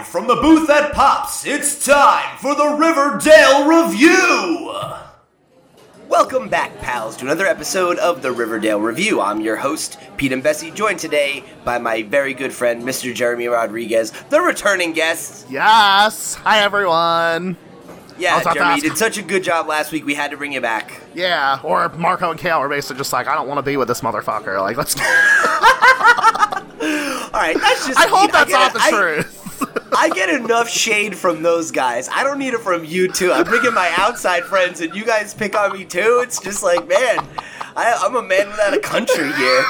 Live 0.00 0.08
from 0.08 0.26
the 0.26 0.36
booth 0.36 0.70
at 0.70 0.94
Pops, 0.94 1.44
it's 1.44 1.84
time 1.84 2.38
for 2.38 2.54
the 2.54 2.66
Riverdale 2.68 3.66
Review! 3.68 4.72
Welcome 6.08 6.48
back, 6.48 6.78
pals, 6.78 7.18
to 7.18 7.26
another 7.26 7.46
episode 7.46 7.98
of 7.98 8.22
the 8.22 8.32
Riverdale 8.32 8.80
Review. 8.80 9.20
I'm 9.20 9.42
your 9.42 9.56
host, 9.56 9.98
Pete 10.16 10.32
and 10.32 10.42
Bessie, 10.42 10.70
joined 10.70 11.00
today 11.00 11.44
by 11.64 11.76
my 11.76 12.02
very 12.04 12.32
good 12.32 12.50
friend, 12.50 12.82
Mr. 12.82 13.14
Jeremy 13.14 13.48
Rodriguez, 13.48 14.10
the 14.30 14.40
returning 14.40 14.94
guest. 14.94 15.46
Yes. 15.50 16.34
Hi, 16.36 16.60
everyone. 16.60 17.58
Yeah, 18.18 18.36
was 18.36 18.44
about 18.44 18.54
to 18.54 18.58
Jeremy, 18.60 18.76
you 18.76 18.80
did 18.88 18.96
such 18.96 19.18
a 19.18 19.22
good 19.22 19.44
job 19.44 19.66
last 19.66 19.92
week, 19.92 20.06
we 20.06 20.14
had 20.14 20.30
to 20.30 20.38
bring 20.38 20.54
you 20.54 20.62
back. 20.62 20.98
Yeah. 21.12 21.60
Or 21.62 21.90
Marco 21.90 22.30
and 22.30 22.40
Cale 22.40 22.56
are 22.56 22.70
basically 22.70 22.96
just 22.96 23.12
like, 23.12 23.26
I 23.26 23.34
don't 23.34 23.48
want 23.48 23.58
to 23.58 23.62
be 23.62 23.76
with 23.76 23.88
this 23.88 24.00
motherfucker. 24.00 24.62
Like, 24.62 24.78
let's. 24.78 24.96
Alright, 27.34 27.56
that's 27.60 27.86
just. 27.86 27.98
I 28.00 28.08
hope 28.08 28.30
I 28.34 28.44
that's 28.44 28.50
get 28.50 28.58
not 28.58 28.70
it. 28.70 28.72
the 28.72 28.80
I- 28.80 28.90
truth. 28.90 29.36
I 29.92 30.10
get 30.10 30.28
enough 30.30 30.68
shade 30.68 31.16
from 31.16 31.42
those 31.42 31.70
guys. 31.70 32.08
I 32.08 32.22
don't 32.22 32.38
need 32.38 32.54
it 32.54 32.60
from 32.60 32.84
you 32.84 33.08
too. 33.08 33.32
I'm 33.32 33.44
bringing 33.44 33.74
my 33.74 33.92
outside 33.96 34.44
friends, 34.44 34.80
and 34.80 34.94
you 34.94 35.04
guys 35.04 35.34
pick 35.34 35.56
on 35.56 35.72
me 35.72 35.84
too. 35.84 36.20
It's 36.22 36.40
just 36.40 36.62
like, 36.62 36.88
man, 36.88 37.26
I, 37.76 37.98
I'm 38.00 38.16
a 38.16 38.22
man 38.22 38.48
without 38.48 38.74
a 38.74 38.78
country 38.80 39.32
here. 39.32 39.64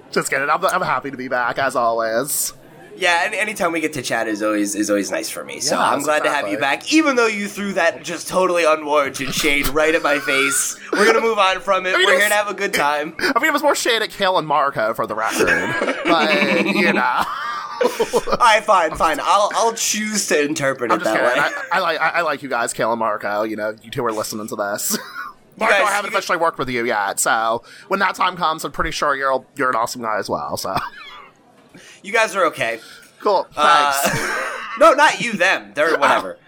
just 0.10 0.30
kidding. 0.30 0.48
I'm, 0.48 0.64
I'm 0.64 0.82
happy 0.82 1.10
to 1.10 1.16
be 1.16 1.28
back 1.28 1.58
as 1.58 1.76
always. 1.76 2.52
Yeah, 2.96 3.24
and 3.24 3.34
anytime 3.34 3.72
we 3.72 3.80
get 3.80 3.92
to 3.94 4.02
chat 4.02 4.28
is 4.28 4.42
always 4.42 4.74
is 4.74 4.88
always 4.90 5.10
nice 5.10 5.28
for 5.30 5.44
me. 5.44 5.60
So 5.60 5.76
Yeah, 5.76 5.90
I'm 5.90 6.02
glad 6.02 6.22
to 6.24 6.30
have 6.30 6.48
you 6.48 6.58
back, 6.58 6.92
even 6.92 7.16
though 7.16 7.26
you 7.26 7.48
threw 7.48 7.72
that 7.74 8.02
just 8.02 8.28
totally 8.28 8.64
unwarranted 8.64 9.34
shade 9.34 9.68
right 9.68 9.94
at 9.94 10.02
my 10.02 10.18
face. 10.18 10.78
We're 10.92 11.06
gonna 11.06 11.20
move 11.20 11.38
on 11.38 11.60
from 11.60 11.86
it. 11.86 11.96
mean, 11.96 12.06
We're 12.06 12.14
it's- 12.14 12.20
here 12.20 12.28
to 12.28 12.34
have 12.34 12.48
a 12.48 12.54
good 12.54 12.72
time. 12.74 13.14
I 13.20 13.38
mean, 13.40 13.50
it 13.50 13.52
was 13.52 13.62
more 13.62 13.74
shade 13.74 14.02
at 14.02 14.10
Cale 14.10 14.38
and 14.38 14.46
Marco 14.46 14.94
for 14.94 15.06
the 15.06 15.14
record, 15.14 15.46
but 16.04 16.66
you 16.66 16.92
know, 16.92 17.22
All 17.82 18.36
right, 18.38 18.62
fine, 18.64 18.94
fine. 18.94 19.18
I'll 19.20 19.50
I'll 19.54 19.74
choose 19.74 20.26
to 20.28 20.42
interpret 20.44 20.90
I'm 20.90 21.00
it 21.00 21.04
just 21.04 21.14
that 21.14 21.20
kidding. 21.34 21.42
way. 21.42 21.68
I, 21.72 21.76
I 21.76 21.80
like 21.80 22.00
I, 22.00 22.08
I 22.10 22.20
like 22.22 22.42
you 22.42 22.48
guys, 22.48 22.72
Cale 22.72 22.92
and 22.92 22.98
Marco. 22.98 23.42
You 23.42 23.56
know, 23.56 23.74
you 23.82 23.90
two 23.90 24.04
are 24.04 24.12
listening 24.12 24.46
to 24.48 24.56
this. 24.56 24.96
Marco, 25.58 25.72
guys- 25.74 25.82
I 25.86 25.90
haven't 25.92 26.10
you 26.10 26.14
guys- 26.14 26.18
officially 26.20 26.38
worked 26.38 26.58
with 26.58 26.68
you 26.68 26.84
yet, 26.84 27.18
so 27.20 27.62
when 27.88 28.00
that 28.00 28.14
time 28.14 28.36
comes, 28.36 28.64
I'm 28.64 28.72
pretty 28.72 28.90
sure 28.92 29.14
you're 29.16 29.44
you're 29.56 29.70
an 29.70 29.76
awesome 29.76 30.02
guy 30.02 30.18
as 30.18 30.28
well. 30.30 30.56
So 30.56 30.76
You 32.04 32.12
guys 32.12 32.36
are 32.36 32.44
okay. 32.48 32.80
cool. 33.18 33.44
Thanks. 33.52 33.98
Uh, 34.04 34.50
no, 34.78 34.92
not 34.92 35.22
you, 35.22 35.32
them. 35.32 35.72
They're 35.74 35.92
whatever. 35.98 36.38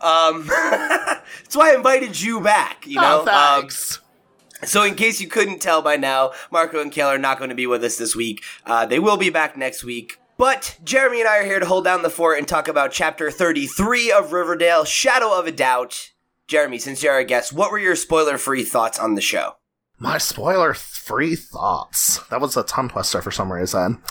Um, 0.00 0.46
that's 0.48 1.54
why 1.54 1.72
I 1.72 1.74
invited 1.74 2.18
you 2.18 2.40
back. 2.40 2.86
You 2.86 2.96
know. 2.96 3.20
oh, 3.20 3.24
thanks. 3.26 3.98
Um, 3.98 4.66
so, 4.66 4.84
in 4.84 4.94
case 4.94 5.20
you 5.20 5.28
couldn't 5.28 5.58
tell 5.60 5.82
by 5.82 5.96
now, 5.96 6.32
Marco 6.50 6.80
and 6.80 6.90
Cale 6.90 7.08
are 7.08 7.18
not 7.18 7.36
going 7.36 7.50
to 7.50 7.54
be 7.54 7.66
with 7.66 7.84
us 7.84 7.98
this 7.98 8.16
week. 8.16 8.42
Uh, 8.64 8.86
they 8.86 8.98
will 8.98 9.18
be 9.18 9.28
back 9.28 9.54
next 9.54 9.84
week. 9.84 10.18
But 10.38 10.78
Jeremy 10.82 11.20
and 11.20 11.28
I 11.28 11.38
are 11.40 11.44
here 11.44 11.60
to 11.60 11.66
hold 11.66 11.84
down 11.84 12.00
the 12.00 12.08
fort 12.08 12.38
and 12.38 12.48
talk 12.48 12.66
about 12.66 12.90
Chapter 12.90 13.30
33 13.30 14.10
of 14.10 14.32
Riverdale: 14.32 14.86
Shadow 14.86 15.38
of 15.38 15.46
a 15.46 15.52
Doubt. 15.52 16.12
Jeremy, 16.48 16.78
since 16.78 17.02
you're 17.02 17.12
our 17.12 17.22
guest, 17.22 17.52
what 17.52 17.70
were 17.70 17.78
your 17.78 17.96
spoiler-free 17.96 18.64
thoughts 18.64 18.98
on 18.98 19.14
the 19.14 19.20
show? 19.20 19.56
My 20.02 20.18
spoiler 20.18 20.74
free 20.74 21.36
thoughts. 21.36 22.18
That 22.30 22.40
was 22.40 22.56
a 22.56 22.64
tongue 22.64 22.88
twister 22.88 23.22
for 23.22 23.30
some 23.30 23.52
reason. 23.52 24.02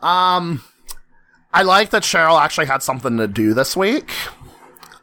Um, 0.00 0.64
I 1.52 1.62
like 1.62 1.90
that 1.90 2.02
Cheryl 2.02 2.40
actually 2.40 2.64
had 2.66 2.82
something 2.82 3.18
to 3.18 3.28
do 3.28 3.52
this 3.52 3.76
week. 3.76 4.10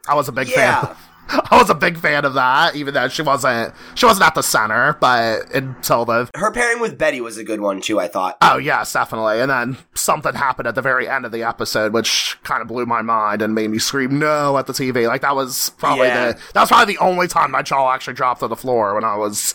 I 0.07 0.15
was 0.15 0.27
a 0.27 0.31
big 0.31 0.49
Yeah. 0.49 0.85
fan. 0.87 0.95
I 1.51 1.57
was 1.59 1.69
a 1.69 1.75
big 1.75 1.95
fan 1.97 2.25
of 2.25 2.33
that, 2.33 2.75
even 2.75 2.93
though 2.95 3.07
she 3.07 3.21
wasn't 3.21 3.73
she 3.93 4.07
wasn't 4.07 4.25
at 4.25 4.33
the 4.35 4.41
center, 4.41 4.97
but 4.99 5.53
until 5.53 6.05
the 6.05 6.27
Her 6.35 6.51
pairing 6.51 6.81
with 6.81 6.97
Betty 6.97 7.21
was 7.21 7.37
a 7.37 7.43
good 7.43 7.61
one 7.61 7.79
too. 7.79 7.99
I 7.99 8.07
thought. 8.07 8.35
oh 8.41 8.57
yes, 8.57 8.91
definitely. 8.91 9.39
And 9.41 9.49
then 9.49 9.77
something 9.93 10.33
happened 10.33 10.67
at 10.67 10.73
the 10.75 10.81
very 10.81 11.07
end 11.07 11.23
of 11.25 11.31
the 11.31 11.43
episode, 11.43 11.93
which 11.93 12.35
kind 12.43 12.63
of 12.63 12.67
blew 12.67 12.85
my 12.87 13.03
mind 13.03 13.43
and 13.43 13.53
made 13.53 13.69
me 13.69 13.77
scream 13.77 14.17
no 14.17 14.57
at 14.57 14.65
the 14.65 14.73
TV. 14.73 15.07
Like 15.07 15.21
that 15.21 15.35
was 15.35 15.69
probably 15.77 16.07
Yeah. 16.07 16.31
the 16.33 16.39
that 16.55 16.61
was 16.61 16.69
probably 16.69 16.95
the 16.95 16.99
only 16.99 17.27
time 17.27 17.51
my 17.51 17.61
jaw 17.61 17.91
actually 17.93 18.15
dropped 18.15 18.39
to 18.41 18.47
the 18.47 18.55
floor 18.57 18.95
when 18.95 19.03
I 19.05 19.15
was 19.15 19.53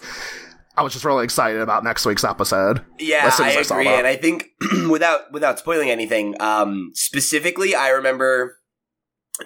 I 0.77 0.83
was 0.83 0.93
just 0.93 1.05
really 1.05 1.25
excited 1.25 1.61
about 1.61 1.85
next 1.85 2.05
week's 2.05 2.25
episode. 2.25 2.85
Yeah, 2.99 3.27
as 3.27 3.41
I 3.41 3.49
I 3.49 3.63
saw 3.63 3.75
agree, 3.75 3.89
and 3.89 4.07
I 4.07 4.17
think 4.17 4.51
without 4.91 5.33
without 5.33 5.59
spoiling 5.59 5.91
anything, 5.91 6.41
um, 6.41 6.91
specifically, 6.95 7.75
I 7.75 7.89
remember 7.89 8.59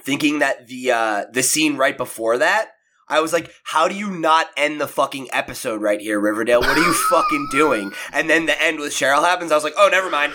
thinking 0.03 0.41
that 0.41 0.67
the 0.67 0.91
uh, 0.91 1.25
the 1.33 1.43
scene 1.43 1.77
right 1.77 1.97
before 1.97 2.39
that, 2.39 2.71
I 3.09 3.21
was 3.21 3.33
like, 3.33 3.53
"How 3.63 3.87
do 3.87 3.95
you 3.95 4.11
not 4.11 4.49
end 4.57 4.81
the 4.81 4.89
fucking 4.89 5.29
episode 5.33 5.81
right 5.81 6.01
here, 6.01 6.19
Riverdale? 6.19 6.61
What 6.61 6.77
are 6.77 6.83
you 6.83 6.93
fucking 7.11 7.49
doing?" 7.53 7.93
And 8.13 8.29
then 8.29 8.47
the 8.47 8.61
end 8.61 8.81
with 8.81 8.93
Cheryl 8.93 9.23
happens. 9.23 9.53
I 9.53 9.55
was 9.55 9.65
like, 9.65 9.75
"Oh, 9.77 9.89
never 9.89 10.11
mind, 10.11 10.33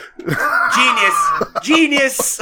genius, 1.61 2.41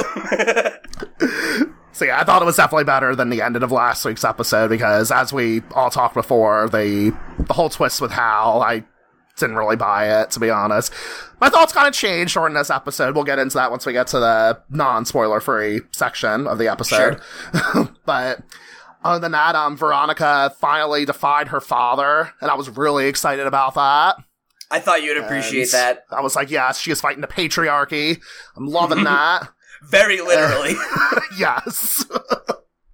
So 1.94 2.04
yeah, 2.04 2.20
I 2.20 2.24
thought 2.24 2.42
it 2.42 2.44
was 2.44 2.56
definitely 2.56 2.84
better 2.84 3.14
than 3.14 3.30
the 3.30 3.40
ending 3.40 3.62
of 3.62 3.70
last 3.70 4.04
week's 4.04 4.24
episode 4.24 4.68
because, 4.68 5.12
as 5.12 5.32
we 5.32 5.62
all 5.74 5.90
talked 5.90 6.14
before, 6.14 6.68
the 6.68 7.16
the 7.38 7.54
whole 7.54 7.68
twist 7.70 8.00
with 8.00 8.10
Hal, 8.10 8.62
I 8.62 8.84
didn't 9.36 9.56
really 9.56 9.76
buy 9.76 10.22
it 10.22 10.32
to 10.32 10.40
be 10.40 10.50
honest. 10.50 10.92
My 11.40 11.48
thoughts 11.48 11.72
kind 11.72 11.86
of 11.86 11.94
changed 11.94 12.34
during 12.34 12.54
this 12.54 12.68
episode. 12.68 13.14
We'll 13.14 13.22
get 13.22 13.38
into 13.38 13.54
that 13.58 13.70
once 13.70 13.86
we 13.86 13.92
get 13.92 14.08
to 14.08 14.18
the 14.18 14.60
non 14.70 15.04
spoiler 15.04 15.38
free 15.38 15.82
section 15.92 16.48
of 16.48 16.58
the 16.58 16.66
episode. 16.66 17.20
but 18.04 18.40
other 19.04 19.20
than 19.20 19.32
that, 19.32 19.54
um, 19.54 19.76
Veronica 19.76 20.52
finally 20.58 21.04
defied 21.04 21.48
her 21.48 21.60
father, 21.60 22.32
and 22.40 22.50
I 22.50 22.54
was 22.54 22.68
really 22.70 23.06
excited 23.06 23.46
about 23.46 23.74
that. 23.74 24.16
I 24.68 24.80
thought 24.80 25.04
you'd 25.04 25.18
appreciate 25.18 25.62
And 25.62 25.70
that 25.72 26.04
I 26.10 26.22
was 26.22 26.34
like, 26.34 26.50
yes, 26.50 26.80
she 26.80 26.90
is 26.90 27.00
fighting 27.00 27.20
the 27.20 27.28
patriarchy. 27.28 28.20
I'm 28.56 28.66
loving 28.66 29.04
that. 29.04 29.48
Very 29.88 30.20
eh. 30.20 30.22
literally. 30.22 30.74
yes. 31.38 32.04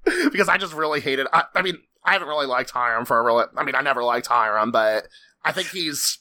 because 0.32 0.48
I 0.48 0.58
just 0.58 0.74
really 0.74 1.00
hated. 1.00 1.26
I, 1.32 1.44
I 1.54 1.62
mean, 1.62 1.78
I 2.04 2.12
haven't 2.12 2.28
really 2.28 2.46
liked 2.46 2.70
Hiram 2.70 3.04
for 3.04 3.18
a 3.18 3.22
really. 3.22 3.44
I 3.56 3.64
mean, 3.64 3.74
I 3.74 3.82
never 3.82 4.02
liked 4.02 4.26
Hiram, 4.26 4.70
but 4.70 5.06
I 5.44 5.52
think 5.52 5.68
he's 5.68 6.18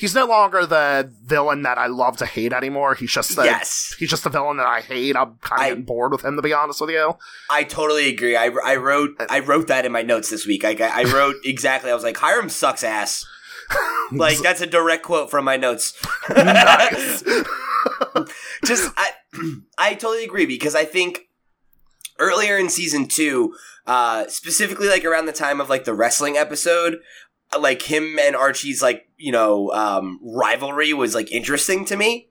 he's 0.00 0.14
no 0.14 0.24
longer 0.26 0.64
the 0.64 1.12
villain 1.22 1.62
that 1.62 1.76
I 1.76 1.86
love 1.86 2.16
to 2.18 2.26
hate 2.26 2.52
anymore. 2.52 2.94
He's 2.94 3.12
just 3.12 3.36
the, 3.36 3.44
yes. 3.44 3.94
He's 3.98 4.08
just 4.08 4.24
the 4.24 4.30
villain 4.30 4.56
that 4.56 4.66
I 4.66 4.80
hate. 4.80 5.14
I'm 5.16 5.36
kind 5.42 5.60
of 5.60 5.68
getting 5.68 5.84
bored 5.84 6.12
with 6.12 6.24
him, 6.24 6.36
to 6.36 6.42
be 6.42 6.52
honest 6.52 6.80
with 6.80 6.90
you. 6.90 7.16
I 7.50 7.64
totally 7.64 8.08
agree. 8.08 8.36
I, 8.36 8.50
I 8.64 8.76
wrote 8.76 9.10
uh, 9.20 9.26
I 9.28 9.40
wrote 9.40 9.68
that 9.68 9.84
in 9.84 9.92
my 9.92 10.02
notes 10.02 10.30
this 10.30 10.46
week. 10.46 10.64
I, 10.64 10.74
I 10.74 11.04
wrote 11.04 11.36
exactly. 11.44 11.90
I 11.90 11.94
was 11.94 12.04
like, 12.04 12.16
Hiram 12.16 12.48
sucks 12.48 12.82
ass. 12.82 13.26
Like 14.10 14.38
that's 14.38 14.60
a 14.60 14.66
direct 14.66 15.04
quote 15.04 15.30
from 15.30 15.44
my 15.44 15.56
notes. 15.56 15.92
Just 18.64 18.92
I 18.96 19.10
I 19.80 19.94
totally 19.94 20.24
agree 20.24 20.46
because 20.46 20.74
I 20.74 20.84
think 20.84 21.28
earlier 22.18 22.56
in 22.58 22.68
season 22.68 23.06
two, 23.06 23.54
uh, 23.86 24.26
specifically 24.28 24.88
like 24.88 25.04
around 25.04 25.26
the 25.26 25.32
time 25.32 25.60
of 25.60 25.70
like 25.70 25.84
the 25.84 25.94
wrestling 25.94 26.36
episode, 26.36 26.98
like 27.58 27.82
him 27.82 28.18
and 28.20 28.36
Archie's 28.36 28.82
like 28.82 29.08
you 29.16 29.32
know 29.32 29.70
um, 29.72 30.20
rivalry 30.22 30.92
was 30.92 31.14
like 31.14 31.32
interesting 31.32 31.84
to 31.86 31.96
me, 31.96 32.28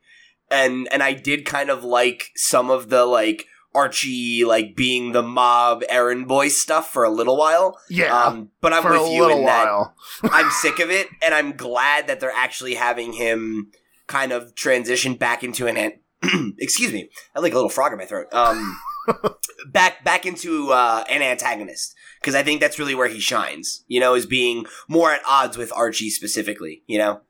and 0.50 0.88
and 0.92 1.04
I 1.04 1.14
did 1.14 1.46
kind 1.46 1.70
of 1.70 1.84
like 1.84 2.30
some 2.36 2.70
of 2.70 2.90
the 2.90 3.06
like 3.06 3.48
Archie 3.74 4.46
like 4.46 4.76
being 4.76 5.12
the 5.12 5.24
mob 5.24 5.84
errand 5.90 6.28
boy 6.28 6.48
stuff 6.50 6.92
for 6.92 7.04
a 7.04 7.10
little 7.10 7.38
while. 7.38 7.80
yeah, 7.90 8.26
Um, 8.26 8.52
but 8.62 8.74
I'm 8.74 8.82
for 8.84 8.94
a 8.94 9.02
with 9.02 9.12
you 9.12 9.30
in 9.30 9.46
that. 9.46 9.68
I'm 10.24 10.50
sick 10.52 10.80
of 10.80 10.90
it, 10.90 11.08
and 11.22 11.34
I'm 11.34 11.54
glad 11.54 12.08
that 12.08 12.20
they're 12.20 12.32
actually 12.32 12.76
having 12.76 13.14
him 13.14 13.72
kind 14.08 14.32
of 14.32 14.56
transition 14.56 15.16
back 15.16 15.44
into 15.44 15.68
an. 15.68 15.94
excuse 16.60 16.92
me, 16.94 17.10
I 17.36 17.40
like 17.40 17.52
a 17.54 17.56
little 17.56 17.70
frog 17.70 17.92
in 17.92 17.98
my 17.98 18.06
throat. 18.06 18.28
Um, 18.34 18.80
back 19.72 20.04
back 20.04 20.26
into 20.26 20.72
uh, 20.72 21.04
an 21.10 21.22
antagonist 21.22 21.96
because 22.20 22.36
I 22.36 22.44
think 22.44 22.60
that's 22.62 22.78
really 22.80 22.96
where 22.96 23.08
he 23.08 23.20
shines. 23.20 23.84
You 23.88 24.00
know, 24.00 24.14
is 24.16 24.26
being 24.26 24.66
more 24.88 25.12
at 25.12 25.22
odds 25.28 25.58
with 25.58 25.72
Archie 25.74 26.10
specifically. 26.10 26.84
You 26.88 26.98
know, 26.98 27.22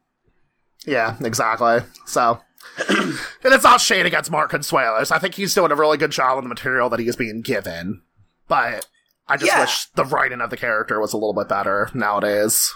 Yeah, 0.85 1.15
exactly. 1.21 1.79
So, 2.05 2.39
and 2.89 3.17
it's 3.43 3.63
not 3.63 3.81
shade 3.81 4.05
against 4.05 4.31
Mark 4.31 4.51
Consuelos. 4.51 5.11
I 5.11 5.19
think 5.19 5.35
he's 5.35 5.53
doing 5.53 5.71
a 5.71 5.75
really 5.75 5.97
good 5.97 6.11
job 6.11 6.37
on 6.37 6.43
the 6.43 6.49
material 6.49 6.89
that 6.89 6.99
he 6.99 7.07
is 7.07 7.15
being 7.15 7.41
given. 7.41 8.01
But 8.47 8.87
I 9.27 9.37
just 9.37 9.51
Yeah. 9.51 9.61
wish 9.61 9.85
the 9.95 10.05
writing 10.05 10.41
of 10.41 10.49
the 10.49 10.57
character 10.57 10.99
was 10.99 11.13
a 11.13 11.17
little 11.17 11.33
bit 11.35 11.47
better 11.47 11.89
nowadays. 11.93 12.73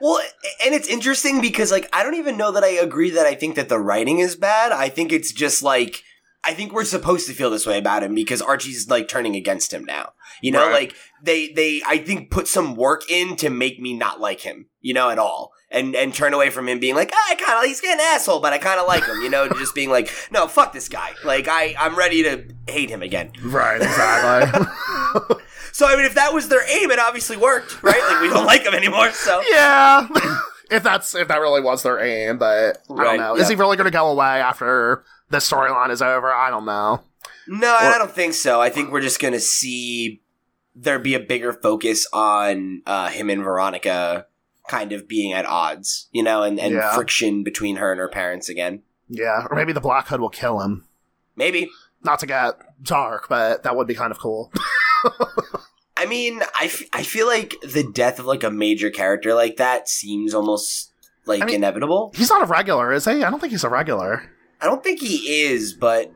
Well, 0.00 0.20
and 0.64 0.74
it's 0.74 0.88
interesting 0.88 1.40
because 1.40 1.70
like 1.70 1.88
I 1.92 2.02
don't 2.02 2.14
even 2.14 2.36
know 2.36 2.52
that 2.52 2.64
I 2.64 2.68
agree 2.70 3.10
that 3.10 3.26
I 3.26 3.34
think 3.34 3.56
that 3.56 3.68
the 3.68 3.78
writing 3.78 4.18
is 4.18 4.36
bad. 4.36 4.72
I 4.72 4.88
think 4.88 5.12
it's 5.12 5.32
just 5.32 5.62
like 5.62 6.02
I 6.42 6.54
think 6.54 6.72
we're 6.72 6.84
supposed 6.84 7.26
to 7.28 7.34
feel 7.34 7.50
this 7.50 7.66
way 7.66 7.76
about 7.78 8.02
him 8.02 8.14
because 8.14 8.40
Archie's 8.40 8.88
like 8.88 9.08
turning 9.08 9.36
against 9.36 9.72
him 9.72 9.84
now. 9.84 10.12
You 10.42 10.52
know, 10.52 10.66
Right. 10.68 10.72
like 10.72 10.96
they 11.22 11.48
they 11.52 11.82
I 11.86 11.98
think 11.98 12.30
put 12.30 12.48
some 12.48 12.76
work 12.76 13.10
in 13.10 13.36
to 13.36 13.50
make 13.50 13.78
me 13.78 13.92
not 13.94 14.20
like 14.20 14.40
him, 14.40 14.66
you 14.80 14.94
know, 14.94 15.10
at 15.10 15.18
all. 15.18 15.52
And 15.72 15.94
and 15.94 16.12
turn 16.14 16.32
away 16.34 16.50
from 16.50 16.66
him 16.68 16.80
being 16.80 16.94
like, 16.96 17.10
ah, 17.14 17.26
I 17.30 17.34
kind 17.36 17.58
of 17.58 17.64
he's 17.64 17.80
an 17.84 18.00
asshole, 18.00 18.40
but 18.40 18.52
I 18.52 18.58
kind 18.58 18.80
of 18.80 18.88
like 18.88 19.04
him, 19.04 19.20
you 19.20 19.28
know, 19.30 19.48
just 19.50 19.72
being 19.74 19.90
like, 19.90 20.10
no, 20.32 20.48
fuck 20.48 20.72
this 20.72 20.88
guy. 20.88 21.12
Like 21.24 21.46
I 21.46 21.74
I'm 21.78 21.94
ready 21.94 22.22
to 22.24 22.44
hate 22.66 22.88
him 22.90 23.02
again. 23.02 23.32
Right, 23.44 23.76
exactly. 23.82 24.66
So 25.72 25.86
I 25.86 25.96
mean, 25.96 26.04
if 26.04 26.14
that 26.14 26.32
was 26.34 26.48
their 26.48 26.62
aim, 26.68 26.90
it 26.90 26.98
obviously 26.98 27.36
worked, 27.36 27.82
right? 27.82 28.00
Like 28.08 28.20
we 28.22 28.28
don't 28.28 28.46
like 28.46 28.62
him 28.62 28.74
anymore, 28.74 29.10
so 29.12 29.42
yeah. 29.50 30.06
if 30.70 30.82
that's 30.82 31.14
if 31.14 31.28
that 31.28 31.38
really 31.40 31.60
was 31.62 31.82
their 31.82 31.98
aim, 32.00 32.38
but 32.38 32.78
I 32.88 32.92
Right, 32.92 33.04
don't 33.04 33.18
know. 33.18 33.36
Is 33.36 33.48
he 33.48 33.54
really 33.54 33.76
going 33.76 33.86
to 33.90 33.90
go 33.96 34.08
away 34.10 34.40
after 34.40 35.04
the 35.30 35.38
storyline 35.38 35.90
is 35.90 36.02
over? 36.02 36.32
I 36.32 36.50
don't 36.50 36.64
know. 36.66 37.02
No, 37.48 37.74
I 37.74 37.98
don't 37.98 38.10
think 38.12 38.34
so. 38.34 38.60
I 38.60 38.70
think 38.70 38.92
we're 38.92 39.00
just 39.00 39.20
gonna 39.20 39.40
see 39.40 40.22
there 40.76 40.98
be 41.00 41.14
a 41.14 41.20
bigger 41.20 41.52
focus 41.52 42.06
on 42.12 42.82
uh, 42.86 43.08
him 43.08 43.28
and 43.28 43.42
Veronica 43.42 44.26
kind 44.68 44.92
of 44.92 45.08
being 45.08 45.32
at 45.32 45.44
odds, 45.46 46.08
you 46.12 46.22
know, 46.22 46.42
and, 46.44 46.60
and 46.60 46.74
Yeah. 46.74 46.94
friction 46.94 47.42
between 47.42 47.76
her 47.76 47.90
and 47.90 47.98
her 47.98 48.08
parents 48.08 48.48
again. 48.48 48.82
Yeah, 49.08 49.46
or 49.50 49.56
maybe 49.56 49.72
the 49.72 49.80
Black 49.80 50.06
Hood 50.08 50.20
will 50.20 50.28
kill 50.28 50.60
him. 50.60 50.84
Maybe. 51.34 51.68
Not 52.04 52.20
to 52.20 52.26
get 52.26 52.54
dark, 52.84 53.28
but 53.28 53.64
that 53.64 53.74
would 53.76 53.88
be 53.88 53.94
kind 53.94 54.12
of 54.12 54.18
cool. 54.20 54.52
I 56.02 56.06
mean, 56.06 56.40
I, 56.58 56.64
f- 56.64 56.82
I 56.92 57.02
feel 57.02 57.26
like 57.26 57.54
the 57.62 57.82
death 57.92 58.18
of 58.18 58.24
like 58.26 58.42
a 58.42 58.50
major 58.50 58.90
character 58.90 59.34
like 59.34 59.56
that 59.56 59.88
seems 59.88 60.32
almost 60.34 60.92
like 61.26 61.42
I 61.42 61.44
mean- 61.46 61.56
inevitable. 61.56 62.12
he's 62.14 62.30
not 62.30 62.42
a 62.42 62.46
regular, 62.46 62.92
is 62.92 63.04
he? 63.04 63.22
I 63.22 63.30
don't 63.30 63.38
think 63.40 63.52
he's 63.52 63.64
a 63.64 63.68
regular. 63.68 64.22
I 64.60 64.66
don't 64.66 64.82
think 64.82 65.00
he 65.00 65.42
is, 65.44 65.72
but 65.74 66.12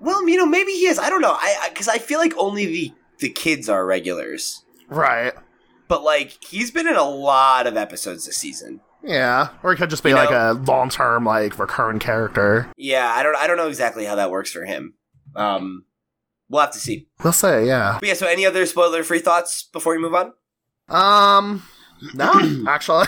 well, 0.00 0.28
you 0.28 0.36
know, 0.36 0.46
maybe 0.46 0.72
he 0.72 0.86
is. 0.86 0.98
I 0.98 1.08
don't 1.10 1.20
know. 1.22 1.32
I 1.38 1.68
because 1.70 1.88
I, 1.88 1.98
feel 1.98 2.18
like 2.18 2.34
only 2.36 2.66
the 2.66 2.92
the 3.18 3.28
kids 3.28 3.68
are 3.68 3.86
regulars, 3.86 4.64
Right. 4.88 5.32
but 5.88 6.02
like 6.02 6.36
he's 6.44 6.70
been 6.70 6.86
in 6.88 6.96
a 6.96 7.08
lot 7.08 7.66
of 7.66 7.76
episodes 7.76 8.26
this 8.26 8.36
season. 8.36 8.80
Yeah, 9.04 9.48
or 9.62 9.72
he 9.72 9.76
could 9.78 9.90
just 9.90 10.02
be 10.02 10.10
You 10.10 10.14
like 10.16 10.30
know- 10.30 10.52
a 10.52 10.54
long-term, 10.54 11.24
like 11.24 11.58
recurring 11.58 11.98
character. 11.98 12.68
Yeah, 12.76 13.12
I 13.14 13.22
don't 13.22 13.36
I 13.36 13.46
don't 13.46 13.56
know 13.56 13.68
exactly 13.68 14.04
how 14.04 14.14
that 14.16 14.30
works 14.30 14.50
for 14.52 14.64
him. 14.64 14.94
Um, 15.34 15.84
we'll 16.52 16.60
have 16.60 16.70
to 16.72 16.78
see. 16.78 17.08
We'll 17.24 17.32
say, 17.32 17.66
yeah. 17.66 17.96
But 17.98 18.08
yeah, 18.08 18.14
so 18.14 18.26
any 18.26 18.44
other 18.44 18.64
spoiler 18.66 19.02
free 19.02 19.18
thoughts 19.18 19.64
before 19.72 19.94
we 19.94 19.98
move 19.98 20.14
on? 20.14 20.32
Um, 20.88 21.62
no, 22.14 22.30
actually. 22.68 23.06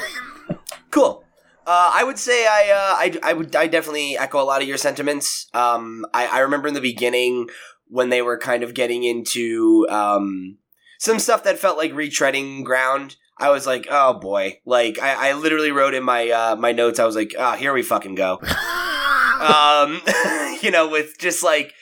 Cool. 0.91 1.23
Uh, 1.67 1.93
I 1.94 2.05
would 2.05 2.19
say 2.19 2.46
I, 2.46 2.70
uh, 2.70 2.94
I, 2.96 3.31
I 3.31 3.32
would, 3.35 3.55
I 3.55 3.67
definitely 3.67 4.19
echo 4.19 4.41
a 4.41 4.44
lot 4.44 4.62
of 4.62 4.69
your 4.69 4.79
sentiments. 4.79 5.49
Um, 5.55 6.05
I, 6.12 6.26
I 6.26 6.38
remember 6.41 6.69
in 6.69 6.75
the 6.75 6.81
beginning 6.81 7.49
when 7.87 8.08
they 8.08 8.23
were 8.23 8.38
kind 8.38 8.62
of 8.62 8.75
getting 8.75 9.05
into, 9.05 9.87
um, 9.91 10.58
some 10.99 11.19
stuff 11.19 11.44
that 11.44 11.58
felt 11.58 11.76
like 11.76 11.93
retreading 11.93 12.64
ground. 12.64 13.17
I 13.38 13.50
was 13.50 13.67
like, 13.67 13.87
oh 13.91 14.14
boy. 14.14 14.61
Like, 14.64 14.99
I, 14.99 15.31
I 15.31 15.32
literally 15.35 15.70
wrote 15.70 15.94
in 15.94 16.02
my, 16.02 16.31
uh, 16.31 16.56
my 16.56 16.73
notes, 16.73 16.99
I 16.99 17.05
was 17.05 17.17
like, 17.17 17.35
oh, 17.38 17.52
here 17.52 17.75
we 17.75 17.82
fucking 17.82 18.14
go. 18.14 18.41
um, 19.41 20.00
you 20.62 20.70
know, 20.70 20.88
with 20.88 21.19
just 21.19 21.43
like 21.43 21.75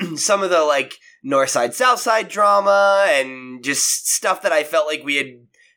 some 0.16 0.42
of 0.42 0.50
the 0.50 0.62
like 0.62 0.94
north 1.22 1.50
side, 1.50 1.74
south 1.74 2.00
side 2.00 2.28
drama 2.28 3.06
and 3.08 3.62
just 3.64 4.08
stuff 4.08 4.42
that 4.42 4.52
I 4.52 4.64
felt 4.64 4.86
like 4.86 5.02
we 5.04 5.16
had 5.16 5.26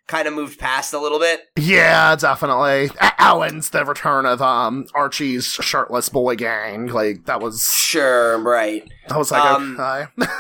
kind 0.08 0.28
of 0.28 0.34
moved 0.36 0.60
past 0.60 0.94
a 0.94 1.00
little 1.00 1.20
bit. 1.20 1.42
yeah, 1.58 2.16
definitely. 2.16 2.92
A- 3.02 3.22
Alan's 3.22 3.72
the 3.72 3.84
return 3.86 4.26
of 4.26 4.42
um 4.42 4.86
Archie's 4.94 5.46
shirtless 5.48 6.10
boy 6.10 6.36
gang. 6.36 6.88
Like 6.88 7.26
that 7.26 7.42
was 7.42 7.64
Sure, 7.64 8.38
right. 8.40 8.88
that 9.08 9.18
was 9.18 9.32
like 9.32 9.44
Um, 9.44 9.74
okay. 9.80 10.08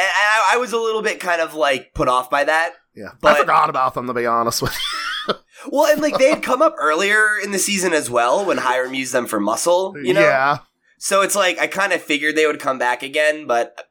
I, 0.00 0.50
I 0.54 0.56
was 0.58 0.72
a 0.72 0.78
little 0.78 1.02
bit 1.02 1.20
kind 1.20 1.40
of 1.40 1.54
like 1.54 1.92
put 1.94 2.08
off 2.08 2.30
by 2.30 2.44
that. 2.44 2.72
yeah, 2.94 3.12
but- 3.20 3.36
I 3.36 3.40
forgot 3.40 3.68
about 3.70 3.94
them 3.94 4.06
to 4.06 4.14
be 4.14 4.26
honest 4.26 4.62
with 4.62 4.72
you. 4.72 5.34
Well, 5.70 5.90
and 5.92 6.00
like 6.00 6.16
they 6.18 6.30
had 6.30 6.42
come 6.42 6.62
up 6.62 6.76
earlier 6.78 7.36
in 7.42 7.50
the 7.50 7.58
season 7.58 7.92
as 7.92 8.08
well 8.08 8.44
when 8.46 8.58
Hiram 8.58 8.94
used 8.94 9.12
them 9.12 9.26
for 9.26 9.40
muscle, 9.40 9.92
you 10.02 10.14
know? 10.14 10.20
Yeah, 10.20 10.58
So 10.98 11.22
it's 11.22 11.36
like 11.36 11.58
I 11.58 11.66
kind 11.68 11.92
of 11.92 12.02
figured 12.02 12.34
they 12.36 12.46
would 12.46 12.58
come 12.60 12.78
back 12.78 13.02
again, 13.02 13.46
but 13.46 13.88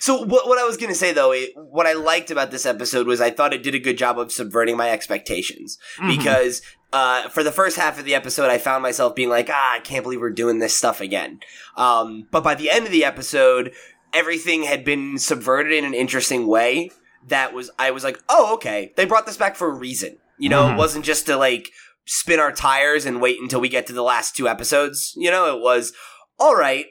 so 0.00 0.22
what? 0.24 0.48
What 0.48 0.58
I 0.58 0.64
was 0.64 0.76
gonna 0.76 0.94
say 0.94 1.12
though, 1.12 1.32
it, 1.32 1.50
what 1.56 1.86
I 1.86 1.92
liked 1.92 2.30
about 2.30 2.50
this 2.50 2.66
episode 2.66 3.06
was 3.06 3.20
I 3.20 3.30
thought 3.30 3.54
it 3.54 3.62
did 3.62 3.74
a 3.74 3.78
good 3.78 3.96
job 3.98 4.18
of 4.18 4.32
subverting 4.32 4.76
my 4.76 4.90
expectations 4.90 5.78
Mhm. 5.98 6.16
because 6.18 6.60
uh, 6.92 7.28
for 7.28 7.44
the 7.44 7.52
first 7.52 7.76
half 7.76 8.00
of 8.00 8.04
the 8.04 8.16
episode, 8.16 8.50
I 8.50 8.58
found 8.58 8.82
myself 8.82 9.14
being 9.14 9.28
like, 9.28 9.48
ah, 9.48 9.74
I 9.74 9.78
can't 9.78 10.02
believe 10.02 10.20
we're 10.20 10.30
doing 10.30 10.58
this 10.58 10.74
stuff 10.76 11.00
again. 11.00 11.38
Um, 11.76 12.26
but 12.32 12.42
by 12.42 12.56
the 12.56 12.68
end 12.68 12.84
of 12.84 12.90
the 12.90 13.04
episode, 13.04 13.72
everything 14.12 14.64
had 14.64 14.84
been 14.84 15.16
subverted 15.18 15.72
in 15.72 15.84
an 15.84 15.94
interesting 15.94 16.48
way. 16.48 16.90
That 17.28 17.52
was 17.54 17.70
I 17.78 17.92
was 17.92 18.02
like, 18.02 18.18
oh, 18.28 18.54
okay, 18.54 18.92
they 18.96 19.04
brought 19.04 19.26
this 19.26 19.36
back 19.36 19.54
for 19.54 19.68
a 19.68 19.74
reason. 19.74 20.16
You 20.36 20.48
know, 20.48 20.64
Mhm. 20.64 20.72
it 20.72 20.76
wasn't 20.78 21.04
just 21.04 21.26
to 21.26 21.36
like 21.36 21.70
spin 22.06 22.40
our 22.40 22.50
tires 22.50 23.06
and 23.06 23.20
wait 23.20 23.40
until 23.40 23.60
we 23.60 23.68
get 23.68 23.86
to 23.86 23.92
the 23.92 24.02
last 24.02 24.34
two 24.34 24.48
episodes. 24.48 25.12
You 25.16 25.30
know, 25.30 25.54
it 25.56 25.62
was 25.62 25.92
all 26.40 26.56
right. 26.56 26.86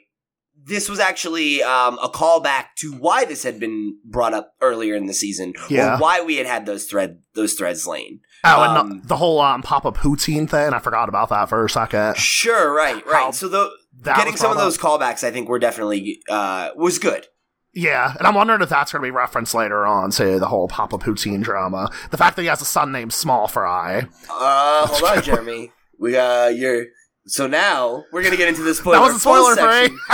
This 0.61 0.89
was 0.89 0.99
actually 0.99 1.63
um, 1.63 1.97
a 2.03 2.09
callback 2.09 2.65
to 2.79 2.91
why 2.93 3.23
this 3.23 3.43
had 3.43 3.59
been 3.61 3.97
brought 4.03 4.33
up 4.33 4.53
earlier 4.61 4.93
in 4.93 5.05
the 5.05 5.13
season, 5.13 5.53
Yeah. 5.69 5.95
or 5.95 5.99
why 5.99 6.21
we 6.21 6.35
had 6.35 6.45
had 6.47 6.65
those 6.65 6.85
thread 6.85 7.19
those 7.33 7.53
threads 7.53 7.87
laid. 7.87 8.19
Oh, 8.43 8.63
and 8.63 8.77
Um, 8.77 8.89
the, 9.01 9.07
the 9.07 9.17
whole 9.17 9.39
um 9.39 9.61
Papa 9.61 9.93
Poutine 9.93 10.49
thing. 10.49 10.73
I 10.73 10.79
forgot 10.79 11.07
about 11.09 11.29
that 11.29 11.47
for 11.49 11.63
a 11.65 11.69
second. 11.69 12.17
Sure, 12.17 12.73
right, 12.73 13.03
right. 13.05 13.15
How 13.23 13.31
so 13.31 13.47
the 13.47 13.69
getting 14.03 14.35
some 14.35 14.51
of 14.51 14.57
those 14.57 14.77
callbacks, 14.77 15.23
I 15.23 15.31
think, 15.31 15.47
were 15.49 15.59
definitely 15.59 16.19
uh, 16.29 16.69
was 16.75 16.99
good. 16.99 17.25
Yeah, 17.73 18.13
and 18.17 18.27
I'm 18.27 18.33
wondering 18.35 18.61
if 18.61 18.69
that's 18.69 18.91
going 18.91 19.01
to 19.01 19.05
be 19.07 19.11
referenced 19.11 19.53
later 19.53 19.85
on 19.85 20.11
to 20.11 20.39
the 20.39 20.47
whole 20.47 20.67
Papa 20.67 20.97
Poutine 20.97 21.41
drama. 21.43 21.89
The 22.11 22.17
fact 22.17 22.35
that 22.35 22.41
he 22.41 22.47
has 22.49 22.61
a 22.61 22.65
son 22.65 22.91
named 22.91 23.13
Small 23.13 23.47
Fry. 23.47 24.07
Uh, 24.29 24.87
hold 24.87 25.17
on, 25.17 25.23
Jeremy. 25.23 25.71
We 25.99 26.17
uh, 26.17 26.47
you're 26.47 26.87
so 27.29 27.47
now 27.47 28.05
we're 28.11 28.23
gonna 28.23 28.35
get 28.37 28.47
into 28.47 28.63
the 28.63 28.73
spoiler. 28.73 28.97
That 28.97 29.03
was 29.03 29.15
a 29.15 29.19
spoiler 29.19 29.55
section. 29.55 29.99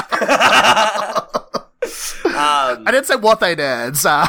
um, 2.36 2.88
I 2.88 2.92
didn't 2.92 3.06
say 3.06 3.16
what 3.16 3.40
they 3.40 3.56
did, 3.56 3.98
so. 3.98 4.26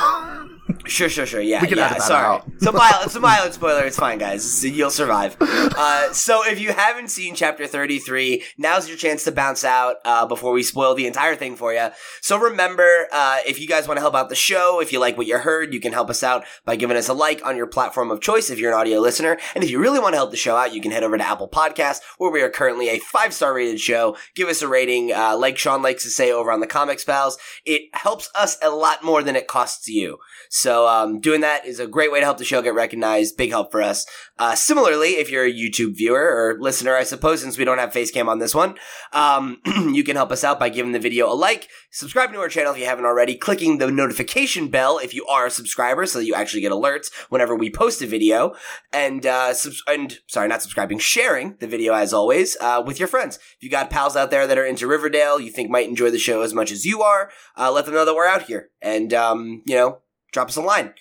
Sure, 0.87 1.09
sure, 1.09 1.27
sure. 1.27 1.41
Yeah, 1.41 1.61
We 1.63 1.69
can 1.69 1.79
yeah. 1.79 1.87
edit 1.87 1.99
that 1.99 2.05
sorry, 2.07 2.27
out. 2.27 2.47
a 2.67 2.73
mild, 2.73 3.05
it's 3.05 3.15
a 3.15 3.21
mild 3.21 3.53
spoiler. 3.53 3.85
It's 3.85 3.99
fine, 3.99 4.19
guys. 4.19 4.65
You'll 4.65 4.91
survive. 4.91 5.37
Uh, 5.79 6.11
so, 6.13 6.43
if 6.47 6.59
you 6.59 6.73
haven't 6.73 7.09
seen 7.09 7.35
chapter 7.35 7.67
thirty-three, 7.67 8.43
now's 8.57 8.89
your 8.89 8.97
chance 8.97 9.25
to 9.25 9.33
bounce 9.33 9.63
out 9.63 9.97
uh, 10.07 10.25
before 10.25 10.53
we 10.53 10.63
spoil 10.63 10.95
the 10.95 11.07
entire 11.07 11.35
thing 11.35 11.55
for 11.55 11.73
you. 11.75 11.89
So, 12.23 12.39
remember, 12.39 13.07
uh, 13.13 13.39
if 13.47 13.61
you 13.61 13.67
guys 13.67 13.87
want 13.87 13.99
to 13.99 14.01
help 14.01 14.15
out 14.15 14.31
the 14.31 14.35
show, 14.35 14.81
if 14.81 14.91
you 14.93 15.01
like 15.01 15.19
what 15.19 15.27
you 15.27 15.37
heard, 15.39 15.75
you 15.75 15.81
can 15.81 15.93
help 15.93 16.09
us 16.09 16.23
out 16.23 16.45
by 16.65 16.77
giving 16.77 16.97
us 16.97 17.09
a 17.09 17.13
like 17.13 17.45
on 17.45 17.57
your 17.57 17.67
platform 17.67 18.11
of 18.11 18.21
choice 18.23 18.49
if 18.49 18.59
you're 18.59 18.73
an 18.73 18.79
audio 18.79 19.01
listener. 19.01 19.39
And 19.55 19.65
if 19.65 19.71
you 19.71 19.79
really 19.79 19.99
want 19.99 20.15
to 20.15 20.19
help 20.19 20.31
the 20.31 20.37
show 20.37 20.57
out, 20.57 20.73
you 20.75 20.81
can 20.81 20.93
head 20.93 21.03
over 21.05 21.19
to 21.19 21.27
Apple 21.27 21.49
Podcasts, 21.49 22.01
where 22.17 22.31
we 22.31 22.41
are 22.43 22.51
currently 22.51 22.89
a 22.89 22.99
five-star 22.99 23.53
rated 23.53 23.81
show. 23.81 24.17
Give 24.35 24.49
us 24.49 24.63
a 24.63 24.69
rating, 24.69 25.13
uh, 25.13 25.37
like 25.37 25.59
Sean 25.59 25.83
likes 25.83 26.05
to 26.05 26.11
say 26.11 26.33
over 26.33 26.51
on 26.51 26.61
the 26.61 26.67
Comics 26.67 27.05
Pals. 27.05 27.37
It 27.67 27.83
helps 27.93 28.31
us 28.35 28.57
a 28.63 28.71
lot 28.71 29.05
more 29.05 29.23
than 29.23 29.37
it 29.37 29.47
costs 29.47 29.89
you. 29.89 30.19
So 30.49 30.76
um, 30.85 31.21
doing 31.21 31.43
that 31.43 31.65
is 31.65 31.79
a 31.79 31.87
great 31.87 32.11
way 32.11 32.19
to 32.19 32.27
help 32.27 32.39
the 32.39 32.45
show 32.45 32.61
get 32.61 32.75
recognized. 32.75 33.37
Big 33.37 33.51
help 33.51 33.71
for 33.71 33.81
us. 33.81 34.05
Uh, 34.37 34.55
similarly, 34.55 35.11
if 35.11 35.31
you're 35.31 35.45
a 35.45 35.53
YouTube 35.53 35.97
viewer 35.97 36.21
or 36.21 36.59
listener, 36.61 36.97
I 36.97 37.05
suppose, 37.05 37.43
since 37.43 37.57
we 37.57 37.65
don't 37.65 37.79
have 37.79 37.93
face 37.93 38.11
cam 38.11 38.29
on 38.29 38.41
this 38.41 38.55
one, 38.55 38.75
um, 39.13 39.61
you 39.93 40.03
can 40.03 40.17
help 40.17 40.33
us 40.33 40.43
out 40.43 40.59
by 40.59 40.69
giving 40.69 40.93
the 40.93 40.99
video 40.99 41.31
a 41.31 41.35
like, 41.35 41.69
subscribing 41.91 42.35
to 42.35 42.41
our 42.41 42.49
channel 42.49 42.73
if 42.73 42.79
you 42.79 42.85
haven't 42.85 43.05
already, 43.05 43.37
clicking 43.37 43.79
the 43.79 43.91
notification 43.91 44.69
bell 44.69 44.99
if 44.99 45.15
you 45.15 45.25
are 45.27 45.47
a 45.47 45.51
subscriber 45.51 46.05
so 46.05 46.19
that 46.19 46.27
you 46.27 46.35
actually 46.35 46.61
get 46.61 46.73
alerts 46.73 47.13
whenever 47.29 47.55
we 47.55 47.71
post 47.71 48.03
a 48.03 48.07
video, 48.07 48.55
and 48.93 49.25
uh, 49.25 49.55
subs- 49.55 49.83
and 49.87 50.19
sorry, 50.27 50.49
not 50.49 50.63
subscribing, 50.63 50.99
sharing 50.99 51.57
the 51.61 51.67
video 51.67 51.95
as 51.95 52.13
always 52.13 52.57
uh, 52.61 52.83
with 52.85 52.99
your 52.99 53.09
friends. 53.09 53.37
If 53.37 53.63
you 53.63 53.71
got 53.71 53.91
pals 53.91 54.17
out 54.17 54.31
there 54.31 54.47
that 54.47 54.59
are 54.59 54.67
into 54.67 54.87
Riverdale, 54.87 55.41
you 55.41 55.51
think 55.51 55.71
might 55.71 55.89
enjoy 55.89 56.11
the 56.11 56.19
show 56.19 56.43
as 56.43 56.53
much 56.53 56.73
as 56.73 56.85
you 56.85 57.03
are, 57.03 57.31
uh, 57.57 57.71
let 57.71 57.87
them 57.87 57.95
know 57.95 58.05
that 58.05 58.15
we're 58.15 58.27
out 58.27 58.43
here, 58.43 58.71
and 58.83 59.15
um, 59.15 59.63
you 59.67 59.77
know, 59.77 60.01
drop 60.33 60.49
us 60.49 60.57
a 60.57 60.63
line. 60.63 60.95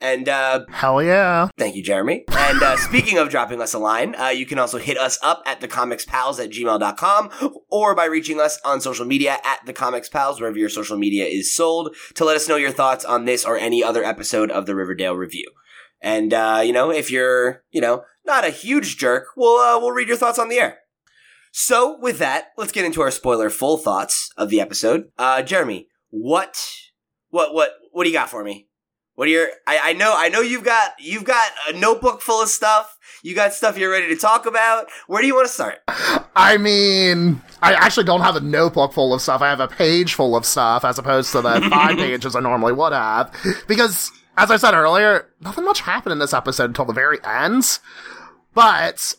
And 0.00 0.28
uh, 0.28 0.64
Hell 0.70 1.02
yeah. 1.02 1.48
Thank 1.58 1.76
you, 1.76 1.82
Jeremy. 1.82 2.24
And 2.30 2.62
uh, 2.62 2.76
speaking 2.78 3.18
of 3.18 3.28
dropping 3.28 3.60
us 3.60 3.74
a 3.74 3.78
line, 3.78 4.14
uh, 4.18 4.28
you 4.28 4.46
can 4.46 4.58
also 4.58 4.78
hit 4.78 4.96
us 4.96 5.18
up 5.22 5.42
at 5.44 5.60
thecomicspals 5.60 6.42
at 6.42 6.50
gmail.com 6.50 7.30
or 7.68 7.94
by 7.94 8.06
reaching 8.06 8.40
us 8.40 8.58
on 8.64 8.80
social 8.80 9.04
media 9.04 9.36
at 9.44 9.66
thecomicspals, 9.66 10.40
wherever 10.40 10.58
your 10.58 10.70
social 10.70 10.96
media 10.96 11.26
is 11.26 11.54
sold, 11.54 11.94
to 12.14 12.24
let 12.24 12.36
us 12.36 12.48
know 12.48 12.56
your 12.56 12.70
thoughts 12.70 13.04
on 13.04 13.26
this 13.26 13.44
or 13.44 13.58
any 13.58 13.84
other 13.84 14.02
episode 14.02 14.50
of 14.50 14.64
the 14.64 14.74
Riverdale 14.74 15.14
Review. 15.14 15.50
And, 16.00 16.32
uh, 16.32 16.62
you 16.64 16.72
know, 16.72 16.90
if 16.90 17.10
you're, 17.10 17.62
you 17.70 17.82
know, 17.82 18.04
not 18.24 18.46
a 18.46 18.50
huge 18.50 18.96
jerk, 18.96 19.26
we'll, 19.36 19.58
uh, 19.58 19.78
we'll 19.78 19.92
read 19.92 20.08
your 20.08 20.16
thoughts 20.16 20.38
on 20.38 20.48
the 20.48 20.58
air. 20.58 20.78
So, 21.52 21.98
with 22.00 22.18
that, 22.20 22.52
let's 22.56 22.72
get 22.72 22.84
into 22.84 23.02
our 23.02 23.10
spoiler 23.10 23.50
full 23.50 23.76
thoughts 23.76 24.30
of 24.36 24.48
the 24.50 24.60
episode. 24.60 25.10
Uh, 25.18 25.42
Jeremy, 25.42 25.88
what, 26.08 26.64
what, 27.28 27.52
what, 27.52 27.72
what 27.92 28.04
do 28.04 28.10
you 28.10 28.16
got 28.16 28.30
for 28.30 28.42
me? 28.44 28.68
What 29.14 29.28
are 29.28 29.32
your? 29.32 29.48
I, 29.66 29.80
I 29.82 29.92
know, 29.92 30.14
I 30.16 30.28
know 30.30 30.40
you've 30.40 30.64
got 30.64 30.92
you've 30.98 31.24
got 31.24 31.50
a 31.68 31.74
notebook 31.74 32.22
full 32.22 32.40
of 32.42 32.48
stuff. 32.48 32.96
You 33.22 33.34
got 33.34 33.52
stuff 33.52 33.76
you're 33.76 33.90
ready 33.90 34.08
to 34.08 34.16
talk 34.16 34.46
about. 34.46 34.86
Where 35.08 35.20
do 35.20 35.26
you 35.26 35.34
want 35.34 35.46
to 35.46 35.52
start? 35.52 35.80
I 36.34 36.56
mean, 36.56 37.42
I 37.60 37.74
actually 37.74 38.04
don't 38.04 38.22
have 38.22 38.36
a 38.36 38.40
notebook 38.40 38.94
full 38.94 39.12
of 39.12 39.20
stuff. 39.20 39.42
I 39.42 39.50
have 39.50 39.60
a 39.60 39.68
page 39.68 40.14
full 40.14 40.36
of 40.36 40.46
stuff 40.46 40.86
as 40.86 40.98
opposed 40.98 41.32
to 41.32 41.42
the 41.42 41.60
five 41.70 41.98
pages 41.98 42.34
I 42.34 42.40
normally 42.40 42.72
would 42.72 42.94
have. 42.94 43.34
Because, 43.68 44.10
as 44.38 44.50
I 44.50 44.56
said 44.56 44.72
earlier, 44.72 45.28
nothing 45.40 45.66
much 45.66 45.80
happened 45.82 46.12
in 46.12 46.18
this 46.18 46.32
episode 46.32 46.70
until 46.70 46.86
the 46.86 46.94
very 46.94 47.18
end. 47.22 47.78
But 48.54 49.16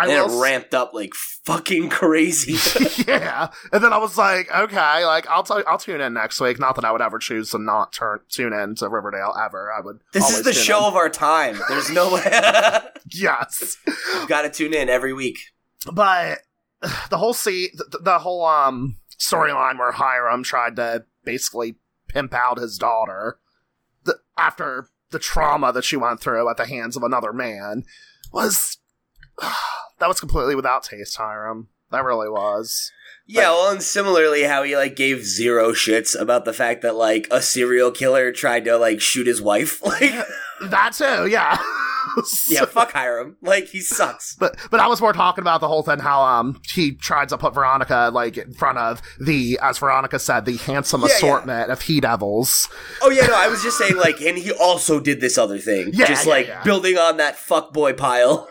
I 0.00 0.12
and 0.12 0.32
it 0.32 0.40
ramped 0.40 0.74
up 0.74 0.94
like 0.94 1.14
fucking 1.14 1.90
crazy. 1.90 2.56
yeah, 3.08 3.50
and 3.72 3.82
then 3.84 3.92
I 3.92 3.98
was 3.98 4.16
like, 4.16 4.50
okay, 4.50 5.04
like 5.04 5.26
I'll 5.28 5.42
tell, 5.42 5.62
I'll 5.66 5.78
tune 5.78 6.00
in 6.00 6.14
next 6.14 6.40
week. 6.40 6.58
Not 6.58 6.76
that 6.76 6.84
I 6.84 6.92
would 6.92 7.02
ever 7.02 7.18
choose 7.18 7.50
to 7.50 7.58
not 7.58 7.92
turn 7.92 8.20
tune 8.28 8.52
in 8.52 8.74
to 8.76 8.88
Riverdale 8.88 9.34
ever. 9.42 9.72
I 9.72 9.80
would. 9.80 10.00
this 10.12 10.30
is 10.30 10.42
the 10.42 10.52
show 10.52 10.78
in. 10.78 10.84
of 10.84 10.96
our 10.96 11.08
time. 11.08 11.58
There's 11.68 11.90
no 11.90 12.12
way. 12.14 12.22
Yes, 13.12 13.76
You've 13.86 14.28
got 14.28 14.42
to 14.42 14.50
tune 14.50 14.72
in 14.72 14.88
every 14.88 15.12
week. 15.12 15.38
but 15.92 16.38
the 17.10 17.18
whole 17.18 17.34
scene, 17.34 17.70
the, 17.74 17.98
the 17.98 18.18
whole 18.20 18.44
um 18.44 18.98
storyline 19.18 19.78
where 19.78 19.92
Hiram 19.92 20.42
tried 20.42 20.76
to 20.76 21.04
basically 21.24 21.76
pimp 22.08 22.32
out 22.32 22.58
his 22.58 22.78
daughter 22.78 23.38
the, 24.04 24.16
after 24.36 24.88
the 25.10 25.18
trauma 25.18 25.72
that 25.72 25.84
she 25.84 25.96
went 25.96 26.20
through 26.20 26.48
at 26.48 26.56
the 26.56 26.66
hands 26.66 26.96
of 26.96 27.02
another 27.02 27.32
man 27.32 27.84
was 28.32 28.78
that 29.98 30.08
was 30.08 30.20
completely 30.20 30.54
without 30.54 30.82
taste, 30.84 31.16
Hiram. 31.16 31.68
That 31.90 32.04
really 32.04 32.28
was. 32.28 32.92
Yeah, 33.26 33.50
well, 33.50 33.70
and 33.72 33.82
similarly, 33.82 34.42
how 34.42 34.62
he 34.64 34.76
like 34.76 34.96
gave 34.96 35.24
zero 35.24 35.70
shits 35.72 36.18
about 36.20 36.44
the 36.44 36.52
fact 36.52 36.82
that 36.82 36.96
like 36.96 37.28
a 37.30 37.40
serial 37.40 37.90
killer 37.92 38.32
tried 38.32 38.64
to 38.64 38.76
like 38.76 39.00
shoot 39.00 39.26
his 39.26 39.40
wife. 39.42 39.80
Like, 39.90 40.70
That 40.70 40.92
too, 40.92 41.26
yeah. 41.28 41.58
yeah, 42.48 42.64
fuck 42.66 42.92
Hiram. 42.92 43.36
Like, 43.40 43.66
he 43.68 43.80
sucks. 43.80 44.34
But 44.38 44.56
but 44.70 44.80
I 44.80 44.88
was 44.88 45.00
more 45.00 45.12
talking 45.12 45.42
about 45.42 45.60
the 45.60 45.68
whole 45.68 45.82
thing 45.82 46.00
how 46.00 46.22
um 46.22 46.60
he 46.74 46.92
tried 46.92 47.28
to 47.30 47.38
put 47.38 47.54
Veronica 47.54 48.10
like 48.12 48.36
in 48.36 48.52
front 48.54 48.78
of 48.78 49.00
the 49.20 49.58
as 49.62 49.78
Veronica 49.78 50.18
said 50.18 50.44
the 50.44 50.56
handsome 50.56 51.02
Yeah, 51.02 51.08
yeah. 51.08 51.14
assortment 51.16 51.70
of 51.70 51.82
he 51.82 52.00
devils. 52.00 52.68
Oh 53.00 53.10
yeah, 53.10 53.26
no, 53.26 53.34
I 53.36 53.48
was 53.48 53.62
just 53.62 53.78
saying 53.78 53.96
like, 53.96 54.20
and 54.20 54.36
he 54.38 54.50
also 54.52 54.98
did 55.00 55.20
this 55.20 55.38
other 55.38 55.58
thing, 55.58 55.90
Yeah, 55.92 56.06
just 56.06 56.26
yeah, 56.26 56.30
like 56.32 56.46
yeah. 56.48 56.62
building 56.64 56.98
on 56.98 57.18
that 57.18 57.36
fuck 57.36 57.72
boy 57.72 57.92
pile. 57.92 58.48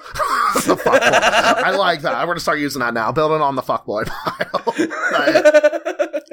The 0.54 0.76
fuckboy. 0.76 1.00
I 1.02 1.72
like 1.72 2.02
that. 2.02 2.16
I'm 2.16 2.28
gonna 2.28 2.40
start 2.40 2.60
using 2.60 2.80
that 2.80 2.94
now. 2.94 3.12
Building 3.12 3.42
on 3.42 3.56
the 3.56 3.62
fuckboy 3.62 4.08
pile. 4.08 4.64
but, 6.14 6.24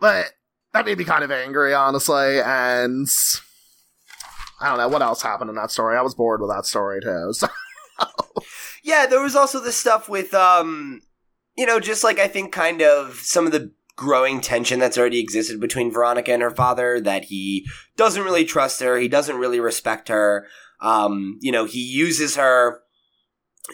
but 0.00 0.32
that 0.72 0.86
made 0.86 0.98
me 0.98 1.04
kind 1.04 1.24
of 1.24 1.30
angry, 1.30 1.74
honestly, 1.74 2.40
and 2.40 3.08
I 4.60 4.68
don't 4.68 4.78
know 4.78 4.88
what 4.88 5.02
else 5.02 5.22
happened 5.22 5.50
in 5.50 5.56
that 5.56 5.70
story. 5.70 5.96
I 5.96 6.02
was 6.02 6.14
bored 6.14 6.40
with 6.40 6.50
that 6.50 6.66
story 6.66 7.00
too. 7.00 7.32
So 7.32 7.48
Yeah, 8.82 9.06
there 9.06 9.22
was 9.22 9.34
also 9.34 9.60
the 9.60 9.72
stuff 9.72 10.08
with 10.08 10.34
um 10.34 11.00
you 11.56 11.66
know, 11.66 11.80
just 11.80 12.04
like 12.04 12.18
I 12.18 12.28
think 12.28 12.52
kind 12.52 12.82
of 12.82 13.16
some 13.16 13.46
of 13.46 13.52
the 13.52 13.72
growing 13.96 14.42
tension 14.42 14.78
that's 14.78 14.98
already 14.98 15.18
existed 15.18 15.58
between 15.58 15.90
Veronica 15.90 16.32
and 16.32 16.42
her 16.42 16.50
father 16.50 17.00
that 17.00 17.24
he 17.24 17.66
doesn't 17.96 18.22
really 18.22 18.44
trust 18.44 18.80
her, 18.80 18.98
he 18.98 19.08
doesn't 19.08 19.38
really 19.38 19.58
respect 19.58 20.08
her. 20.08 20.46
Um, 20.82 21.38
you 21.40 21.50
know, 21.50 21.64
he 21.64 21.80
uses 21.80 22.36
her 22.36 22.82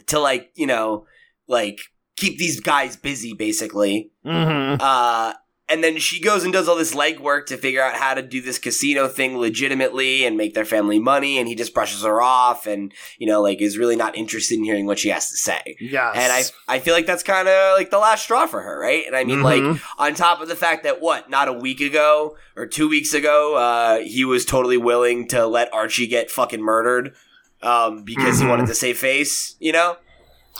to 0.06 0.18
like, 0.18 0.50
you 0.54 0.66
know, 0.66 1.06
like 1.48 1.80
keep 2.16 2.38
these 2.38 2.60
guys 2.60 2.96
busy 2.96 3.34
basically. 3.34 4.10
Mhm. 4.24 4.78
Uh 4.80 5.34
and 5.68 5.82
then 5.82 5.96
she 5.96 6.20
goes 6.20 6.44
and 6.44 6.52
does 6.52 6.68
all 6.68 6.76
this 6.76 6.94
legwork 6.94 7.46
to 7.46 7.56
figure 7.56 7.80
out 7.82 7.94
how 7.94 8.12
to 8.12 8.20
do 8.20 8.42
this 8.42 8.58
casino 8.58 9.08
thing 9.08 9.38
legitimately 9.38 10.26
and 10.26 10.36
make 10.36 10.52
their 10.54 10.64
family 10.66 10.98
money 10.98 11.38
and 11.38 11.48
he 11.48 11.54
just 11.54 11.72
brushes 11.72 12.02
her 12.02 12.20
off 12.20 12.66
and 12.66 12.92
you 13.16 13.26
know 13.26 13.40
like 13.40 13.60
is 13.62 13.78
really 13.78 13.96
not 13.96 14.14
interested 14.16 14.58
in 14.58 14.64
hearing 14.64 14.84
what 14.86 14.98
she 14.98 15.08
has 15.08 15.30
to 15.30 15.36
say 15.36 15.76
Yeah, 15.80 16.10
and 16.14 16.30
i 16.32 16.42
i 16.68 16.78
feel 16.78 16.92
like 16.94 17.06
that's 17.06 17.22
kind 17.22 17.48
of 17.48 17.78
like 17.78 17.90
the 17.90 17.98
last 17.98 18.24
straw 18.24 18.46
for 18.46 18.60
her 18.60 18.78
right 18.80 19.04
and 19.06 19.16
i 19.16 19.24
mean 19.24 19.42
like 19.42 19.62
Mhm. 19.62 19.80
on 19.98 20.14
top 20.14 20.42
of 20.42 20.48
the 20.48 20.56
fact 20.56 20.82
that 20.82 21.00
what 21.00 21.30
not 21.30 21.48
a 21.48 21.52
week 21.54 21.80
ago 21.80 22.36
or 22.56 22.66
two 22.66 22.88
weeks 22.88 23.14
ago 23.14 23.54
uh 23.56 23.98
he 24.00 24.24
was 24.26 24.44
totally 24.44 24.76
willing 24.76 25.26
to 25.28 25.46
let 25.46 25.72
archie 25.72 26.08
get 26.08 26.30
fucking 26.30 26.60
murdered 26.60 27.14
um 27.62 28.04
because 28.04 28.38
he 28.38 28.44
Mhm. 28.44 28.48
wanted 28.50 28.66
to 28.66 28.74
save 28.74 28.98
face 28.98 29.56
you 29.60 29.72
know 29.72 29.96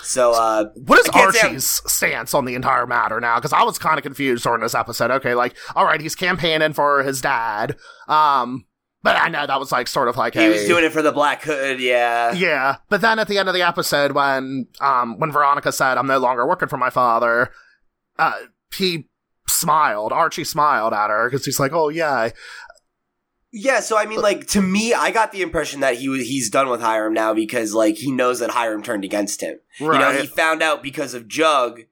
so 0.03 0.33
uh 0.33 0.65
What 0.87 0.99
is 0.99 1.09
Archie's 1.11 1.83
stance 1.87 2.33
on 2.35 2.45
the 2.47 2.55
entire 2.55 2.87
matter 2.87 3.21
now? 3.21 3.37
Because 3.37 3.53
I 3.53 3.63
was 3.63 3.79
kind 3.79 3.99
of 3.99 4.03
confused 4.03 4.43
during 4.43 4.63
this 4.63 4.75
episode. 4.75 5.11
Okay, 5.13 5.35
like, 5.35 5.55
all 5.77 5.85
right, 5.85 6.01
he's 6.01 6.15
campaigning 6.17 6.73
for 6.73 7.03
his 7.05 7.21
dad. 7.21 7.77
Um, 8.09 8.65
but 9.03 9.17
I 9.17 9.29
know 9.29 9.47
that 9.47 9.61
was 9.61 9.71
like 9.71 9.87
sort 9.89 10.09
of 10.09 10.17
like 10.17 10.33
he 10.35 10.47
a, 10.47 10.49
was 10.49 10.65
doing 10.65 10.83
it 10.85 10.93
for 10.93 11.03
the 11.03 11.13
black 11.13 11.43
hood 11.43 11.79
yeah 11.79 12.33
Yeah, 12.33 12.77
but 12.89 13.01
then 13.03 13.19
at 13.19 13.29
the 13.29 13.39
end 13.39 13.49
of 13.49 13.55
the 13.55 13.63
episode, 13.63 14.13
when 14.13 14.67
um 14.81 15.19
when 15.21 15.31
Veronica 15.31 15.71
said, 15.73 15.99
"I'm 15.99 16.07
no 16.07 16.19
longer 16.19 16.47
working 16.49 16.69
for 16.69 16.79
my 16.79 16.91
father," 16.91 17.51
uh, 18.19 18.33
he 18.75 19.09
smiled. 19.47 20.13
Archie 20.13 20.45
smiled 20.45 20.95
at 20.95 21.11
her 21.11 21.29
because 21.29 21.45
he's 21.45 21.61
like, 21.61 21.73
"Oh 21.73 21.91
yeah, 21.91 22.31
Yeah, 23.53 23.81
so 23.81 23.99
I 23.99 24.07
mean, 24.07 24.21
like 24.23 24.47
to 24.49 24.63
me, 24.63 24.95
I 24.95 25.11
got 25.11 25.31
the 25.33 25.43
impression 25.43 25.81
that 25.81 25.97
he 25.97 26.09
was 26.09 26.23
he's 26.23 26.49
done 26.49 26.69
with 26.71 26.81
Hiram 26.81 27.13
now 27.13 27.35
because 27.35 27.75
like 27.75 27.97
he 27.97 28.11
knows 28.11 28.39
that 28.41 28.51
Hiram 28.51 28.83
turned 28.83 29.05
against 29.05 29.43
him. 29.43 29.59
right." 29.81 29.95
You 29.95 29.99
know, 30.15 30.21
he 30.21 30.27
found 30.27 30.63
out 30.63 30.83
because 30.83 31.13
of 31.15 31.29
Jug 31.29 31.83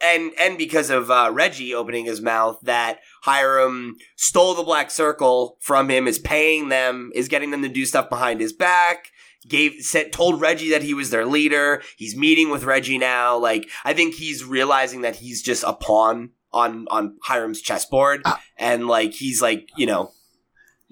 and 0.00 0.32
and 0.40 0.58
because 0.58 0.90
of 0.90 1.10
uh, 1.12 1.30
Reggie 1.32 1.72
opening 1.72 2.04
his 2.04 2.20
mouth 2.20 2.58
that 2.62 2.98
Hiram 3.22 3.96
stole 4.16 4.54
the 4.54 4.64
Black 4.64 4.90
Circle 4.90 5.56
from 5.60 5.88
him, 5.88 6.08
is 6.08 6.18
paying 6.18 6.68
them, 6.68 7.12
is 7.14 7.28
getting 7.28 7.52
them 7.52 7.62
to 7.62 7.68
do 7.68 7.86
stuff 7.86 8.08
behind 8.10 8.40
his 8.40 8.52
back. 8.52 9.10
Gave 9.46 9.82
said 9.82 10.10
told 10.12 10.40
Reggie 10.40 10.70
that 10.70 10.82
he 10.82 10.94
was 10.94 11.10
their 11.10 11.26
leader. 11.26 11.82
He's 11.96 12.16
meeting 12.16 12.50
with 12.50 12.64
Reggie 12.64 12.98
now. 12.98 13.36
Like 13.36 13.68
I 13.84 13.92
think 13.92 14.14
he's 14.14 14.42
realizing 14.42 15.02
that 15.02 15.16
he's 15.16 15.42
just 15.42 15.62
a 15.64 15.74
pawn 15.74 16.30
on 16.52 16.86
on 16.90 17.18
Hiram's 17.22 17.60
chessboard, 17.60 18.22
Ah. 18.24 18.40
and 18.56 18.88
like 18.88 19.12
he's 19.12 19.40
like 19.42 19.68
you 19.76 19.86
know 19.86 20.12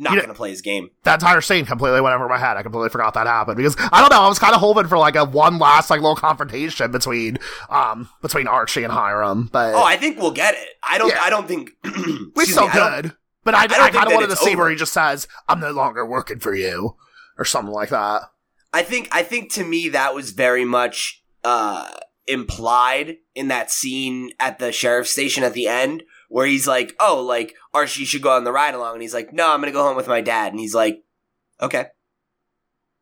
not 0.02 0.20
gonna 0.20 0.34
play 0.34 0.50
his 0.50 0.62
game. 0.62 0.90
that 1.04 1.14
entire 1.14 1.40
scene 1.40 1.64
completely 1.64 2.00
went 2.00 2.14
over 2.14 2.28
my 2.28 2.38
head. 2.38 2.56
I 2.56 2.62
completely 2.62 2.90
forgot 2.90 3.14
that 3.14 3.26
happened 3.26 3.56
because 3.56 3.76
I 3.78 4.00
don't 4.00 4.10
know. 4.10 4.22
I 4.22 4.28
was 4.28 4.38
kind 4.38 4.54
of 4.54 4.60
hoping 4.60 4.88
for 4.88 4.98
like 4.98 5.16
a 5.16 5.24
one 5.24 5.58
last 5.58 5.90
like 5.90 6.00
little 6.00 6.16
confrontation 6.16 6.90
between 6.90 7.38
um 7.68 8.08
between 8.20 8.46
Archie 8.46 8.84
and 8.84 8.92
Hiram, 8.92 9.48
but 9.52 9.74
Oh, 9.74 9.84
I 9.84 9.96
think 9.96 10.18
we'll 10.18 10.32
get 10.32 10.54
it. 10.54 10.68
I 10.82 10.98
don't. 10.98 11.08
Yeah. 11.08 11.20
I 11.20 11.30
don't 11.30 11.48
think 11.48 11.70
we 12.36 12.44
still 12.44 12.64
me, 12.64 12.70
I 12.72 13.00
good. 13.00 13.16
But 13.44 13.54
I, 13.54 13.64
I, 13.64 13.66
don't 13.66 13.92
kind 13.92 14.06
of 14.06 14.12
wanted 14.12 14.30
to 14.30 14.36
see 14.36 14.54
where 14.54 14.70
he 14.70 14.76
just 14.76 14.92
says, 14.92 15.26
"I'm 15.48 15.60
no 15.60 15.72
longer 15.72 16.06
working 16.06 16.38
for 16.38 16.54
you," 16.54 16.96
or 17.38 17.44
something 17.44 17.74
like 17.74 17.88
that. 17.88 18.22
I 18.72 18.82
think. 18.82 19.08
I 19.10 19.22
think 19.22 19.52
to 19.54 19.64
me 19.64 19.88
that 19.88 20.14
was 20.14 20.30
very 20.30 20.64
much 20.64 21.24
uh, 21.42 21.88
implied 22.26 23.16
in 23.34 23.48
that 23.48 23.70
scene 23.70 24.30
at 24.38 24.58
the 24.58 24.70
sheriff's 24.70 25.10
station 25.10 25.42
at 25.42 25.54
the 25.54 25.66
end, 25.66 26.04
where 26.32 26.46
he's 26.46 26.66
like, 26.66 26.96
"Oh, 26.98 27.22
like 27.22 27.54
Archie 27.74 28.06
should 28.06 28.22
go 28.22 28.34
on 28.34 28.44
the 28.44 28.52
ride 28.52 28.74
along," 28.74 28.94
and 28.94 29.02
he's 29.02 29.14
like, 29.14 29.32
"No, 29.32 29.52
I'm 29.52 29.60
gonna 29.60 29.72
go 29.72 29.82
home 29.82 29.96
with 29.96 30.08
my 30.08 30.20
dad," 30.20 30.52
and 30.52 30.60
he's 30.60 30.74
like, 30.74 31.04
"Okay." 31.60 31.86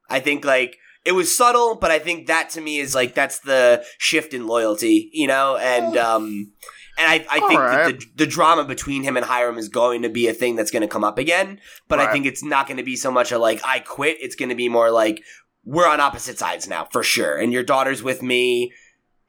I 0.09 0.19
think 0.19 0.45
like 0.45 0.77
it 1.05 1.13
was 1.13 1.35
subtle, 1.35 1.77
but 1.77 1.91
I 1.91 2.01
think 2.01 2.27
that 2.27 2.51
to 2.51 2.61
me 2.61 2.79
is 2.79 2.95
like 2.95 3.15
that's 3.15 3.39
the 3.39 3.85
shift 3.99 4.35
in 4.35 4.47
loyalty, 4.47 5.11
you 5.13 5.27
know, 5.27 5.57
and 5.57 5.97
um. 5.97 6.53
And 6.99 7.09
I, 7.09 7.27
I 7.31 7.41
think 7.49 7.61
that 7.61 7.87
the, 7.87 8.07
the 8.17 8.27
drama 8.27 8.65
between 8.65 9.05
him 9.05 9.17
and 9.17 9.25
Hiram 9.25 9.57
is 9.57 9.71
going 9.71 10.03
to 10.03 10.11
be 10.11 10.29
a 10.29 10.35
thing 10.35 10.55
that's 10.55 10.71
going 10.71 10.83
to 10.83 10.89
come 10.89 11.03
up 11.03 11.17
again. 11.17 11.59
But 11.89 11.99
I 11.99 12.13
think 12.13 12.27
it's 12.27 12.45
not 12.45 12.67
going 12.67 12.77
to 12.77 12.83
be 12.83 12.95
so 12.95 13.11
much 13.11 13.33
a 13.33 13.39
like, 13.39 13.59
I 13.65 13.79
quit. 13.79 14.19
It's 14.21 14.35
going 14.35 14.51
to 14.51 14.55
be 14.55 14.69
more 14.69 14.91
like, 14.91 15.23
we're 15.65 15.89
on 15.89 15.99
opposite 15.99 16.39
sides 16.39 16.69
now, 16.69 16.89
for 16.91 17.03
sure. 17.03 17.39
And 17.39 17.55
your 17.55 17.63
daughter's 17.63 18.03
with 18.03 18.23
me. 18.23 18.75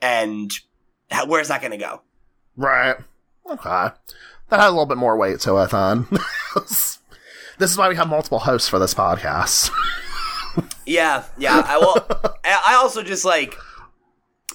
And 0.02 0.52
how, 1.10 1.28
where's 1.28 1.48
that 1.48 1.62
going 1.62 1.72
to 1.72 1.78
go? 1.78 2.02
Right. 2.58 2.98
Okay. 3.50 3.90
That 4.50 4.60
had 4.60 4.68
a 4.68 4.72
little 4.72 4.86
bit 4.86 4.98
more 4.98 5.18
weight 5.18 5.40
to 5.42 5.58
it 5.58 5.72
then. 5.72 6.08
this 6.56 7.00
is 7.60 7.78
why 7.78 7.90
we 7.90 7.96
have 7.96 8.10
multiple 8.10 8.40
hosts 8.40 8.68
for 8.68 8.80
this 8.80 8.94
podcast. 8.94 9.72
Yeah, 10.86 11.24
yeah. 11.38 11.64
I 11.66 11.78
will. 11.78 11.96
I 12.44 12.76
also 12.76 13.04
just 13.04 13.24
like, 13.24 13.56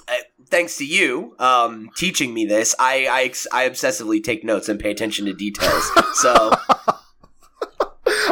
uh, 0.08 0.14
thanks 0.48 0.76
to 0.76 0.84
you 0.84 1.34
um, 1.38 1.90
teaching 1.96 2.34
me 2.34 2.44
this, 2.44 2.74
I, 2.78 3.06
I 3.52 3.62
I 3.64 3.68
obsessively 3.70 4.22
take 4.22 4.44
notes 4.44 4.68
and 4.68 4.78
pay 4.78 4.90
attention 4.90 5.24
to 5.26 5.32
details. 5.32 5.90
So 6.14 6.50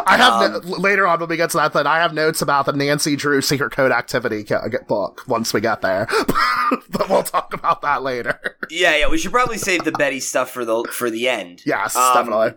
I 0.06 0.16
have 0.16 0.32
Um, 0.34 0.52
no- 0.70 0.76
later 0.76 1.06
on 1.06 1.20
when 1.20 1.28
we 1.28 1.36
get 1.36 1.50
to 1.50 1.56
that. 1.58 1.72
Then 1.72 1.86
I 1.86 1.98
have 1.98 2.12
notes 2.14 2.42
about 2.42 2.66
the 2.66 2.72
Nancy 2.72 3.16
Drew 3.16 3.40
secret 3.40 3.72
code 3.72 3.92
activity 3.92 4.44
book 4.88 5.22
once 5.26 5.52
we 5.54 5.60
get 5.60 5.80
there, 5.82 6.06
but 6.90 7.08
we'll 7.08 7.22
talk 7.22 7.52
about 7.54 7.82
that 7.82 8.02
later. 8.02 8.56
yeah, 8.70 8.96
yeah. 8.96 9.08
We 9.08 9.18
should 9.18 9.32
probably 9.32 9.58
save 9.58 9.84
the 9.84 9.92
Betty 9.92 10.20
stuff 10.20 10.50
for 10.50 10.64
the 10.64 10.84
for 10.92 11.10
the 11.10 11.28
end. 11.28 11.62
Yes, 11.66 11.96
Um, 11.96 12.14
definitely. 12.14 12.54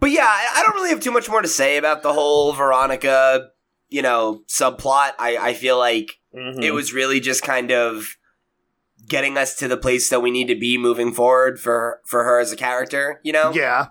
But 0.00 0.10
yeah, 0.10 0.26
I, 0.26 0.54
I 0.56 0.62
don't 0.62 0.74
really 0.74 0.90
have 0.90 1.00
too 1.00 1.12
much 1.12 1.28
more 1.28 1.40
to 1.42 1.48
say 1.48 1.76
about 1.76 2.02
the 2.02 2.12
whole 2.12 2.52
Veronica, 2.52 3.48
you 3.88 4.02
know, 4.02 4.42
subplot. 4.48 5.12
I, 5.18 5.36
I 5.38 5.54
feel 5.54 5.78
like 5.78 6.12
Mm-hmm. 6.36 6.62
it 6.62 6.74
was 6.74 6.92
really 6.92 7.18
just 7.18 7.42
kind 7.42 7.70
of 7.72 8.18
getting 9.08 9.38
us 9.38 9.54
to 9.54 9.68
the 9.68 9.76
place 9.78 10.10
that 10.10 10.20
we 10.20 10.30
need 10.30 10.48
to 10.48 10.54
be 10.54 10.76
moving 10.76 11.14
forward 11.14 11.58
for 11.58 12.00
for 12.04 12.24
her 12.24 12.38
as 12.38 12.52
a 12.52 12.56
character. 12.56 13.20
You 13.24 13.32
know? 13.32 13.52
Yeah. 13.54 13.86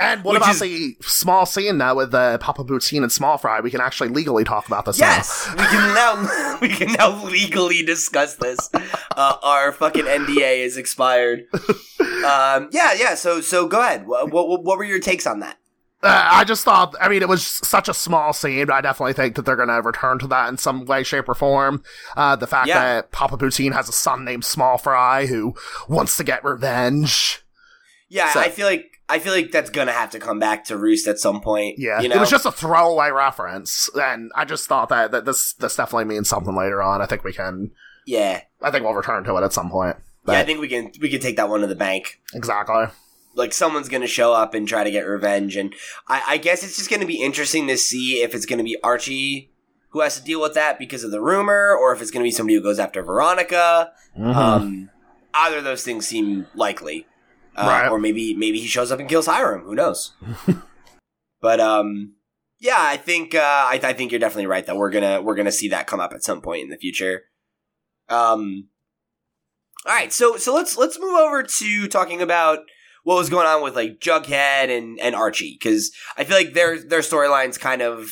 And 0.00 0.24
what 0.24 0.32
Which 0.32 0.42
about 0.42 0.54
is- 0.56 0.60
the 0.60 0.96
small 1.02 1.46
scene 1.46 1.78
now 1.78 1.94
with 1.94 2.12
uh, 2.12 2.38
Papa 2.38 2.64
Poutine 2.64 3.02
and 3.02 3.12
Small 3.12 3.38
Fry? 3.38 3.60
We 3.60 3.70
can 3.70 3.80
actually 3.80 4.08
legally 4.08 4.42
talk 4.42 4.66
about 4.66 4.84
this 4.86 4.98
Yes, 4.98 5.48
we 5.52 5.58
can 5.64 5.94
now 5.94 6.58
we 6.60 6.68
can 6.68 6.92
now 6.94 7.24
legally 7.24 7.82
discuss 7.84 8.34
this. 8.36 8.70
Uh, 8.74 9.36
our 9.42 9.70
fucking 9.70 10.04
NDA 10.06 10.64
is 10.64 10.76
expired. 10.76 11.44
Um, 12.00 12.68
yeah, 12.72 12.92
yeah. 12.94 13.14
So 13.14 13.40
so 13.40 13.68
go 13.68 13.80
ahead. 13.80 14.06
What, 14.06 14.30
what 14.32 14.64
what 14.64 14.78
were 14.78 14.84
your 14.84 14.98
takes 15.00 15.26
on 15.26 15.40
that? 15.40 15.58
Uh, 16.02 16.28
I 16.32 16.44
just 16.44 16.64
thought, 16.64 16.94
I 17.00 17.08
mean, 17.08 17.22
it 17.22 17.28
was 17.30 17.46
such 17.46 17.88
a 17.88 17.94
small 17.94 18.34
scene, 18.34 18.66
but 18.66 18.74
I 18.74 18.82
definitely 18.82 19.14
think 19.14 19.36
that 19.36 19.46
they're 19.46 19.56
going 19.56 19.68
to 19.70 19.80
return 19.80 20.18
to 20.18 20.26
that 20.26 20.50
in 20.50 20.58
some 20.58 20.84
way, 20.84 21.02
shape, 21.02 21.26
or 21.30 21.34
form. 21.34 21.82
Uh, 22.14 22.36
the 22.36 22.46
fact 22.46 22.68
Yeah. 22.68 22.78
that 22.96 23.10
Papa 23.10 23.38
Poutine 23.38 23.72
has 23.72 23.88
a 23.88 23.92
son 23.92 24.22
named 24.22 24.44
Small 24.44 24.76
Fry 24.76 25.24
who 25.24 25.54
wants 25.88 26.18
to 26.18 26.24
get 26.24 26.44
revenge. 26.44 27.42
Yeah, 28.10 28.30
So- 28.34 28.40
I 28.40 28.50
feel 28.50 28.66
like 28.66 28.93
I 29.08 29.18
feel 29.18 29.32
like 29.34 29.50
that's 29.52 29.70
gonna 29.70 29.92
have 29.92 30.10
to 30.10 30.18
come 30.18 30.38
back 30.38 30.64
to 30.66 30.76
roost 30.78 31.06
at 31.06 31.18
some 31.18 31.40
point. 31.40 31.78
Yeah, 31.78 32.00
you 32.00 32.08
know? 32.08 32.16
it 32.16 32.20
was 32.20 32.30
just 32.30 32.46
a 32.46 32.52
throwaway 32.52 33.10
reference, 33.10 33.90
and 33.94 34.30
I 34.34 34.44
just 34.44 34.66
thought 34.66 34.88
that, 34.88 35.10
that 35.12 35.24
this 35.24 35.52
this 35.54 35.76
definitely 35.76 36.06
means 36.06 36.28
something 36.28 36.56
later 36.56 36.80
on. 36.82 37.02
I 37.02 37.06
think 37.06 37.22
we 37.24 37.32
can, 37.32 37.72
yeah, 38.06 38.40
I 38.62 38.70
think 38.70 38.84
we'll 38.84 38.94
return 38.94 39.24
to 39.24 39.36
it 39.36 39.42
at 39.44 39.52
some 39.52 39.70
point. 39.70 39.96
yeah. 40.26 40.38
I 40.38 40.44
think 40.44 40.60
we 40.60 40.68
can 40.68 40.90
we 41.00 41.10
can 41.10 41.20
take 41.20 41.36
that 41.36 41.48
one 41.48 41.60
to 41.60 41.66
the 41.66 41.74
bank. 41.74 42.20
exactly. 42.32 42.86
Like 43.36 43.52
someone's 43.52 43.88
gonna 43.88 44.06
show 44.06 44.32
up 44.32 44.54
and 44.54 44.66
try 44.66 44.84
to 44.84 44.90
get 44.90 45.02
revenge, 45.02 45.56
and 45.56 45.74
I, 46.08 46.22
I 46.28 46.36
guess 46.38 46.62
it's 46.64 46.76
just 46.76 46.90
gonna 46.90 47.04
be 47.06 47.20
interesting 47.22 47.66
to 47.68 47.76
see 47.76 48.22
if 48.22 48.34
it's 48.34 48.46
gonna 48.46 48.64
be 48.64 48.78
Archie 48.82 49.50
who 49.90 50.00
has 50.00 50.18
to 50.18 50.24
deal 50.24 50.40
with 50.40 50.54
that 50.54 50.76
because 50.78 51.04
of 51.04 51.10
the 51.12 51.20
rumor, 51.20 51.72
or 51.72 51.92
if 51.92 52.00
it's 52.02 52.10
gonna 52.10 52.24
be 52.24 52.30
somebody 52.30 52.54
who 52.54 52.62
goes 52.62 52.78
after 52.80 53.02
Veronica. 53.02 53.92
Mhm. 54.18 54.34
Um, 54.34 54.90
either 55.34 55.58
of 55.58 55.64
those 55.64 55.82
things 55.84 56.06
seem 56.06 56.46
likely, 56.54 57.06
uh, 57.56 57.66
Right. 57.66 57.88
or 57.88 57.98
maybe 57.98 58.34
maybe 58.34 58.58
he 58.60 58.66
shows 58.66 58.90
up 58.92 59.00
and 59.00 59.08
kills 59.08 59.26
Hiram. 59.26 59.62
Who 59.64 59.74
knows? 59.74 60.12
but 61.40 61.60
um, 61.60 62.14
yeah, 62.60 62.78
I 62.78 62.96
think 62.96 63.34
uh, 63.34 63.38
I, 63.40 63.80
I 63.82 63.92
think 63.92 64.12
you're 64.12 64.18
definitely 64.20 64.46
right 64.46 64.64
that 64.66 64.76
we're 64.76 64.90
gonna 64.90 65.20
we're 65.22 65.34
gonna 65.34 65.52
see 65.52 65.68
that 65.68 65.86
come 65.86 66.00
up 66.00 66.12
at 66.12 66.22
some 66.24 66.40
point 66.40 66.62
in 66.62 66.70
the 66.70 66.76
future. 66.78 67.22
Um, 68.08 68.68
all 69.86 69.94
right, 69.94 70.12
so 70.12 70.36
so 70.36 70.54
let's 70.54 70.76
let's 70.76 70.98
move 70.98 71.14
over 71.14 71.42
to 71.42 71.88
talking 71.88 72.22
about 72.22 72.60
what 73.02 73.16
was 73.16 73.28
going 73.28 73.46
on 73.46 73.62
with 73.62 73.76
like 73.76 74.00
Jughead 74.00 74.76
and 74.76 74.98
and 75.00 75.14
Archie 75.14 75.56
because 75.60 75.92
I 76.16 76.24
feel 76.24 76.36
like 76.36 76.54
their 76.54 76.78
their 76.78 77.00
storylines 77.00 77.60
kind 77.60 77.82
of 77.82 78.08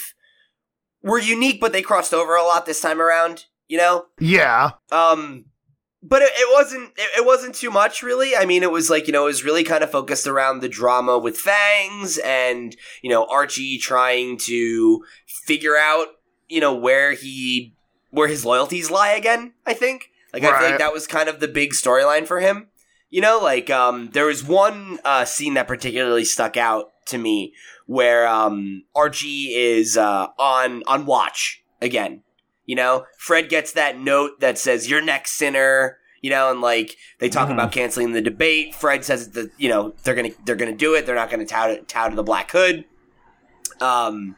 were 1.02 1.18
unique, 1.18 1.60
but 1.60 1.72
they 1.72 1.82
crossed 1.82 2.12
over 2.14 2.34
a 2.36 2.42
lot 2.42 2.66
this 2.66 2.80
time 2.80 3.00
around. 3.00 3.46
You 3.68 3.78
know, 3.78 4.04
yeah, 4.20 4.72
um, 4.90 5.46
but 6.02 6.22
it, 6.22 6.30
it 6.34 6.48
wasn't 6.52 6.90
it, 6.96 7.18
it 7.18 7.26
wasn't 7.26 7.54
too 7.54 7.70
much 7.70 8.02
really. 8.02 8.36
I 8.36 8.44
mean, 8.44 8.62
it 8.62 8.72
was 8.72 8.90
like 8.90 9.06
you 9.06 9.12
know 9.12 9.24
it 9.24 9.28
was 9.28 9.44
really 9.44 9.64
kind 9.64 9.84
of 9.84 9.90
focused 9.90 10.26
around 10.26 10.60
the 10.60 10.68
drama 10.68 11.18
with 11.18 11.38
Fangs 11.38 12.18
and 12.18 12.76
you 13.02 13.10
know 13.10 13.26
Archie 13.26 13.78
trying 13.78 14.36
to 14.38 15.04
figure 15.26 15.76
out 15.76 16.08
you 16.48 16.60
know 16.60 16.74
where 16.74 17.12
he 17.12 17.74
where 18.10 18.28
his 18.28 18.44
loyalties 18.44 18.90
lie 18.90 19.12
again. 19.12 19.52
I 19.66 19.74
think 19.74 20.10
like 20.32 20.44
I 20.44 20.58
feel 20.58 20.70
like 20.70 20.78
that 20.78 20.92
was 20.92 21.06
kind 21.06 21.28
of 21.28 21.40
the 21.40 21.48
big 21.48 21.70
storyline 21.72 22.26
for 22.26 22.40
him. 22.40 22.68
You 23.10 23.20
know, 23.20 23.38
like 23.42 23.68
um, 23.70 24.10
there 24.12 24.26
was 24.26 24.42
one 24.42 24.98
uh, 25.04 25.24
scene 25.24 25.54
that 25.54 25.68
particularly 25.68 26.24
stuck 26.24 26.56
out 26.56 26.92
to 27.06 27.18
me 27.18 27.52
where 27.86 28.26
um, 28.26 28.84
Archie 28.94 29.54
is 29.54 29.96
uh, 29.96 30.28
on 30.38 30.82
on 30.86 31.06
watch 31.06 31.62
again. 31.80 32.22
You 32.66 32.76
know, 32.76 33.04
Fred 33.18 33.48
gets 33.48 33.72
that 33.72 33.98
note 33.98 34.40
that 34.40 34.58
says 34.58 34.88
"You're 34.88 35.02
next, 35.02 35.32
sinner." 35.32 35.98
You 36.20 36.30
know, 36.30 36.50
and 36.52 36.60
like 36.60 36.96
they 37.18 37.28
talk 37.28 37.48
Mhm. 37.48 37.54
about 37.54 37.72
canceling 37.72 38.12
the 38.12 38.20
debate. 38.20 38.74
Fred 38.76 39.04
says 39.04 39.30
that 39.32 39.50
you 39.58 39.68
know 39.68 39.94
they're 40.04 40.14
gonna 40.14 40.30
they're 40.44 40.54
gonna 40.56 40.72
do 40.72 40.94
it. 40.94 41.04
They're 41.06 41.16
not 41.16 41.30
gonna 41.30 41.44
tout 41.46 41.70
it, 41.70 41.88
tout 41.88 42.10
to 42.10 42.16
the 42.16 42.22
Black 42.22 42.50
Hood. 42.52 42.84
Um, 43.80 44.36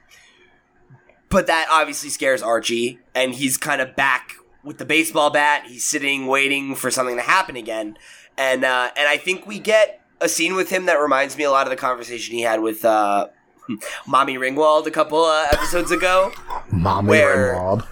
but 1.28 1.46
that 1.46 1.66
obviously 1.70 2.08
scares 2.10 2.42
Archie, 2.42 3.00
and 3.14 3.34
he's 3.34 3.56
kind 3.58 3.80
of 3.80 3.94
back 3.96 4.32
with 4.62 4.78
the 4.78 4.84
baseball 4.86 5.30
bat. 5.30 5.64
He's 5.66 5.84
sitting 5.84 6.26
waiting 6.26 6.74
for 6.74 6.90
something 6.90 7.16
to 7.16 7.22
happen 7.22 7.56
again, 7.56 7.98
and 8.38 8.64
uh, 8.64 8.90
and 8.96 9.06
I 9.08 9.16
think 9.18 9.46
we 9.46 9.58
get 9.58 10.00
a 10.20 10.28
scene 10.28 10.54
with 10.54 10.70
him 10.70 10.86
that 10.86 10.94
reminds 10.94 11.36
me 11.36 11.44
a 11.44 11.50
lot 11.50 11.66
of 11.66 11.70
the 11.70 11.76
conversation 11.76 12.34
he 12.34 12.40
had 12.42 12.62
with 12.62 12.84
uh, 12.84 13.26
Mommy 14.06 14.36
Ringwald 14.38 14.86
a 14.86 14.90
couple 14.90 15.22
uh, 15.24 15.46
episodes 15.52 15.90
ago 15.90 16.32
Mommy 16.70 17.10
Where- 17.10 17.54
Ringwald. 17.56 17.86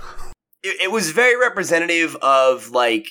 It, 0.62 0.82
it 0.82 0.90
was 0.90 1.10
very 1.10 1.36
representative 1.36 2.16
of 2.16 2.70
like 2.70 3.08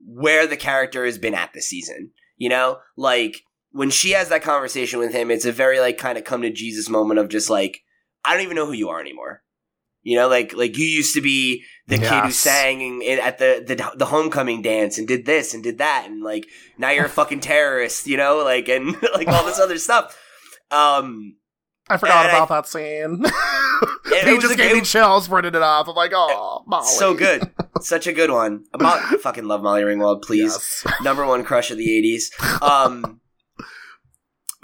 where 0.00 0.46
the 0.46 0.56
character 0.56 1.04
has 1.04 1.18
been 1.18 1.34
at 1.34 1.52
this 1.52 1.68
season. 1.68 2.10
You 2.36 2.48
know, 2.48 2.78
like 2.96 3.42
when 3.70 3.90
she 3.90 4.10
has 4.10 4.28
that 4.28 4.42
conversation 4.42 4.98
with 4.98 5.12
him, 5.12 5.30
it's 5.30 5.44
a 5.44 5.52
very 5.52 5.80
like 5.80 5.98
kind 5.98 6.18
of 6.18 6.24
come 6.24 6.42
to 6.42 6.50
Jesus 6.50 6.88
moment 6.88 7.20
of 7.20 7.28
just 7.28 7.50
like 7.50 7.80
I 8.24 8.32
don't 8.32 8.42
even 8.42 8.56
know 8.56 8.66
who 8.66 8.72
you 8.72 8.88
are 8.88 9.00
anymore. 9.00 9.42
You 10.02 10.18
know, 10.18 10.28
like 10.28 10.54
like 10.54 10.76
you 10.76 10.84
used 10.84 11.14
to 11.14 11.20
be 11.20 11.64
the 11.86 11.98
kid 11.98 12.24
who 12.24 12.30
sang 12.30 13.02
at 13.04 13.38
the, 13.38 13.64
the 13.66 13.92
the 13.96 14.06
homecoming 14.06 14.62
dance 14.62 14.98
and 14.98 15.08
did 15.08 15.24
this 15.24 15.54
and 15.54 15.62
did 15.62 15.78
that 15.78 16.06
and 16.06 16.22
like 16.22 16.46
now 16.76 16.90
you're 16.90 17.06
a 17.06 17.08
fucking 17.20 17.40
terrorist. 17.40 18.06
You 18.06 18.16
know, 18.16 18.38
like 18.44 18.68
and 18.68 18.96
like 19.14 19.28
all 19.28 19.44
this 19.44 19.58
other 19.58 19.78
stuff. 19.78 20.18
Um, 20.70 21.36
I 21.88 21.96
forgot 21.98 22.24
And 22.26 22.32
I- 22.34 22.36
about 22.38 22.48
that 22.48 22.66
scene. 22.68 23.24
it 24.06 24.26
he 24.26 24.34
was 24.34 24.42
just 24.44 24.56
gave 24.56 24.70
it 24.72 24.74
me 24.76 24.80
chills 24.80 25.28
bringing 25.28 25.54
it 25.54 25.62
off. 25.62 25.86
I'm 25.88 25.94
like, 25.94 26.12
oh, 26.14 26.62
Molly. 26.66 26.86
so 26.86 27.12
good, 27.14 27.50
such 27.80 28.06
a 28.06 28.12
good 28.12 28.30
one. 28.30 28.64
I 28.78 29.16
fucking 29.22 29.44
love 29.44 29.62
Molly 29.62 29.82
Ringwald. 29.82 30.22
Please, 30.22 30.52
Yes. 30.84 30.86
number 31.02 31.26
one 31.26 31.44
crush 31.44 31.70
of 31.70 31.76
the 31.78 31.86
'80s. 31.88 32.62
Um, 32.62 33.20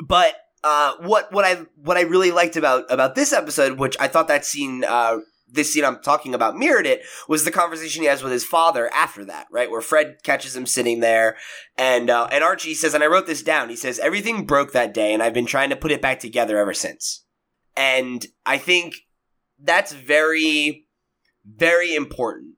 but 0.07 0.35
uh, 0.65 0.95
what 1.01 1.31
what 1.33 1.45
I 1.45 1.67
what 1.77 1.97
I 1.97 2.03
really 2.03 2.31
liked 2.31 2.57
about 2.57 2.91
about 2.91 3.15
this 3.15 3.33
episode, 3.33 3.79
which 3.79 3.97
I 4.01 4.09
thought 4.09 4.29
that 4.29 4.45
scene, 4.47 4.85
uh, 4.85 5.19
this 5.53 5.73
scene 5.73 5.85
I'm 5.85 6.01
talking 6.01 6.35
about 6.35 6.57
mirrored 6.57 6.87
it, 6.87 7.03
was 7.29 7.45
the 7.45 7.51
conversation 7.51 8.03
he 8.03 8.09
has 8.09 8.23
with 8.23 8.33
his 8.33 8.45
father 8.45 8.93
after 8.93 9.25
that, 9.25 9.47
right, 9.51 9.71
where 9.71 9.81
Fred 9.81 10.19
catches 10.23 10.57
him 10.57 10.67
sitting 10.67 11.01
there, 11.01 11.37
and 11.77 12.11
uh, 12.11 12.29
and 12.31 12.45
Archie 12.45 12.75
says, 12.75 12.95
and 12.95 13.05
I 13.05 13.09
wrote 13.09 13.27
this 13.27 13.43
down. 13.43 13.69
He 13.69 13.77
says 13.77 13.99
everything 13.99 14.47
broke 14.47 14.73
that 14.73 14.95
day, 14.95 15.13
and 15.13 15.23
I've 15.23 15.35
been 15.35 15.47
trying 15.47 15.71
to 15.71 15.77
put 15.77 15.93
it 15.93 16.03
back 16.03 16.21
together 16.21 16.59
ever 16.59 16.75
since. 16.75 17.25
And 17.77 18.27
I 18.45 18.59
think 18.59 18.95
that's 19.59 19.93
very 19.93 20.87
very 21.45 21.95
important 21.95 22.55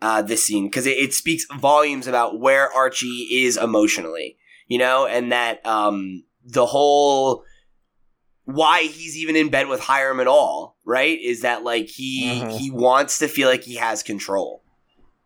uh, 0.00 0.22
this 0.22 0.46
scene 0.46 0.66
because 0.66 0.86
it, 0.86 0.98
it 0.98 1.14
speaks 1.14 1.46
volumes 1.58 2.06
about 2.06 2.40
where 2.40 2.72
Archie 2.72 3.28
is 3.44 3.56
emotionally, 3.56 4.36
you 4.66 4.78
know, 4.78 5.06
and 5.06 5.32
that 5.32 5.64
um, 5.66 6.24
the 6.44 6.66
whole 6.66 7.44
why 8.44 8.82
he's 8.82 9.16
even 9.16 9.36
in 9.36 9.48
bed 9.50 9.68
with 9.68 9.80
Hiram 9.80 10.20
at 10.20 10.26
all, 10.26 10.76
right? 10.84 11.18
Is 11.20 11.42
that 11.42 11.62
like 11.62 11.88
he 11.88 12.42
Mhm. 12.42 12.58
he 12.58 12.70
wants 12.70 13.18
to 13.18 13.28
feel 13.28 13.48
like 13.48 13.62
he 13.62 13.76
has 13.76 14.02
control. 14.02 14.62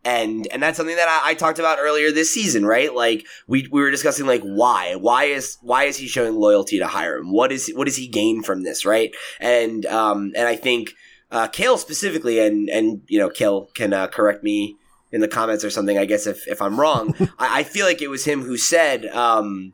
And 0.05 0.47
and 0.51 0.63
that's 0.63 0.77
something 0.77 0.95
that 0.95 1.09
I, 1.09 1.31
I 1.31 1.33
talked 1.33 1.59
about 1.59 1.79
earlier 1.81 2.11
this 2.11 2.33
season, 2.33 2.65
right? 2.65 2.93
Like 2.93 3.25
we 3.47 3.67
we 3.71 3.81
were 3.81 3.91
discussing 3.91 4.25
like 4.25 4.41
why 4.41 4.95
why 4.95 5.25
is 5.25 5.57
why 5.61 5.83
is 5.85 5.97
he 5.97 6.07
showing 6.07 6.35
loyalty 6.35 6.79
to 6.79 6.87
Hiram? 6.87 7.33
What 7.33 7.51
is 7.51 7.69
what 7.75 7.85
does 7.85 7.97
he 7.97 8.07
gain 8.07 8.41
from 8.43 8.63
this, 8.63 8.85
right? 8.85 9.13
And 9.39 9.85
um 9.87 10.31
and 10.35 10.47
I 10.47 10.55
think 10.55 10.93
uh, 11.29 11.47
Cale 11.47 11.77
specifically, 11.77 12.39
and 12.39 12.69
and 12.69 13.01
you 13.07 13.19
know, 13.19 13.29
Cale 13.29 13.67
can 13.75 13.91
uh, 13.91 14.07
correct 14.07 14.45
me 14.45 14.77
in 15.11 15.19
the 15.19 15.27
comments 15.27 15.65
or 15.65 15.69
something. 15.69 15.97
I 15.97 16.05
guess 16.05 16.25
if 16.25 16.47
if 16.47 16.61
I'm 16.61 16.79
wrong, 16.79 17.13
I, 17.39 17.59
I 17.59 17.63
feel 17.63 17.85
like 17.85 18.01
it 18.01 18.07
was 18.09 18.23
him 18.23 18.43
who 18.43 18.55
said 18.55 19.07
um, 19.07 19.73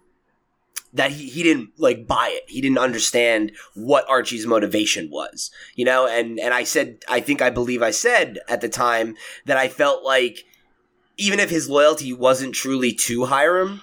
that 0.94 1.12
he 1.12 1.28
he 1.28 1.44
didn't 1.44 1.72
like 1.78 2.08
buy 2.08 2.30
it. 2.32 2.44
He 2.48 2.62
didn't 2.62 2.78
understand 2.78 3.52
what 3.74 4.08
Archie's 4.08 4.46
motivation 4.46 5.10
was, 5.10 5.52
you 5.76 5.86
know. 5.86 6.08
And 6.08 6.40
and 6.40 6.54
I 6.54 6.64
said, 6.64 7.00
I 7.10 7.20
think 7.20 7.42
I 7.42 7.50
believe 7.50 7.82
I 7.82 7.92
said 7.92 8.40
at 8.48 8.62
the 8.62 8.70
time 8.70 9.16
that 9.46 9.58
I 9.58 9.68
felt 9.68 10.04
like 10.04 10.46
even 11.18 11.40
if 11.40 11.50
his 11.50 11.70
loyalty 11.70 12.14
wasn't 12.14 12.56
truly 12.56 12.94
to 12.94 13.26
Hiram, 13.26 13.82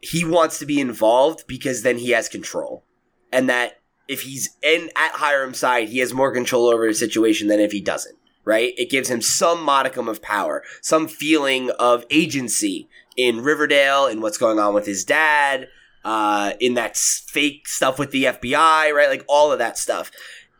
he 0.00 0.24
wants 0.24 0.58
to 0.58 0.66
be 0.66 0.80
involved 0.80 1.44
because 1.46 1.82
then 1.82 1.98
he 1.98 2.10
has 2.10 2.28
control, 2.28 2.84
and 3.32 3.48
that 3.48 3.80
if 4.08 4.22
he's 4.22 4.56
in 4.62 4.90
at 4.96 5.12
Hiram's 5.14 5.58
side, 5.58 5.88
he 5.88 5.98
has 5.98 6.12
more 6.12 6.32
control 6.32 6.66
over 6.66 6.86
his 6.86 6.98
situation 6.98 7.48
than 7.48 7.60
if 7.60 7.72
he 7.72 7.80
doesn't. 7.80 8.16
Right? 8.42 8.72
It 8.78 8.90
gives 8.90 9.10
him 9.10 9.20
some 9.20 9.62
modicum 9.62 10.08
of 10.08 10.22
power, 10.22 10.64
some 10.80 11.06
feeling 11.06 11.70
of 11.78 12.06
agency 12.10 12.88
in 13.14 13.42
Riverdale, 13.42 14.06
in 14.06 14.22
what's 14.22 14.38
going 14.38 14.58
on 14.58 14.72
with 14.72 14.86
his 14.86 15.04
dad, 15.04 15.68
uh, 16.04 16.52
in 16.60 16.74
that 16.74 16.96
fake 16.96 17.68
stuff 17.68 17.98
with 17.98 18.10
the 18.10 18.24
FBI, 18.24 18.92
right? 18.92 19.08
Like 19.08 19.24
all 19.28 19.52
of 19.52 19.58
that 19.58 19.78
stuff. 19.78 20.10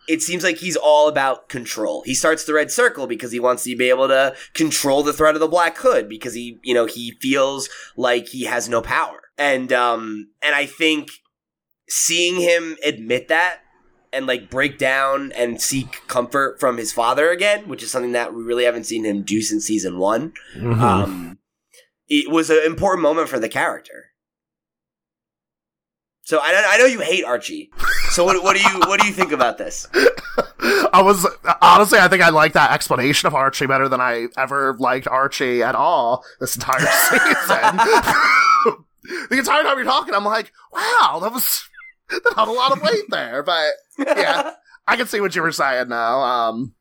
It 0.09 0.23
seems 0.23 0.43
like 0.43 0.57
he's 0.57 0.77
all 0.77 1.09
about 1.09 1.49
control. 1.49 2.03
He 2.05 2.15
starts 2.15 2.45
the 2.45 2.55
Red 2.55 2.73
Circle 2.73 3.07
because 3.07 3.31
he 3.31 3.39
wants 3.39 3.63
to 3.65 3.77
be 3.77 3.91
able 3.91 4.09
to 4.09 4.35
control 4.55 5.03
the 5.03 5.13
threat 5.13 5.35
of 5.35 5.41
the 5.41 5.47
Black 5.47 5.77
Hood 5.79 6.09
because 6.09 6.35
he, 6.35 6.59
you 6.65 6.75
know, 6.75 6.87
he 6.87 7.13
feels 7.21 7.69
like 7.97 8.27
he 8.29 8.45
has 8.45 8.69
no 8.69 8.83
power. 8.83 9.21
And 9.39 9.73
um, 9.73 10.31
and 10.43 10.55
I 10.55 10.67
think 10.67 11.11
seeing 11.89 12.41
him 12.41 12.77
admit 12.85 13.29
that 13.29 13.61
and 14.13 14.27
like 14.27 14.51
break 14.51 14.79
down 14.79 15.33
and 15.33 15.61
seek 15.61 16.07
comfort 16.09 16.59
from 16.59 16.77
his 16.77 16.93
father 16.93 17.31
again, 17.31 17.69
which 17.69 17.83
is 17.83 17.91
something 17.91 18.13
that 18.13 18.35
we 18.35 18.43
really 18.43 18.65
haven't 18.65 18.85
seen 18.85 19.05
him 19.05 19.23
do 19.23 19.41
since 19.41 19.67
season 19.67 19.99
one. 19.99 20.33
Mhm. 20.57 20.81
Um, 20.81 21.39
it 22.09 22.31
was 22.31 22.51
an 22.51 22.63
important 22.65 23.03
moment 23.03 23.29
for 23.29 23.39
the 23.39 23.49
character. 23.49 24.07
So 26.23 26.39
I, 26.39 26.65
I 26.69 26.79
know 26.79 26.85
you 26.85 27.01
hate 27.01 27.25
Archie. 27.25 27.71
So 28.11 28.25
what, 28.25 28.43
what 28.43 28.57
do 28.57 28.63
you 28.63 28.81
what 28.81 29.01
do 29.01 29.07
you 29.07 29.13
think 29.13 29.33
about 29.33 29.59
this? 29.59 29.87
I 30.93 31.03
was 31.03 31.27
honestly, 31.63 31.99
I 31.99 32.09
think 32.09 32.23
I 32.23 32.29
like 32.31 32.53
that 32.53 32.73
explanation 32.73 33.27
of 33.27 33.35
Archie 33.35 33.67
better 33.67 33.89
than 33.89 34.01
I 34.01 34.29
ever 34.37 34.77
liked 34.79 35.09
Archie 35.09 35.63
at 35.63 35.75
all 35.75 36.25
this 36.39 36.55
entire 36.55 36.81
season. 37.09 37.77
the 39.31 39.39
entire 39.39 39.63
time 39.63 39.77
you're 39.77 39.85
talking, 39.85 40.15
I'm 40.15 40.25
like, 40.25 40.53
wow, 40.73 41.19
that 41.23 41.33
was 41.33 41.65
not 42.37 42.49
a 42.49 42.53
lot 42.53 42.73
of 42.73 42.83
weight 42.83 43.05
there, 43.09 43.43
but 43.43 43.73
yeah, 43.99 44.53
I 44.87 44.97
can 44.97 45.07
see 45.07 45.21
what 45.21 45.35
you 45.35 45.43
were 45.43 45.53
saying 45.53 45.89
now. 45.89 46.21
Um, 46.21 46.75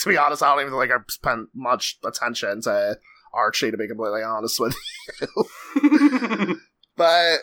to 0.00 0.08
be 0.08 0.16
honest, 0.16 0.42
I 0.42 0.54
don't 0.54 0.66
even 0.66 0.78
think 0.78 0.92
I've 0.92 1.04
spent 1.08 1.48
much 1.54 1.98
attention 2.04 2.60
to 2.62 2.98
Archie, 3.32 3.70
to 3.70 3.76
be 3.76 3.88
completely 3.88 4.22
honest 4.22 4.60
with 4.60 4.76
you. 5.20 6.60
but 6.96 7.38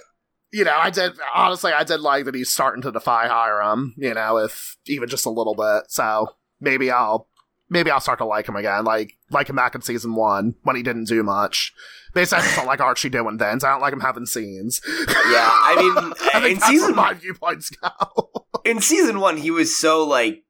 you 0.54 0.64
know, 0.64 0.76
I 0.78 0.90
did 0.90 1.14
honestly, 1.36 1.74
I 1.74 1.84
did 1.84 2.00
like 2.00 2.26
that 2.26 2.36
he's 2.36 2.52
starting 2.52 2.82
to 2.84 2.92
defy 2.92 3.28
Hiram. 3.28 3.94
You 3.98 4.14
know, 4.14 4.38
if 4.38 4.78
even 4.86 5.10
just 5.10 5.26
a 5.26 5.30
little 5.30 5.56
bit. 5.56 5.90
So 5.90 6.30
maybe 6.62 6.92
I'll 6.92 7.28
maybe 7.70 7.90
I'll 7.92 8.00
start 8.00 8.20
to 8.20 8.26
like 8.26 8.48
him 8.48 8.56
again, 8.56 8.86
like 8.86 9.14
like 9.32 9.50
him 9.50 9.56
back 9.56 9.76
in 9.76 9.82
season 9.82 10.16
one 10.16 10.56
when 10.64 10.76
he 10.76 10.84
didn't 10.84 11.08
do 11.08 11.24
much. 11.24 11.74
Basically, 12.14 12.44
I 12.44 12.46
just 12.46 12.56
don't 12.56 12.68
like 12.68 12.80
Archie 12.80 13.10
doing 13.10 13.40
things. 13.40 13.64
I 13.64 13.72
don't 13.72 13.82
like 13.82 13.92
him 13.94 14.00
having 14.00 14.28
scenes. 14.28 14.80
Yeah, 15.08 15.50
I 15.52 15.76
mean, 15.78 16.14
I 16.34 16.40
think 16.42 16.46
in 16.46 16.54
that's 16.60 16.68
season 16.68 16.96
where 16.96 17.08
my 17.08 17.14
viewpoints 17.16 17.72
go. 17.72 18.32
in 18.66 18.80
season 18.82 19.20
one, 19.20 19.38
he 19.38 19.50
was 19.50 19.76
so 19.76 20.06
like 20.06 20.44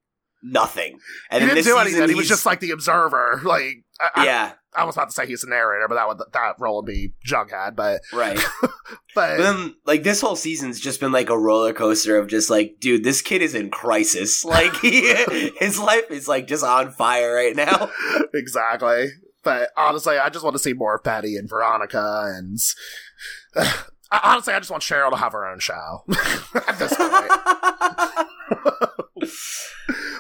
nothing, 0.43 0.99
and 1.31 1.41
he 1.41 1.47
didn't 1.47 1.55
this 1.55 1.65
do 1.65 1.71
season, 1.71 1.81
anything. 1.87 2.09
He 2.09 2.15
was 2.15 2.27
just 2.27 2.45
like 2.45 2.59
the 2.59 2.71
observer. 2.71 3.39
Like, 3.45 3.85
I- 4.01 4.25
yeah, 4.25 4.51
I, 4.75 4.83
was 4.83 4.95
about 4.95 5.09
to 5.09 5.13
say 5.13 5.25
he's 5.25 5.41
the 5.41 5.47
narrator, 5.49 5.87
but 5.87 5.95
that 5.95 6.07
would 6.07 6.19
that 6.33 6.55
role 6.59 6.77
would 6.77 6.85
be 6.85 7.13
Jughead. 7.25 7.75
But 7.75 8.01
right. 8.13 8.39
but 9.15 9.37
then, 9.37 9.75
like 9.85 10.03
this 10.03 10.21
whole 10.21 10.35
season's 10.35 10.79
just 10.79 10.99
been 10.99 11.11
like 11.11 11.29
a 11.29 11.37
roller 11.37 11.73
coaster 11.73 12.17
of 12.17 12.27
just 12.27 12.49
like, 12.49 12.75
dude, 12.79 13.03
this 13.03 13.21
kid 13.21 13.41
is 13.41 13.55
in 13.55 13.69
crisis. 13.69 14.43
Like, 14.53 14.75
he, 14.81 15.01
his 15.57 15.79
life 15.79 16.11
is 16.11 16.27
like 16.27 16.45
just 16.45 16.63
on 16.63 16.91
fire 16.91 17.33
right 17.33 17.55
now. 17.55 17.89
exactly. 18.35 19.07
But 19.43 19.69
honestly, 19.75 20.17
I 20.17 20.29
just 20.29 20.43
want 20.43 20.55
to 20.55 20.61
see 20.61 20.73
more 20.73 20.95
of 20.95 21.03
Betty 21.03 21.37
and 21.37 21.49
Veronica, 21.49 22.33
and 22.37 22.59
I- 23.55 24.21
honestly, 24.23 24.53
I 24.53 24.59
just 24.59 24.69
want 24.69 24.83
Cheryl 24.83 25.09
to 25.09 25.17
have 25.17 25.31
her 25.31 25.47
own 25.47 25.59
show 25.59 26.03
at 26.67 26.77
this 26.77 26.95
point. 26.95 27.31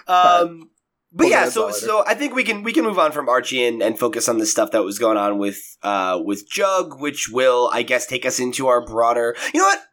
um, 0.07 0.69
but 0.71 0.72
We'll 1.15 1.29
yeah, 1.29 1.49
so 1.49 1.69
so 1.69 2.03
I 2.07 2.15
think 2.15 2.33
we 2.33 2.43
can 2.43 2.63
we 2.63 2.73
can 2.73 2.83
move 2.83 2.97
on 2.97 3.11
from 3.11 3.29
Archie 3.29 3.63
and, 3.63 3.83
and 3.83 3.97
focus 3.99 4.27
on 4.27 4.39
the 4.39 4.47
stuff 4.47 4.71
that 4.71 4.83
was 4.83 4.97
going 4.97 5.17
on 5.17 5.37
with 5.37 5.59
uh 5.83 6.19
with 6.23 6.49
Jug, 6.49 6.99
which 6.99 7.29
will 7.29 7.69
I 7.71 7.83
guess 7.83 8.07
take 8.07 8.25
us 8.25 8.39
into 8.39 8.67
our 8.67 8.83
broader. 8.83 9.35
You 9.53 9.59
know 9.59 9.67
what? 9.67 9.83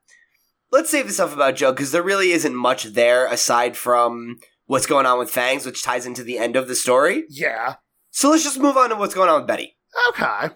Let's 0.73 0.91
save 0.91 1.07
the 1.07 1.13
stuff 1.13 1.35
about 1.35 1.57
Jug 1.57 1.77
because 1.77 1.93
there 1.93 2.03
really 2.03 2.31
isn't 2.31 2.55
much 2.55 2.85
there 2.85 3.27
aside 3.27 3.77
from 3.77 4.39
what's 4.67 4.87
going 4.87 5.05
on 5.05 5.19
with 5.19 5.31
Fangs, 5.31 5.67
which 5.67 5.83
ties 5.83 6.07
into 6.07 6.23
the 6.23 6.39
end 6.39 6.57
of 6.57 6.69
the 6.69 6.75
story. 6.75 7.25
yeah. 7.29 7.75
So 8.13 8.31
let's 8.31 8.43
just 8.43 8.59
move 8.59 8.77
on 8.77 8.91
to 8.91 8.97
what's 8.97 9.15
going 9.15 9.29
on 9.29 9.41
with 9.41 9.47
Betty. 9.47 9.77
Okay. 10.11 10.49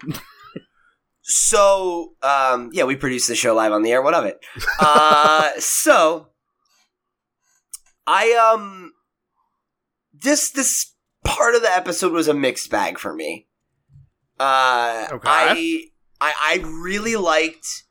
So, 1.27 2.13
um, 2.21 2.69
yeah, 2.71 2.83
we 2.83 2.95
produced 2.95 3.27
the 3.27 3.35
show 3.35 3.55
live 3.55 3.71
on 3.71 3.81
the 3.81 3.91
air. 3.91 4.01
What 4.03 4.13
of 4.13 4.25
it? 4.25 4.37
Uh, 4.79 5.51
so, 5.59 6.27
I 8.05 8.33
um, 8.53 8.93
this 10.25 10.51
this 10.51 10.93
part 11.23 11.55
of 11.55 11.61
the 11.61 11.71
episode 11.73 12.11
was 12.11 12.27
a 12.27 12.33
mixed 12.33 12.69
bag 12.69 12.99
for 12.99 13.13
me. 13.13 13.47
Uh, 14.39 15.07
Okay. 15.11 15.27
I 15.29 15.81
I 16.19 16.33
I 16.41 16.63
really 16.65 17.15
liked 17.15 17.83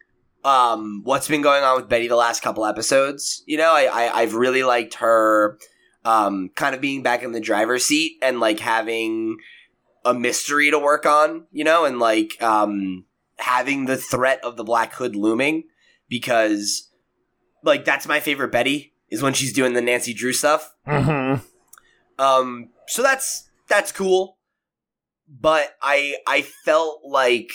um 0.44 1.00
what's 1.04 1.26
been 1.28 1.40
going 1.40 1.64
on 1.64 1.76
with 1.76 1.88
Betty 1.88 2.06
the 2.08 2.16
last 2.16 2.42
couple 2.42 2.66
episodes. 2.66 3.42
You 3.46 3.56
know, 3.56 3.72
I, 3.72 3.84
I 3.84 4.20
I've 4.20 4.34
really 4.34 4.62
liked 4.62 4.94
her 4.96 5.58
um 6.04 6.50
kind 6.54 6.74
of 6.74 6.80
being 6.82 7.02
back 7.02 7.22
in 7.22 7.32
the 7.32 7.40
driver's 7.40 7.84
seat 7.86 8.18
and 8.20 8.40
like 8.40 8.60
having 8.60 9.38
a 10.04 10.12
mystery 10.12 10.70
to 10.70 10.78
work 10.78 11.06
on, 11.06 11.46
you 11.50 11.64
know, 11.64 11.86
and 11.86 11.98
like 11.98 12.40
um 12.42 13.06
having 13.38 13.86
the 13.86 13.96
threat 13.96 14.40
of 14.44 14.56
the 14.56 14.64
Black 14.64 14.92
Hood 14.94 15.16
looming 15.16 15.64
because 16.08 16.90
like 17.62 17.86
that's 17.86 18.06
my 18.06 18.20
favorite 18.20 18.52
Betty 18.52 18.92
is 19.08 19.22
when 19.22 19.32
she's 19.32 19.52
doing 19.52 19.72
the 19.72 19.80
Nancy 19.80 20.12
Drew 20.12 20.32
stuff. 20.34 20.72
Mm-hmm. 20.86 21.44
Um 22.18 22.70
so 22.86 23.02
that's 23.02 23.48
that's 23.68 23.92
cool. 23.92 24.38
But 25.28 25.74
I 25.82 26.16
I 26.26 26.42
felt 26.42 27.00
like 27.04 27.50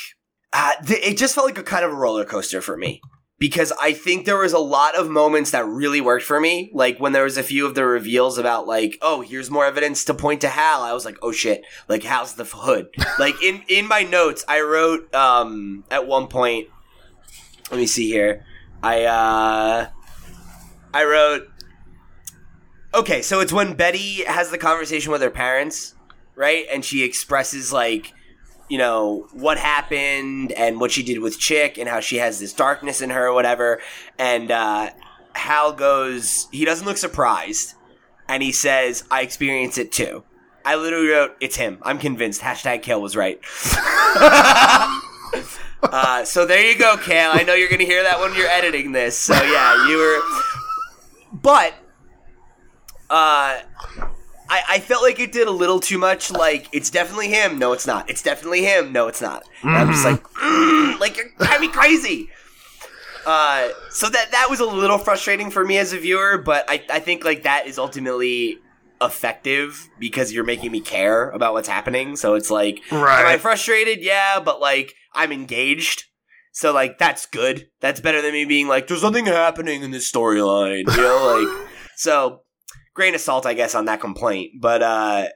uh, 0.51 0.71
th- 0.85 1.03
it 1.03 1.17
just 1.17 1.35
felt 1.35 1.45
like 1.45 1.57
a 1.57 1.63
kind 1.63 1.85
of 1.85 1.91
a 1.91 1.95
roller 1.95 2.25
coaster 2.25 2.61
for 2.61 2.75
me 2.75 3.01
because 3.39 3.71
I 3.79 3.93
think 3.93 4.25
there 4.25 4.37
was 4.37 4.53
a 4.53 4.59
lot 4.59 4.95
of 4.95 5.09
moments 5.09 5.51
that 5.51 5.65
really 5.65 6.01
worked 6.01 6.25
for 6.25 6.39
me. 6.39 6.69
Like 6.73 6.99
when 6.99 7.13
there 7.13 7.23
was 7.23 7.37
a 7.37 7.43
few 7.43 7.65
of 7.65 7.75
the 7.75 7.85
reveals 7.85 8.37
about 8.37 8.67
like, 8.67 8.97
oh, 9.01 9.21
here's 9.21 9.49
more 9.49 9.65
evidence 9.65 10.03
to 10.05 10.13
point 10.13 10.41
to 10.41 10.49
Hal. 10.49 10.81
I 10.81 10.93
was 10.93 11.05
like, 11.05 11.17
oh 11.21 11.31
shit, 11.31 11.63
like 11.87 12.03
Hal's 12.03 12.33
the 12.33 12.43
hood. 12.43 12.89
like 13.19 13.41
in 13.41 13.63
in 13.67 13.87
my 13.87 14.03
notes, 14.03 14.43
I 14.47 14.61
wrote 14.61 15.13
um 15.15 15.85
at 15.89 16.05
one 16.05 16.27
point. 16.27 16.67
Let 17.71 17.79
me 17.79 17.87
see 17.87 18.07
here. 18.07 18.45
I 18.83 19.05
uh 19.05 19.87
I 20.93 21.03
wrote. 21.05 21.47
Okay, 22.93 23.21
so 23.21 23.39
it's 23.39 23.53
when 23.53 23.73
Betty 23.75 24.23
has 24.23 24.49
the 24.49 24.57
conversation 24.57 25.11
with 25.11 25.21
her 25.21 25.29
parents, 25.29 25.93
right? 26.35 26.65
And 26.71 26.83
she 26.83 27.03
expresses 27.03 27.71
like 27.71 28.13
you 28.67 28.77
know 28.77 29.27
what 29.33 29.57
happened 29.57 30.51
and 30.51 30.79
what 30.79 30.91
she 30.91 31.03
did 31.03 31.19
with 31.19 31.39
Chic 31.39 31.77
and 31.77 31.89
how 31.89 31.99
she 31.99 32.17
has 32.17 32.39
this 32.39 32.53
darkness 32.53 33.01
in 33.01 33.09
her 33.09 33.27
or 33.27 33.33
whatever. 33.33 33.81
And 34.17 34.49
uh 34.51 34.91
hal 35.33 35.73
goes 35.73 36.47
he 36.51 36.65
doesn't 36.65 36.85
look 36.85 36.97
surprised. 36.97 37.75
And 38.27 38.43
he 38.43 38.51
says 38.51 39.03
i 39.11 39.21
experience 39.21 39.77
it 39.77 39.91
too. 39.91 40.23
I 40.65 40.75
literally 40.75 41.07
wrote 41.07 41.35
it's 41.39 41.55
him. 41.57 41.79
I'm 41.83 41.99
convinced. 41.99 42.41
Hashtag 42.41 42.81
Cale 42.81 43.01
was 43.01 43.15
right. 43.15 43.39
Uh, 45.81 46.25
so 46.25 46.45
there 46.45 46.69
you 46.69 46.77
go 46.77 46.97
Cale. 46.97 47.31
I 47.33 47.43
know 47.43 47.53
you're 47.53 47.69
gonna 47.69 47.85
hear 47.85 48.03
that 48.03 48.19
when 48.19 48.35
you're 48.35 48.49
editing 48.49 48.91
this. 48.91 49.17
So 49.17 49.33
yeah 49.33 49.87
you 49.87 49.97
were 49.97 50.19
but 51.31 51.73
uh 53.09 53.59
I, 54.51 54.63
I 54.67 54.79
felt 54.79 55.03
like 55.03 55.19
it 55.19 55.31
did 55.31 55.47
a 55.47 55.51
little 55.51 55.79
too 55.79 55.97
much. 55.97 56.31
Like 56.31 56.67
it's 56.71 56.89
definitely 56.89 57.29
him. 57.29 57.59
No, 57.59 57.71
it's 57.73 57.85
not. 57.85 58.09
It's 58.09 58.23
definitely 58.23 58.63
him. 58.63 58.91
No, 58.91 59.07
it's 59.07 59.21
not. 59.21 59.43
And 59.61 59.71
I'm 59.75 59.91
just 59.91 60.03
like, 60.05 60.23
mm, 60.23 60.99
like 60.99 61.17
you're 61.17 61.29
driving 61.37 61.67
me 61.69 61.73
crazy. 61.73 62.29
Uh, 63.25 63.69
so 63.91 64.09
that 64.09 64.31
that 64.31 64.47
was 64.49 64.59
a 64.59 64.65
little 64.65 64.97
frustrating 64.97 65.51
for 65.51 65.63
me 65.63 65.77
as 65.77 65.93
a 65.93 65.99
viewer, 65.99 66.37
but 66.37 66.65
I, 66.67 66.83
I 66.89 66.99
think 66.99 67.23
like 67.23 67.43
that 67.43 67.67
is 67.67 67.77
ultimately 67.77 68.57
effective 69.01 69.87
because 69.99 70.33
you're 70.33 70.43
making 70.43 70.71
me 70.71 70.81
care 70.81 71.29
about 71.29 71.53
what's 71.53 71.67
happening. 71.67 72.15
So 72.15 72.33
it's 72.33 72.49
like, 72.49 72.81
am 72.91 73.27
I 73.27 73.37
frustrated? 73.37 74.01
Yeah, 74.01 74.39
but 74.39 74.59
like 74.59 74.95
I'm 75.13 75.31
engaged. 75.31 76.05
So 76.53 76.73
like 76.73 76.97
that's 76.97 77.25
good. 77.27 77.67
That's 77.81 77.99
better 77.99 78.21
than 78.21 78.31
me 78.31 78.45
being 78.45 78.67
like, 78.67 78.87
there's 78.87 79.03
nothing 79.03 79.27
happening 79.27 79.83
in 79.83 79.91
this 79.91 80.11
storyline. 80.11 80.89
You 80.95 81.01
know, 81.01 81.45
like 81.45 81.69
so 81.97 82.41
grain 82.99 83.15
of 83.15 83.21
salt, 83.21 83.45
I 83.45 83.53
guess, 83.53 83.73
on 83.75 83.85
that 83.85 84.01
complaint. 84.01 84.53
But 84.59 84.83
uh 84.83 85.27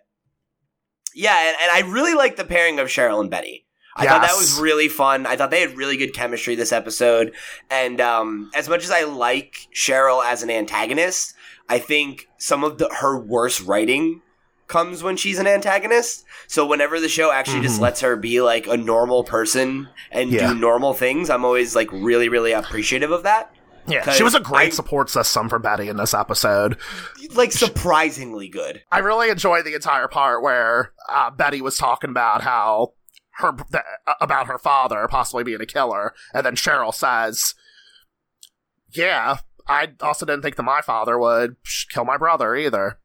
yeah, 1.15 1.47
and, 1.47 1.57
and 1.61 1.71
I 1.71 1.89
really 1.91 2.13
like 2.13 2.35
the 2.35 2.43
pairing 2.43 2.79
of 2.79 2.87
Cheryl 2.87 3.21
and 3.21 3.29
Betty. 3.29 3.65
I 3.95 4.07
thought 4.07 4.23
that 4.23 4.35
was 4.35 4.59
really 4.59 4.87
fun. 4.87 5.27
I 5.27 5.35
thought 5.35 5.51
they 5.51 5.61
had 5.61 5.77
really 5.77 5.97
good 5.97 6.15
chemistry 6.15 6.55
this 6.55 6.71
episode. 6.71 7.33
And 7.69 8.01
um, 8.01 8.49
as 8.55 8.67
much 8.67 8.83
as 8.83 8.89
I 8.89 9.03
like 9.03 9.67
Cheryl 9.71 10.25
as 10.25 10.41
an 10.41 10.49
antagonist, 10.49 11.35
I 11.69 11.77
think 11.77 12.27
some 12.39 12.63
of 12.63 12.79
the 12.79 12.89
her 13.01 13.19
worst 13.19 13.61
writing 13.61 14.21
comes 14.65 15.03
when 15.03 15.15
she's 15.15 15.37
an 15.37 15.45
antagonist. 15.45 16.25
So 16.47 16.65
whenever 16.65 16.99
the 16.99 17.07
show 17.07 17.31
actually 17.31 17.61
just 17.61 17.77
Mhm. 17.77 17.81
lets 17.83 18.01
her 18.01 18.15
be 18.15 18.41
like 18.41 18.65
a 18.65 18.77
normal 18.77 19.23
person 19.23 19.89
and 20.11 20.31
Yeah. 20.31 20.47
do 20.53 20.55
normal 20.59 20.95
things, 20.95 21.29
I'm 21.29 21.45
always 21.45 21.75
like 21.75 21.89
really, 21.91 22.29
really 22.29 22.53
appreciative 22.53 23.11
of 23.11 23.21
that. 23.21 23.53
Yeah, 23.87 24.09
she 24.11 24.23
was 24.23 24.35
a 24.35 24.39
great 24.39 24.67
I- 24.71 24.75
support 24.75 25.09
system 25.09 25.49
for 25.49 25.59
Betty 25.59 25.89
in 25.89 25.97
this 25.97 26.13
episode. 26.13 26.77
Like 27.33 27.51
surprisingly 27.51 28.47
good. 28.47 28.81
I 28.91 28.99
really 28.99 29.29
enjoyed 29.29 29.65
the 29.65 29.73
entire 29.75 30.07
part 30.07 30.41
where 30.41 30.93
uh, 31.09 31.31
Betty 31.31 31.61
was 31.61 31.77
talking 31.77 32.09
about 32.09 32.41
how 32.41 32.93
her 33.37 33.51
th- 33.71 33.83
about 34.21 34.47
her 34.47 34.57
father 34.59 35.07
possibly 35.09 35.43
being 35.43 35.59
a 35.61 35.65
killer, 35.65 36.13
and 36.33 36.45
then 36.45 36.55
Cheryl 36.55 36.93
says, 36.93 37.55
"Yeah, 38.91 39.37
I 39.67 39.89
also 40.01 40.25
didn't 40.25 40.43
think 40.43 40.55
that 40.55 40.63
my 40.63 40.81
father 40.81 41.17
would 41.17 41.55
kill 41.91 42.05
my 42.05 42.17
brother 42.17 42.55
either." 42.55 42.99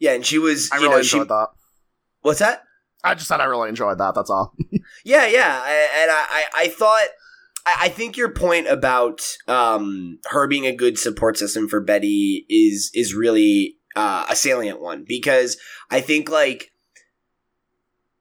Yeah, 0.00 0.12
and 0.12 0.24
she 0.26 0.38
was, 0.38 0.70
I 0.72 0.76
you 0.76 0.82
really 0.84 0.96
know, 0.96 1.02
she. 1.02 1.16
enjoyed 1.16 1.28
that. 1.28 1.48
What's 2.22 2.38
that? 2.40 2.62
I 3.04 3.14
just 3.14 3.28
said 3.28 3.40
I 3.40 3.44
really 3.44 3.68
enjoyed 3.68 3.98
that. 3.98 4.14
That's 4.14 4.30
all. 4.30 4.52
Yeah, 5.04 5.26
yeah, 5.26 5.60
I- 5.62 5.88
and 6.02 6.10
I, 6.10 6.24
I, 6.30 6.44
I 6.64 6.68
thought, 6.68 7.06
I, 7.66 7.88
think 7.88 8.16
your 8.16 8.30
point 8.30 8.68
about 8.68 9.36
um, 9.48 10.18
her 10.26 10.46
being 10.46 10.66
a 10.66 10.74
good 10.74 10.98
support 10.98 11.36
system 11.36 11.68
for 11.68 11.80
Betty 11.80 12.46
is 12.48 12.90
is 12.94 13.14
really 13.14 13.76
uh, 13.96 14.26
a 14.28 14.36
salient 14.36 14.80
one 14.80 15.04
because 15.06 15.56
I 15.90 16.00
think 16.00 16.30
like 16.30 16.70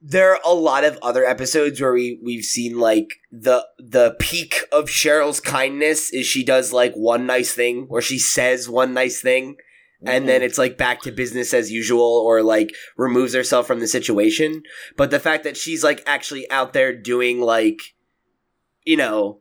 there 0.01 0.31
are 0.31 0.39
a 0.43 0.53
lot 0.53 0.83
of 0.83 0.97
other 1.01 1.25
episodes 1.25 1.79
where 1.79 1.93
we 1.93 2.19
we've 2.23 2.43
seen 2.43 2.79
like 2.79 3.09
the 3.31 3.65
the 3.77 4.15
peak 4.19 4.61
of 4.71 4.85
Cheryl's 4.85 5.39
kindness 5.39 6.11
is 6.11 6.25
she 6.25 6.43
does 6.43 6.73
like 6.73 6.93
one 6.93 7.25
nice 7.25 7.53
thing 7.53 7.87
or 7.89 8.01
she 8.01 8.17
says 8.17 8.67
one 8.67 8.93
nice 8.93 9.21
thing 9.21 9.57
and 10.05 10.27
then 10.29 10.43
it's 10.43 10.57
like 10.57 10.77
back 10.77 11.01
to 11.01 11.11
business 11.11 11.53
as 11.53 11.71
usual 11.71 12.23
or 12.25 12.43
like 12.43 12.75
removes 12.97 13.33
herself 13.33 13.65
from 13.65 13.79
the 13.79 13.87
situation. 13.87 14.61
But 14.97 15.09
the 15.09 15.19
fact 15.19 15.43
that 15.43 15.57
she's 15.57 15.83
like 15.83 16.03
actually 16.05 16.49
out 16.51 16.73
there 16.73 16.95
doing 16.95 17.41
like 17.41 17.94
you 18.85 18.95
know 18.97 19.39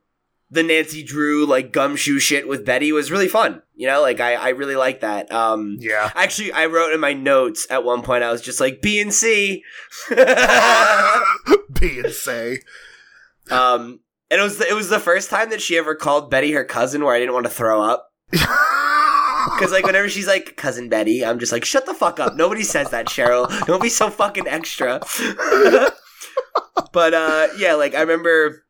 the 0.51 0.63
Nancy 0.63 1.03
Drew 1.03 1.47
like 1.47 1.73
gumshoe 1.73 2.19
shit 2.19 2.47
with 2.47 2.65
Betty 2.65 2.93
was 2.93 3.11
really 3.11 3.29
fun. 3.29 3.63
You 3.75 3.89
know, 3.89 4.01
like 4.03 4.21
I, 4.21 4.35
I 4.35 4.49
really 4.51 4.77
like 4.77 5.01
that. 5.01 5.33
Um, 5.33 5.77
Yeah. 5.81 6.11
actually, 6.15 6.53
I 6.53 6.67
wrote 6.67 6.93
in 6.93 7.01
my 7.01 7.13
notes 7.13 7.67
at 7.71 7.83
one 7.85 8.03
point. 8.03 8.23
I 8.23 8.31
was 8.31 8.41
just 8.41 8.61
like 8.61 8.81
B 8.81 9.01
and 9.01 9.13
C. 9.13 9.65
B 10.11 11.99
and 12.01 12.13
C. 12.13 12.59
um, 13.51 14.01
and 14.31 14.41
it 14.41 14.45
was 14.45 14.59
the, 14.59 14.69
it 14.69 14.75
was 14.75 14.89
the 14.91 15.01
first 15.01 15.29
time 15.31 15.51
that 15.51 15.61
she 15.61 15.77
ever 15.77 15.95
called 15.95 16.31
Betty 16.31 16.53
her 16.53 16.65
cousin, 16.65 17.05
where 17.05 17.15
I 17.15 17.19
didn't 17.19 17.35
want 17.35 17.47
to 17.47 17.53
throw 17.53 17.83
up. 17.83 18.11
Because 19.57 19.73
like 19.73 19.85
whenever 19.85 20.09
she's 20.09 20.27
like 20.27 20.57
cousin 20.57 20.89
Betty, 20.89 21.23
I'm 21.23 21.39
just 21.39 21.53
like 21.53 21.67
shut 21.67 21.85
the 21.85 21.93
fuck 21.93 22.19
up. 22.19 22.35
Nobody 22.35 22.63
says 22.63 22.91
that, 22.91 23.07
Cheryl. 23.07 23.47
Don't 23.67 23.83
be 23.83 23.91
so 23.91 24.09
fucking 24.09 24.49
extra. 24.49 25.01
but 26.93 27.13
uh, 27.15 27.49
yeah, 27.59 27.75
like 27.75 27.95
I 27.95 28.01
remember 28.01 28.65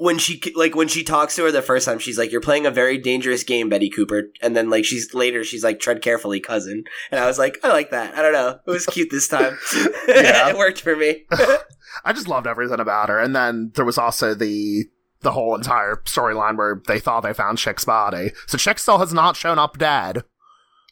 when 0.00 0.16
she 0.18 0.40
like 0.56 0.74
when 0.74 0.88
she 0.88 1.04
talks 1.04 1.36
to 1.36 1.42
her 1.44 1.52
the 1.52 1.60
first 1.60 1.84
time, 1.84 1.98
she's 1.98 2.16
like, 2.16 2.32
"You're 2.32 2.40
playing 2.40 2.64
a 2.64 2.70
very 2.70 2.96
dangerous 2.96 3.44
game, 3.44 3.68
Betty 3.68 3.90
Cooper." 3.90 4.30
And 4.40 4.56
then 4.56 4.70
like 4.70 4.86
she's 4.86 5.12
later, 5.12 5.44
she's 5.44 5.62
like, 5.62 5.78
"Tread 5.78 6.00
carefully, 6.00 6.40
cousin." 6.40 6.84
And 7.10 7.20
I 7.20 7.26
was 7.26 7.38
like, 7.38 7.58
I 7.62 7.68
like 7.68 7.90
that. 7.90 8.14
I 8.14 8.22
don't 8.22 8.32
know. 8.32 8.58
It 8.66 8.70
was 8.70 8.86
cute 8.86 9.10
this 9.10 9.28
time. 9.28 9.58
It 10.08 10.56
worked 10.56 10.80
for 10.80 10.96
me. 10.96 11.26
I 12.04 12.14
just 12.14 12.28
loved 12.28 12.46
everything 12.46 12.80
about 12.80 13.10
her. 13.10 13.18
And 13.20 13.36
then 13.36 13.72
there 13.74 13.84
was 13.84 13.98
also 13.98 14.34
the 14.34 14.86
the 15.20 15.32
whole 15.32 15.54
entire 15.54 15.96
storyline 16.06 16.56
where 16.56 16.80
they 16.88 16.98
thought 16.98 17.20
they 17.20 17.34
found 17.34 17.58
Chic's 17.58 17.84
body. 17.84 18.32
So 18.46 18.56
Chick 18.56 18.78
still 18.78 18.98
has 18.98 19.12
not 19.12 19.36
shown 19.36 19.58
up 19.58 19.76
dead. 19.76 20.24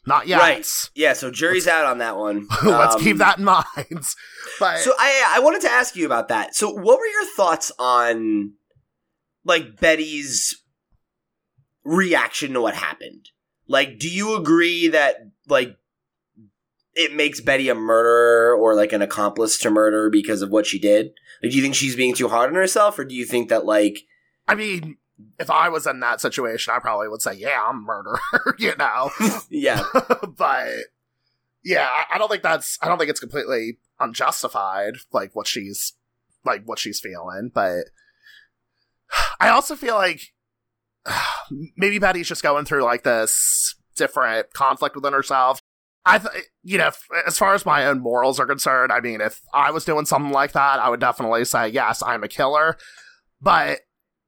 Not 0.07 0.27
yet. 0.27 0.39
Right. 0.39 0.67
Yeah. 0.95 1.15
So 1.15 1.31
jury's 1.31 1.67
out 1.67 1.87
on 1.87 1.99
that 1.99 2.19
one. 2.19 2.47
Let's 2.63 2.95
Um, 2.97 3.01
keep 3.03 3.17
that 3.19 3.39
in 3.39 3.45
mind. 3.45 3.65
But 4.61 4.81
So 4.81 4.93
I 4.99 5.33
I 5.35 5.41
wanted 5.41 5.63
to 5.63 5.71
ask 5.71 5.97
you 5.97 6.05
about 6.05 6.29
that. 6.29 6.55
So 6.55 6.69
what 6.71 6.99
were 6.99 7.07
your 7.07 7.27
thoughts 7.37 7.73
on 7.79 8.53
like 9.45 9.81
Betty's 9.81 10.63
reaction 11.85 12.53
to 12.53 12.61
what 12.61 12.75
happened? 12.75 13.31
Like 13.67 13.99
do 13.99 14.09
you 14.09 14.37
agree 14.37 14.89
that 14.89 15.17
like 15.49 15.77
it 16.95 17.15
makes 17.15 17.41
Betty 17.41 17.69
a 17.69 17.75
murderer 17.75 18.57
or 18.57 18.75
like 18.75 18.93
an 18.93 19.03
accomplice 19.03 19.59
to 19.59 19.71
murder 19.71 20.11
because 20.11 20.43
of 20.43 20.51
what 20.51 20.67
she 20.67 20.79
did? 20.79 21.13
Like, 21.43 21.53
do 21.53 21.57
you 21.57 21.63
think 21.63 21.75
she's 21.75 21.95
being 21.95 22.15
too 22.15 22.29
hard 22.29 22.51
on 22.51 22.57
herself 22.57 22.99
or 22.99 23.05
do 23.05 23.15
you 23.15 23.25
think 23.25 23.49
that 23.51 23.65
like 23.65 24.05
I 24.49 24.55
mean, 24.55 24.97
if 25.39 25.51
I 25.51 25.69
was 25.69 25.87
in 25.87 26.01
that 26.01 26.21
situation, 26.21 26.73
I 26.75 26.79
probably 26.79 27.09
would 27.09 27.23
say, 27.23 27.35
"Yeah, 27.35 27.63
I'm 27.63 27.79
a 27.79 27.81
murderer," 27.81 28.21
you 28.59 28.75
know. 28.77 29.11
yeah. 29.51 29.83
but 30.37 30.69
yeah, 31.63 31.87
I, 31.87 32.15
I 32.15 32.19
don't 32.19 32.31
think 32.31 32.43
that's. 32.43 32.79
I 32.83 32.89
don't 32.89 32.99
think 32.99 33.11
it's 33.11 33.21
completely 33.21 33.79
unjustified, 34.01 34.95
like 35.13 35.35
what 35.35 35.47
she's, 35.47 35.95
like 36.45 36.65
what 36.65 36.79
she's 36.79 37.01
feeling. 37.01 37.51
But 37.53 37.87
I 39.41 39.49
also 39.49 39.77
feel 39.77 39.95
like 39.95 40.33
maybe 41.77 41.99
Betty's 41.99 42.29
just 42.29 42.43
going 42.43 42.65
through 42.65 42.85
like 42.85 43.03
this 43.03 43.75
different 43.97 44.53
conflict 44.53 44.95
within 44.95 45.13
herself. 45.13 45.61
I, 46.07 46.19
th- 46.19 46.45
you 46.63 46.79
know, 46.79 46.91
as 47.27 47.37
far 47.37 47.55
as 47.55 47.67
my 47.67 47.85
own 47.85 48.01
morals 48.01 48.41
are 48.41 48.47
concerned, 48.47 48.93
I 48.93 49.01
mean, 49.01 49.21
if 49.21 49.43
I 49.53 49.71
was 49.71 49.85
doing 49.85 50.07
something 50.07 50.33
like 50.33 50.53
that, 50.53 50.79
I 50.79 50.89
would 50.89 51.01
definitely 51.01 51.45
say 51.45 51.69
yes, 51.69 52.03
I'm 52.03 52.25
a 52.25 52.29
killer. 52.29 52.79
But 53.43 53.81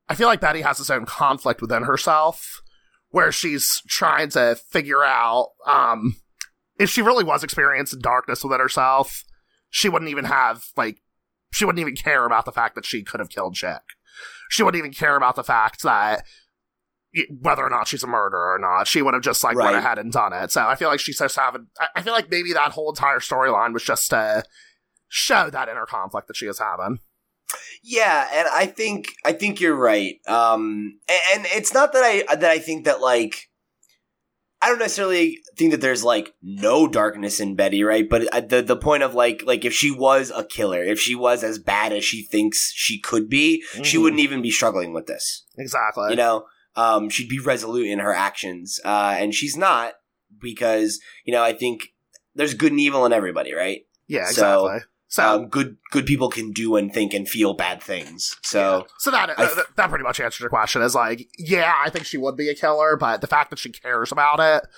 I 0.08 0.14
feel 0.14 0.28
like 0.28 0.40
Betty 0.40 0.60
has 0.60 0.78
this 0.78 0.90
own 0.90 1.06
conflict 1.06 1.62
within 1.62 1.84
herself 1.84 2.60
where 3.10 3.32
she's 3.32 3.82
trying 3.88 4.28
to 4.30 4.56
figure 4.70 5.02
out 5.02 5.48
um 5.66 6.16
if 6.78 6.90
she 6.90 7.02
really 7.02 7.24
was 7.24 7.44
experiencing 7.44 8.00
darkness 8.00 8.42
within 8.42 8.60
herself, 8.60 9.24
she 9.68 9.88
wouldn't 9.88 10.10
even 10.10 10.24
have 10.24 10.64
like 10.76 11.00
she 11.52 11.64
wouldn't 11.64 11.80
even 11.80 11.96
care 11.96 12.24
about 12.24 12.44
the 12.44 12.52
fact 12.52 12.74
that 12.74 12.84
she 12.84 13.02
could 13.02 13.20
have 13.20 13.30
killed 13.30 13.56
Chic. 13.56 13.80
She 14.50 14.62
wouldn't 14.62 14.78
even 14.78 14.92
care 14.92 15.16
about 15.16 15.36
the 15.36 15.44
fact 15.44 15.82
that 15.82 16.24
whether 17.40 17.62
or 17.64 17.70
not 17.70 17.88
she's 17.88 18.04
a 18.04 18.06
murderer 18.06 18.54
or 18.54 18.58
not. 18.58 18.86
She 18.86 19.02
would 19.02 19.14
have 19.14 19.22
just 19.22 19.42
like 19.42 19.56
Right. 19.56 19.72
went 19.72 19.76
ahead 19.78 19.98
and 19.98 20.12
done 20.12 20.32
it. 20.32 20.52
So 20.52 20.64
I 20.66 20.76
feel 20.76 20.88
like 20.88 21.00
she's 21.00 21.18
just 21.18 21.34
having. 21.36 21.66
I- 21.80 21.88
I 21.96 22.02
feel 22.02 22.12
like 22.12 22.30
maybe 22.30 22.52
that 22.52 22.72
whole 22.72 22.90
entire 22.90 23.18
storyline 23.18 23.72
was 23.72 23.82
just 23.82 24.10
to 24.10 24.44
show 25.08 25.50
that 25.50 25.68
inner 25.68 25.86
conflict 25.86 26.28
that 26.28 26.36
she 26.36 26.46
is 26.46 26.60
having. 26.60 27.00
Yeah, 27.82 28.28
and 28.32 28.46
I 28.48 28.66
think 28.66 29.08
I 29.24 29.32
think 29.32 29.60
you're 29.60 29.74
right. 29.74 30.16
Um, 30.28 31.00
a- 31.08 31.34
and, 31.34 31.46
it's 31.46 31.74
not 31.74 31.92
that 31.94 32.04
I 32.04 32.36
that 32.36 32.50
I 32.50 32.60
think 32.60 32.84
that 32.84 33.00
like 33.00 33.49
I 34.62 34.68
don't 34.68 34.78
necessarily 34.78 35.38
think 35.56 35.70
that 35.70 35.80
there's 35.80 36.04
like 36.04 36.34
no 36.42 36.86
darkness 36.86 37.40
in 37.40 37.56
Betty, 37.56 37.82
right? 37.82 38.08
But 38.08 38.32
uh, 38.34 38.40
the 38.40 38.60
the 38.62 38.76
point 38.76 39.02
of 39.02 39.14
like 39.14 39.42
like 39.46 39.64
if 39.64 39.72
she 39.72 39.90
was 39.90 40.30
a 40.34 40.44
killer, 40.44 40.82
if 40.84 41.00
she 41.00 41.14
was 41.14 41.42
as 41.42 41.58
bad 41.58 41.92
as 41.92 42.04
she 42.04 42.22
thinks 42.22 42.70
she 42.74 43.00
could 43.00 43.28
be, 43.28 43.62
she 43.82 43.96
Mhm. 43.96 44.02
wouldn't 44.02 44.20
even 44.20 44.42
be 44.42 44.50
struggling 44.50 44.92
with 44.92 45.06
this. 45.06 45.44
Exactly. 45.56 46.10
You 46.10 46.16
know, 46.16 46.44
um, 46.76 47.08
she'd 47.08 47.28
be 47.28 47.38
resolute 47.38 47.86
in 47.86 48.00
her 48.00 48.14
actions, 48.14 48.78
uh, 48.84 49.16
and 49.18 49.34
she's 49.34 49.56
not 49.56 49.94
because 50.40 51.00
you 51.24 51.32
know 51.32 51.42
I 51.42 51.52
think 51.54 51.94
there's 52.34 52.54
good 52.54 52.72
and 52.72 52.80
evil 52.80 53.06
in 53.06 53.12
everybody, 53.12 53.54
right? 53.54 53.86
yeah. 54.08 54.28
Exactly. 54.28 54.80
So. 54.80 54.80
Um, 55.18 55.48
good 55.48 55.76
good 55.90 56.06
people 56.06 56.28
can 56.28 56.52
do 56.52 56.76
and 56.76 56.92
think 56.92 57.12
and 57.12 57.28
feel 57.28 57.52
bad 57.54 57.82
things. 57.82 58.36
So. 58.42 58.86
So 58.98 59.10
that 59.10 59.30
uh, 59.30 59.54
th- 59.54 59.66
that 59.76 59.88
pretty 59.90 60.04
much 60.04 60.20
answers 60.20 60.40
your 60.40 60.50
question. 60.50 60.82
Is 60.82 60.94
like, 60.94 61.28
yeah, 61.36 61.74
I 61.84 61.90
think 61.90 62.06
she 62.06 62.16
would 62.16 62.36
be 62.36 62.48
a 62.48 62.54
killer, 62.54 62.96
but 62.96 63.20
the 63.20 63.26
fact 63.26 63.50
that 63.50 63.58
she 63.58 63.70
cares 63.70 64.12
about 64.12 64.38
it, 64.38 64.68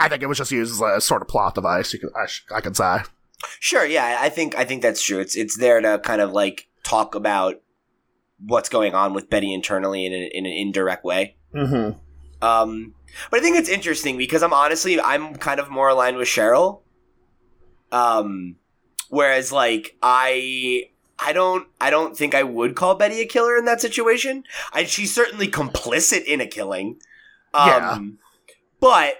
I 0.00 0.08
think 0.08 0.22
it 0.22 0.26
was 0.26 0.38
just 0.38 0.50
used 0.50 0.72
as 0.72 0.80
a 0.80 1.00
sort 1.00 1.22
of 1.22 1.28
plot 1.28 1.54
device. 1.54 1.92
You 1.92 2.00
could, 2.00 2.10
I, 2.20 2.26
sh- 2.26 2.44
I 2.52 2.60
could 2.60 2.76
say. 2.76 3.02
Sure, 3.60 3.84
yeah, 3.84 4.18
I 4.20 4.28
think 4.30 4.56
I 4.56 4.64
think 4.64 4.82
that's 4.82 5.02
true. 5.02 5.20
It's 5.20 5.36
it's 5.36 5.56
there 5.56 5.80
to 5.80 6.00
kind 6.00 6.20
of 6.20 6.32
like 6.32 6.68
talk 6.82 7.14
about 7.14 7.60
what's 8.40 8.68
going 8.68 8.94
on 8.94 9.14
with 9.14 9.30
Betty 9.30 9.52
internally 9.52 10.06
in, 10.06 10.12
a, 10.12 10.30
in 10.32 10.46
an 10.46 10.52
indirect 10.52 11.04
way. 11.04 11.36
Mm-hmm. 11.54 11.98
Um, 12.44 12.94
but 13.30 13.40
I 13.40 13.42
think 13.42 13.56
it's 13.56 13.68
interesting 13.68 14.16
because 14.18 14.42
I'm 14.42 14.52
honestly 14.52 15.00
I'm 15.00 15.36
kind 15.36 15.60
of 15.60 15.70
more 15.70 15.88
aligned 15.88 16.16
with 16.16 16.28
Cheryl. 16.28 16.82
Um, 17.92 18.56
whereas 19.10 19.52
like 19.52 19.96
I 20.02 20.84
I 21.18 21.32
don't 21.34 21.68
I 21.80 21.90
don't 21.90 22.16
think 22.16 22.34
I 22.34 22.42
would 22.42 22.74
call 22.74 22.94
Betty 22.94 23.20
a 23.20 23.26
killer 23.26 23.56
in 23.56 23.66
that 23.66 23.80
situation. 23.82 24.42
I, 24.72 24.84
she's 24.84 25.14
certainly 25.14 25.46
complicit 25.48 26.24
in 26.24 26.40
a 26.40 26.46
killing. 26.46 26.98
Um, 27.52 27.68
Yeah. 27.68 27.98
but 28.80 29.14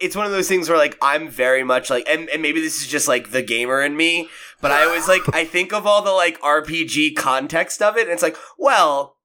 it's 0.00 0.14
one 0.14 0.26
of 0.26 0.32
those 0.32 0.46
things 0.48 0.68
where 0.68 0.78
like 0.78 0.96
I'm 1.02 1.28
very 1.28 1.64
much 1.64 1.90
like 1.90 2.06
and, 2.08 2.28
and 2.28 2.42
maybe 2.42 2.60
this 2.60 2.80
is 2.82 2.86
just 2.86 3.08
like 3.08 3.30
the 3.30 3.42
gamer 3.42 3.80
in 3.80 3.96
me, 3.96 4.28
but 4.60 4.70
I 4.70 4.84
always 4.84 5.08
like 5.08 5.22
I 5.34 5.44
think 5.44 5.72
of 5.72 5.86
all 5.86 6.02
the 6.02 6.12
like 6.12 6.40
RPG 6.42 7.16
context 7.16 7.80
of 7.82 7.96
it, 7.96 8.02
and 8.02 8.10
it's 8.12 8.22
like, 8.22 8.36
well, 8.58 9.16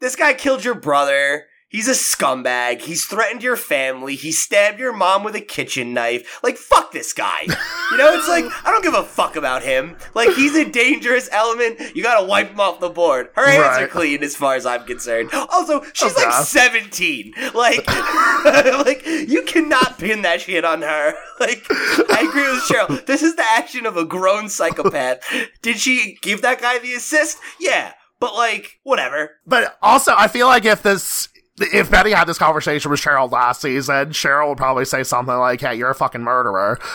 this 0.00 0.16
guy 0.16 0.32
killed 0.34 0.64
your 0.64 0.74
brother. 0.74 1.46
He's 1.70 1.86
a 1.86 1.92
scumbag. 1.92 2.80
He's 2.80 3.04
threatened 3.04 3.44
your 3.44 3.56
family. 3.56 4.16
He 4.16 4.32
stabbed 4.32 4.80
your 4.80 4.92
mom 4.92 5.22
with 5.22 5.36
a 5.36 5.40
kitchen 5.40 5.94
knife. 5.94 6.40
Like, 6.42 6.56
fuck 6.56 6.90
this 6.90 7.12
guy. 7.12 7.42
You 7.42 7.96
know, 7.96 8.12
it's 8.12 8.28
like, 8.28 8.44
I 8.66 8.72
don't 8.72 8.82
give 8.82 8.94
a 8.94 9.04
fuck 9.04 9.36
about 9.36 9.62
him. 9.62 9.96
Like, 10.12 10.34
he's 10.34 10.56
a 10.56 10.68
dangerous 10.68 11.28
element. 11.30 11.78
You 11.94 12.02
gotta 12.02 12.26
wipe 12.26 12.50
him 12.50 12.58
off 12.58 12.80
the 12.80 12.88
board. 12.88 13.28
Her 13.36 13.48
hands 13.48 13.78
are 13.78 13.86
clean 13.86 14.22
as 14.24 14.34
far 14.34 14.56
as 14.56 14.66
I'm 14.66 14.84
concerned. 14.84 15.30
Also, 15.32 15.82
she's 15.92 16.12
Oh, 16.12 16.14
like 16.16 16.30
God. 16.30 16.44
17. 16.44 17.34
Like, 17.54 17.86
like, 18.44 19.06
you 19.06 19.42
cannot 19.42 19.98
pin 19.98 20.22
that 20.22 20.40
shit 20.40 20.64
on 20.64 20.82
her. 20.82 21.14
Like, 21.40 21.64
I 21.70 22.26
agree 22.28 22.42
with 22.42 22.64
Cheryl. 22.64 23.06
This 23.06 23.22
is 23.22 23.34
the 23.34 23.42
action 23.56 23.86
of 23.86 23.96
a 23.96 24.04
grown 24.04 24.50
psychopath. 24.50 25.20
Did 25.62 25.78
she 25.78 26.18
give 26.20 26.42
that 26.42 26.60
guy 26.60 26.78
the 26.78 26.92
assist? 26.92 27.38
Yeah. 27.58 27.94
But, 28.18 28.34
like, 28.34 28.78
whatever. 28.82 29.36
But 29.46 29.78
also, 29.80 30.12
I 30.14 30.28
feel 30.28 30.48
like 30.48 30.66
if 30.66 30.82
this. 30.82 31.29
If 31.60 31.90
Betty 31.90 32.10
had 32.12 32.24
this 32.26 32.38
conversation 32.38 32.90
with 32.90 33.00
Cheryl 33.00 33.30
last 33.30 33.60
season, 33.60 34.10
Cheryl 34.10 34.48
would 34.48 34.58
probably 34.58 34.84
say 34.84 35.02
something 35.02 35.34
like, 35.36 35.60
"Hey, 35.60 35.74
you're 35.74 35.90
a 35.90 35.94
fucking 35.94 36.22
murderer." 36.22 36.78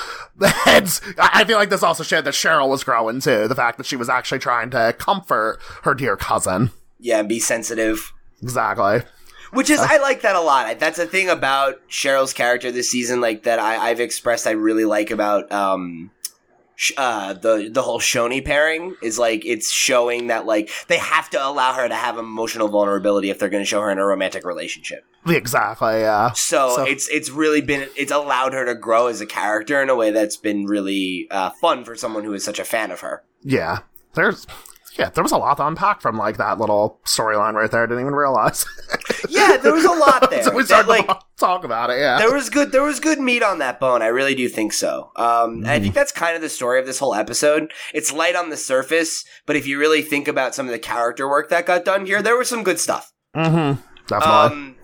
And 0.68 1.00
I 1.18 1.46
feel 1.46 1.58
like 1.58 1.70
this 1.70 1.82
also 1.82 2.04
showed 2.04 2.26
that 2.26 2.34
Cheryl 2.34 2.68
was 2.68 2.84
growing 2.84 3.22
too. 3.22 3.48
The 3.48 3.56
fact 3.56 3.78
that 3.78 3.86
she 3.86 3.96
was 3.96 4.10
actually 4.10 4.40
trying 4.40 4.70
to 4.72 4.94
comfort 4.98 5.60
her 5.84 5.94
dear 5.94 6.18
cousin. 6.18 6.72
Yeah, 7.00 7.20
and 7.20 7.30
be 7.30 7.40
sensitive. 7.40 8.12
Exactly. 8.42 9.04
Which 9.52 9.70
is, 9.70 9.80
I 9.80 9.98
like 10.00 10.22
that 10.24 10.36
a 10.36 10.42
lot. 10.42 10.80
That's 10.80 11.00
a 11.00 11.06
thing 11.06 11.30
about 11.30 11.88
Cheryl's 11.88 12.34
character 12.34 12.72
this 12.72 12.90
season, 12.90 13.22
like 13.22 13.44
that 13.44 13.60
I, 13.60 13.78
I've 13.78 14.02
expressed 14.02 14.46
I 14.46 14.52
really 14.52 14.84
like 14.84 15.12
about 15.12 15.50
um, 15.54 16.12
uh, 16.98 17.34
the 17.34 17.70
the 17.72 17.82
whole 17.82 18.00
Choni 18.00 18.44
pairing 18.44 18.96
is 19.02 19.18
like 19.20 19.46
it's 19.46 19.72
showing 19.72 20.28
that 20.28 20.46
like 20.46 20.70
they 20.88 20.98
have 20.98 21.30
to 21.32 21.46
allow 21.46 21.74
her 21.74 21.88
to 21.88 21.96
have 21.96 22.18
emotional 22.18 22.68
vulnerability 22.68 23.30
if 23.30 23.40
they're 23.40 23.50
going 23.50 23.62
to 23.64 23.68
show 23.68 23.82
her 23.82 23.90
in 23.92 23.98
a 23.98 24.06
romantic 24.06 24.46
relationship. 24.46 25.06
Exactly. 25.28 26.00
Yeah. 26.02 26.32
So, 26.34 26.76
So- 26.76 26.84
it's 26.84 27.08
it's 27.10 27.30
really 27.30 27.62
been 27.62 27.88
it's 27.96 28.12
allowed 28.12 28.54
her 28.54 28.66
to 28.66 28.76
grow 28.76 29.08
as 29.08 29.22
a 29.22 29.26
character 29.26 29.82
in 29.82 29.90
a 29.90 29.96
way 29.96 30.12
that's 30.12 30.38
been 30.38 30.66
really 30.66 31.28
uh, 31.32 31.50
fun 31.62 31.84
for 31.84 31.96
someone 31.96 32.24
who 32.24 32.34
is 32.34 32.44
such 32.44 32.60
a 32.60 32.66
fan 32.66 32.92
of 32.92 33.00
her. 33.02 33.24
Yeah. 33.42 33.80
There's. 34.14 34.46
Yeah, 34.98 35.10
there 35.10 35.24
was 35.24 35.34
a 35.34 35.38
lot 35.38 35.58
to 35.58 35.68
unpack 35.68 36.02
from 36.02 36.18
like 36.18 36.38
that 36.38 36.58
little 36.58 37.02
storyline 37.06 37.54
right 37.54 37.70
there. 37.70 37.84
I 37.84 37.86
didn't 37.86 38.00
even 38.02 38.16
realize. 38.16 38.66
yeah, 39.30 39.58
there 39.58 39.74
was 39.74 39.84
a 39.84 39.92
lot 39.92 40.30
there. 40.32 40.42
so 40.44 40.52
we 40.56 40.62
That, 40.64 40.68
started 40.68 40.88
like, 40.90 41.08
to 41.08 41.20
talk 41.38 41.64
about 41.66 41.90
it. 41.90 42.00
Yeah. 42.00 42.18
there 42.18 42.34
was 42.34 42.50
good 42.50 42.72
there 42.72 42.82
was 42.84 43.00
good 43.02 43.20
meat 43.20 43.44
on 43.44 43.60
that 43.60 43.78
bone 43.78 44.02
i 44.02 44.08
really 44.08 44.34
do 44.36 44.48
think 44.48 44.72
so 44.72 45.12
um 45.18 45.56
and 45.58 45.68
i 45.68 45.78
Mm. 45.80 45.82
think 45.84 45.94
that's 45.94 46.14
kind 46.14 46.34
of 46.34 46.42
the 46.42 46.48
story 46.48 46.80
of 46.80 46.86
this 46.86 46.98
whole 46.98 47.14
episode 47.14 47.74
it's 47.94 48.14
light 48.14 48.38
on 48.38 48.50
the 48.52 48.56
surface 48.56 49.26
but 49.46 49.58
if 49.58 49.68
you 49.68 49.78
really 49.78 50.02
think 50.02 50.30
about 50.30 50.56
some 50.56 50.66
of 50.66 50.72
the 50.72 50.80
character 50.80 51.28
work 51.28 51.50
that 51.50 51.66
got 51.66 51.84
done 51.84 52.06
here 52.06 52.22
there 52.22 52.38
was 52.38 52.48
some 52.48 52.64
good 52.64 52.80
stuff 52.80 53.12
mm-hmm. 53.36 53.82
Definitely. 54.08 54.56
um 54.58 54.76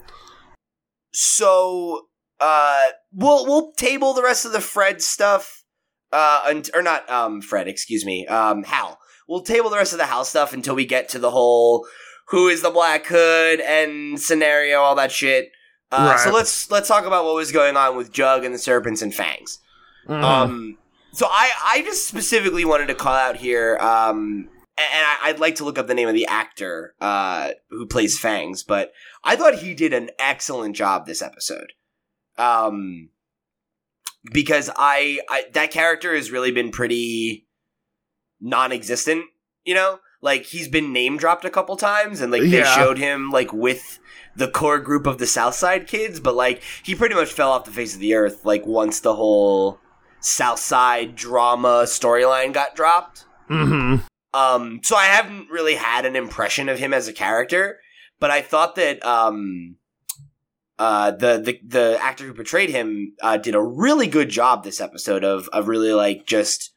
so 1.12 2.02
uh 2.40 2.84
we'll 3.12 3.46
we'll 3.46 3.72
table 3.72 4.12
the 4.12 4.22
rest 4.22 4.44
of 4.44 4.52
the 4.52 4.60
fred 4.60 5.00
stuff 5.02 5.64
uh 6.12 6.42
unt- 6.46 6.70
or 6.74 6.82
not 6.82 7.08
um 7.10 7.40
fred 7.40 7.66
excuse 7.68 8.04
me 8.04 8.26
um 8.26 8.62
hal 8.64 8.98
we'll 9.28 9.42
table 9.42 9.70
the 9.70 9.76
rest 9.76 9.92
of 9.92 9.98
the 9.98 10.06
Hal's 10.06 10.28
stuff 10.28 10.52
until 10.52 10.74
we 10.74 10.86
get 10.86 11.08
to 11.10 11.18
the 11.18 11.30
whole 11.30 11.86
who 12.28 12.48
is 12.48 12.62
the 12.62 12.70
black 12.70 13.06
hood 13.06 13.60
and 13.60 14.18
scenario 14.20 14.78
all 14.78 14.94
that 14.94 15.12
shit 15.12 15.52
uh, 15.92 16.16
so 16.16 16.30
let's 16.32 16.70
let's 16.70 16.88
talk 16.88 17.04
about 17.04 17.26
what 17.26 17.34
was 17.34 17.52
going 17.52 17.76
on 17.76 17.96
with 17.96 18.10
Jug 18.10 18.44
and 18.44 18.54
the 18.54 18.58
Serpents 18.58 19.02
and 19.02 19.14
Fangs. 19.14 19.58
Mhm. 20.08 20.22
Um, 20.22 20.78
so 21.12 21.26
I 21.30 21.50
I 21.62 21.82
just 21.82 22.08
specifically 22.08 22.64
wanted 22.64 22.86
to 22.86 22.94
call 22.94 23.14
out 23.14 23.36
here, 23.36 23.76
um, 23.78 24.48
and 24.78 25.06
I, 25.06 25.18
I'd 25.24 25.38
like 25.38 25.56
to 25.56 25.64
look 25.64 25.78
up 25.78 25.86
the 25.86 25.94
name 25.94 26.08
of 26.08 26.14
the 26.14 26.26
actor 26.26 26.94
uh, 26.98 27.50
who 27.68 27.86
plays 27.86 28.18
Fangs, 28.18 28.62
but 28.62 28.92
I 29.22 29.36
thought 29.36 29.56
he 29.56 29.74
did 29.74 29.92
an 29.92 30.08
excellent 30.18 30.74
job 30.76 31.04
this 31.04 31.20
episode. 31.20 31.74
Um, 32.38 33.10
because 34.32 34.70
I, 34.74 35.20
I 35.28 35.44
that 35.52 35.72
character 35.72 36.14
has 36.14 36.30
really 36.30 36.52
been 36.52 36.70
pretty 36.70 37.46
non-existent, 38.42 39.24
you 39.64 39.74
know. 39.74 40.00
Like 40.20 40.44
he's 40.44 40.68
been 40.68 40.92
name 40.92 41.16
dropped 41.16 41.44
a 41.44 41.50
couple 41.50 41.76
times, 41.76 42.20
and 42.20 42.30
like 42.30 42.42
they 42.42 42.58
Yeah. 42.58 42.74
showed 42.76 42.98
him 42.98 43.30
like 43.30 43.52
with 43.52 43.98
the 44.36 44.48
core 44.48 44.78
group 44.78 45.06
of 45.06 45.18
the 45.18 45.26
Southside 45.26 45.86
kids, 45.88 46.20
but 46.20 46.34
like 46.36 46.62
he 46.84 46.94
pretty 46.94 47.14
much 47.14 47.32
fell 47.32 47.50
off 47.50 47.64
the 47.64 47.70
face 47.72 47.94
of 47.94 48.00
the 48.00 48.14
earth 48.14 48.44
like 48.44 48.64
once 48.66 49.00
the 49.00 49.14
whole 49.16 49.80
Southside 50.20 51.16
drama 51.16 51.82
storyline 51.86 52.52
got 52.52 52.74
dropped. 52.76 53.24
Mhm. 53.50 54.02
Um, 54.32 54.80
so 54.84 54.96
I 54.96 55.06
haven't 55.06 55.50
really 55.50 55.74
had 55.74 56.06
an 56.06 56.14
impression 56.16 56.68
of 56.68 56.78
him 56.78 56.94
as 56.94 57.08
a 57.08 57.12
character, 57.12 57.80
but 58.20 58.30
I 58.30 58.40
thought 58.40 58.76
that 58.76 59.04
um, 59.04 59.76
uh, 60.78 61.10
the 61.10 61.38
the 61.38 61.60
the 61.66 61.98
actor 62.00 62.24
who 62.24 62.32
portrayed 62.32 62.70
him 62.70 63.12
uh, 63.22 63.36
did 63.36 63.54
a 63.54 63.60
really 63.62 64.06
good 64.06 64.28
job 64.30 64.62
this 64.64 64.80
episode 64.80 65.24
of 65.24 65.48
of 65.48 65.68
really 65.68 65.92
like 65.92 66.26
just 66.26 66.71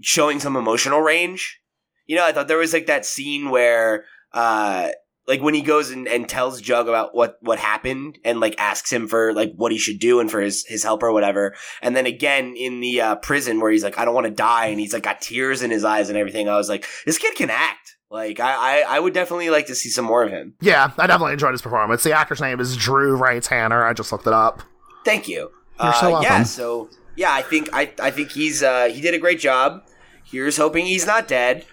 showing 0.00 0.40
some 0.40 0.56
emotional 0.56 1.00
range. 1.00 1.60
You 2.06 2.16
know, 2.16 2.26
I 2.26 2.32
thought 2.32 2.48
there 2.48 2.58
was 2.58 2.72
like 2.72 2.86
that 2.86 3.06
scene 3.06 3.50
where 3.50 4.04
uh 4.32 4.90
like 5.26 5.40
when 5.42 5.54
he 5.54 5.62
goes 5.62 5.90
and, 5.90 6.08
and 6.08 6.28
tells 6.28 6.60
Jug 6.60 6.88
about 6.88 7.14
what 7.14 7.38
what 7.40 7.58
happened 7.58 8.18
and 8.24 8.40
like 8.40 8.56
asks 8.58 8.92
him 8.92 9.06
for 9.06 9.32
like 9.32 9.52
what 9.54 9.70
he 9.70 9.78
should 9.78 10.00
do 10.00 10.18
and 10.18 10.28
for 10.30 10.40
his 10.40 10.64
his 10.66 10.82
help 10.82 11.02
or 11.02 11.12
whatever. 11.12 11.54
And 11.82 11.94
then 11.94 12.06
again 12.06 12.54
in 12.56 12.80
the 12.80 13.00
uh, 13.00 13.14
prison 13.16 13.60
where 13.60 13.70
he's 13.70 13.84
like, 13.84 13.96
I 13.98 14.04
don't 14.04 14.14
want 14.14 14.26
to 14.26 14.32
die, 14.32 14.66
and 14.66 14.80
he's 14.80 14.92
like 14.92 15.04
got 15.04 15.20
tears 15.20 15.62
in 15.62 15.70
his 15.70 15.84
eyes 15.84 16.08
and 16.08 16.18
everything. 16.18 16.48
I 16.48 16.56
was 16.56 16.68
like, 16.68 16.84
this 17.06 17.18
kid 17.18 17.36
can 17.36 17.50
act. 17.50 17.96
Like 18.10 18.40
I, 18.40 18.80
I 18.80 18.96
I 18.96 18.98
would 18.98 19.14
definitely 19.14 19.50
like 19.50 19.66
to 19.66 19.74
see 19.76 19.88
some 19.88 20.04
more 20.04 20.24
of 20.24 20.30
him. 20.30 20.54
Yeah, 20.60 20.90
I 20.98 21.06
definitely 21.06 21.34
enjoyed 21.34 21.52
his 21.52 21.62
performance. 21.62 22.02
The 22.02 22.12
actor's 22.12 22.40
name 22.40 22.58
is 22.58 22.76
Drew 22.76 23.14
Ray 23.14 23.38
Tanner. 23.38 23.84
I 23.86 23.92
just 23.92 24.10
looked 24.10 24.26
it 24.26 24.32
up. 24.32 24.62
Thank 25.04 25.28
you. 25.28 25.52
You're 25.80 25.92
so 25.94 26.16
Uh, 26.16 26.22
Yeah, 26.22 26.42
so 26.42 26.90
yeah, 27.14 27.32
I 27.32 27.42
think 27.42 27.68
I 27.72 27.92
I 28.02 28.10
think 28.10 28.32
he's 28.32 28.64
uh 28.64 28.86
he 28.92 29.00
did 29.00 29.14
a 29.14 29.18
great 29.18 29.38
job. 29.38 29.84
Here's 30.30 30.56
hoping 30.56 30.86
he's 30.86 31.06
not 31.06 31.26
dead. 31.28 31.64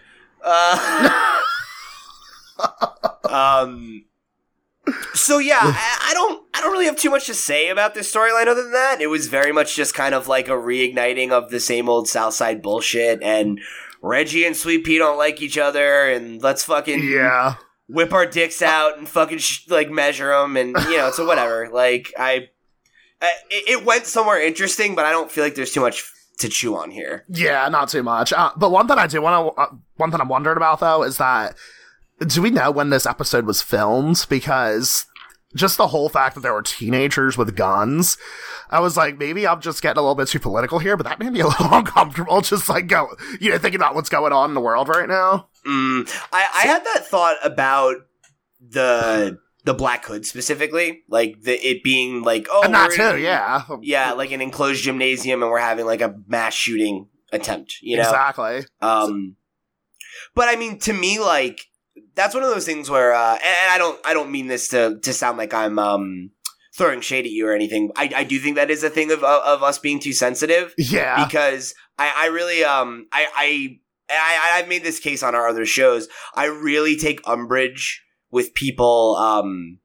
Uh, 0.43 1.37
um. 3.29 4.03
So 5.13 5.37
yeah, 5.39 5.59
I, 5.61 6.07
I 6.09 6.13
don't 6.13 6.45
I 6.53 6.61
don't 6.61 6.71
really 6.71 6.85
have 6.85 6.95
too 6.95 7.09
much 7.09 7.25
to 7.25 7.33
say 7.33 7.67
about 7.69 7.93
this 7.93 8.11
storyline 8.13 8.47
other 8.47 8.63
than 8.63 8.71
that. 8.71 9.01
It 9.01 9.07
was 9.07 9.27
very 9.27 9.51
much 9.51 9.75
just 9.75 9.93
kind 9.93 10.15
of 10.15 10.27
like 10.29 10.47
a 10.47 10.51
reigniting 10.51 11.31
of 11.31 11.49
the 11.49 11.59
same 11.59 11.89
old 11.89 12.07
Southside 12.07 12.61
bullshit 12.61 13.21
and 13.21 13.59
Reggie 14.01 14.45
and 14.45 14.55
Sweet 14.55 14.85
Pea 14.85 14.97
don't 14.99 15.17
like 15.17 15.41
each 15.41 15.57
other 15.57 16.07
and 16.07 16.41
let's 16.41 16.63
fucking 16.63 17.03
Yeah. 17.03 17.55
whip 17.89 18.13
our 18.13 18.25
dicks 18.25 18.61
out 18.61 18.97
and 18.97 19.09
fucking 19.09 19.39
sh- 19.39 19.67
like 19.67 19.89
measure 19.89 20.29
them 20.29 20.55
and 20.55 20.77
you 20.85 20.95
know 20.97 21.09
so 21.11 21.25
whatever 21.25 21.69
like 21.73 22.13
i, 22.17 22.47
I 23.21 23.31
it, 23.49 23.69
it 23.79 23.85
went 23.85 24.05
somewhere 24.05 24.41
interesting 24.45 24.93
but 24.93 25.05
i 25.05 25.11
don't 25.11 25.31
feel 25.31 25.43
like 25.43 25.55
there's 25.55 25.71
too 25.71 25.79
much 25.81 26.03
to 26.39 26.49
chew 26.49 26.75
on 26.75 26.91
here 26.91 27.25
Yeah, 27.27 27.67
not 27.69 27.89
too 27.89 28.03
much. 28.03 28.31
Uh, 28.31 28.51
but 28.55 28.71
one 28.71 28.87
thing 28.87 28.97
I 28.97 29.07
do 29.07 29.21
want 29.21 29.55
to, 29.55 29.61
uh, 29.61 29.75
one 29.95 30.11
thing 30.11 30.21
I'm 30.21 30.29
wondering 30.29 30.57
about 30.57 30.79
though 30.79 31.03
is 31.03 31.17
that 31.17 31.55
do 32.25 32.41
we 32.41 32.49
know 32.49 32.71
when 32.71 32.89
this 32.89 33.05
episode 33.05 33.45
was 33.45 33.61
filmed? 33.61 34.25
Because 34.29 35.05
just 35.55 35.77
the 35.77 35.87
whole 35.87 36.09
fact 36.09 36.35
that 36.35 36.41
there 36.41 36.53
were 36.53 36.61
teenagers 36.61 37.37
with 37.37 37.55
guns, 37.55 38.17
I 38.69 38.79
was 38.79 38.97
like, 38.97 39.17
maybe 39.17 39.47
I'm 39.47 39.61
just 39.61 39.81
getting 39.81 39.99
a 39.99 40.01
little 40.01 40.15
bit 40.15 40.27
too 40.27 40.39
political 40.39 40.79
here, 40.79 40.97
but 40.97 41.05
that 41.05 41.19
made 41.19 41.31
me 41.31 41.39
a 41.41 41.47
little 41.47 41.73
uncomfortable. 41.73 42.41
Just 42.41 42.69
like 42.69 42.87
go, 42.87 43.09
you 43.39 43.51
know, 43.51 43.57
thinking 43.57 43.79
about 43.79 43.95
what's 43.95 44.09
going 44.09 44.33
on 44.33 44.49
in 44.49 44.55
the 44.55 44.61
world 44.61 44.89
right 44.89 45.07
now. 45.07 45.47
mm, 45.65 46.09
I, 46.31 46.47
I 46.53 46.67
had 46.67 46.83
that 46.85 47.07
thought 47.07 47.37
about 47.43 47.97
the 48.59 49.39
the 49.67 49.73
black 49.73 50.05
hood 50.05 50.25
specifically 50.25 51.03
like 51.09 51.41
the 51.41 51.53
it 51.53 51.83
being 51.83 52.23
like 52.23 52.47
oh 52.49 52.61
not 52.69 52.89
that 52.89 52.95
too, 52.95 53.17
in- 53.17 53.23
yeah, 53.23 53.63
yeah 53.81 54.13
like 54.13 54.31
an 54.31 54.41
enclosed 54.41 54.81
gymnasium 54.81 55.43
and 55.43 55.51
we're 55.51 55.59
having 55.59 55.85
like 55.85 56.01
a 56.01 56.15
mass 56.25 56.53
shooting 56.53 57.07
attempt 57.33 57.75
you 57.81 57.97
know 57.97 58.03
exactly. 58.03 58.65
Um, 58.81 59.35
but 60.35 60.47
I 60.49 60.55
mean, 60.55 60.79
to 60.79 60.93
me, 60.93 61.19
like 61.19 61.61
that's 62.15 62.33
one 62.33 62.43
of 62.43 62.49
those 62.49 62.65
things 62.65 62.89
where, 62.89 63.13
uh, 63.13 63.33
and, 63.33 63.71
I 63.71 63.77
don't, 63.77 63.99
I 64.05 64.13
don't 64.13 64.31
mean 64.31 64.47
this 64.47 64.69
to 64.69 64.99
to 65.01 65.13
sound 65.13 65.37
like 65.37 65.53
I'm 65.53 65.79
um 65.79 66.31
throwing 66.75 67.01
shade 67.01 67.25
at 67.25 67.31
you 67.31 67.47
or 67.47 67.53
anything. 67.53 67.91
I, 67.95 68.11
I 68.15 68.23
do 68.23 68.37
think 68.39 68.55
that 68.55 68.69
is 68.69 68.83
a 68.83 68.89
thing 68.89 69.11
of 69.11 69.23
of 69.23 69.43
of 69.43 69.63
us 69.63 69.79
being 69.79 69.99
too 69.99 70.13
sensitive 70.13 70.73
Yeah, 70.77 71.25
because 71.25 71.73
I, 71.97 72.13
I 72.15 72.25
really, 72.27 72.63
um, 72.63 73.07
I, 73.11 73.27
I, 73.35 73.79
I, 74.09 74.59
I've 74.59 74.69
made 74.69 74.83
this 74.83 74.99
case 74.99 75.23
on 75.23 75.33
our 75.33 75.47
other 75.47 75.65
shows. 75.65 76.07
I 76.35 76.45
really 76.45 76.95
take 76.95 77.19
umbrage 77.25 78.03
with 78.31 78.53
people, 78.53 79.15
um, 79.17 79.79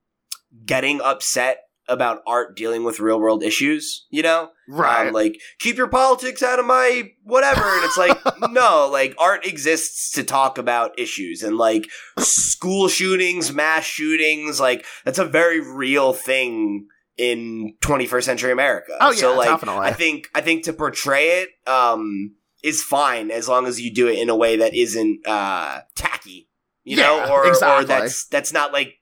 getting 0.64 1.00
upset 1.00 1.58
about 1.88 2.22
art 2.26 2.56
dealing 2.56 2.84
with 2.84 3.00
real 3.00 3.20
world 3.20 3.42
issues. 3.42 4.06
You 4.10 4.22
know, 4.22 4.50
right. 4.68 5.08
um, 5.08 5.12
like 5.12 5.40
keep 5.58 5.76
your 5.76 5.88
politics 5.88 6.42
out 6.42 6.58
of 6.58 6.66
my 6.66 7.10
whatever 7.24 7.62
and 7.62 7.84
it's 7.84 7.96
like 7.96 8.18
no 8.50 8.88
like 8.90 9.14
art 9.18 9.46
exists 9.46 10.12
to 10.12 10.24
talk 10.24 10.58
about 10.58 10.98
issues 10.98 11.42
and 11.42 11.56
like 11.56 11.88
school 12.18 12.88
shootings 12.88 13.52
mass 13.52 13.84
shootings 13.84 14.60
like 14.60 14.84
that's 15.04 15.18
a 15.18 15.24
very 15.24 15.60
real 15.60 16.12
thing 16.12 16.86
in 17.18 17.74
21st 17.82 18.22
century 18.24 18.52
america 18.52 18.96
Oh, 19.00 19.10
yeah, 19.10 19.20
so 19.20 19.36
like 19.36 19.48
definitely. 19.48 19.86
i 19.86 19.92
think 19.92 20.28
i 20.34 20.40
think 20.40 20.64
to 20.64 20.72
portray 20.72 21.42
it 21.42 21.50
um 21.66 22.34
is 22.62 22.82
fine 22.82 23.30
as 23.30 23.48
long 23.48 23.66
as 23.66 23.80
you 23.80 23.92
do 23.92 24.08
it 24.08 24.18
in 24.18 24.28
a 24.30 24.36
way 24.36 24.56
that 24.56 24.74
isn't 24.74 25.26
uh 25.26 25.80
tacky 25.94 26.48
you 26.84 26.96
Yeah, 26.96 27.04
know 27.04 27.32
or, 27.32 27.44
or 27.44 27.48
exactly. 27.48 27.86
that's 27.86 28.26
that's 28.26 28.52
not 28.52 28.72
like 28.72 28.94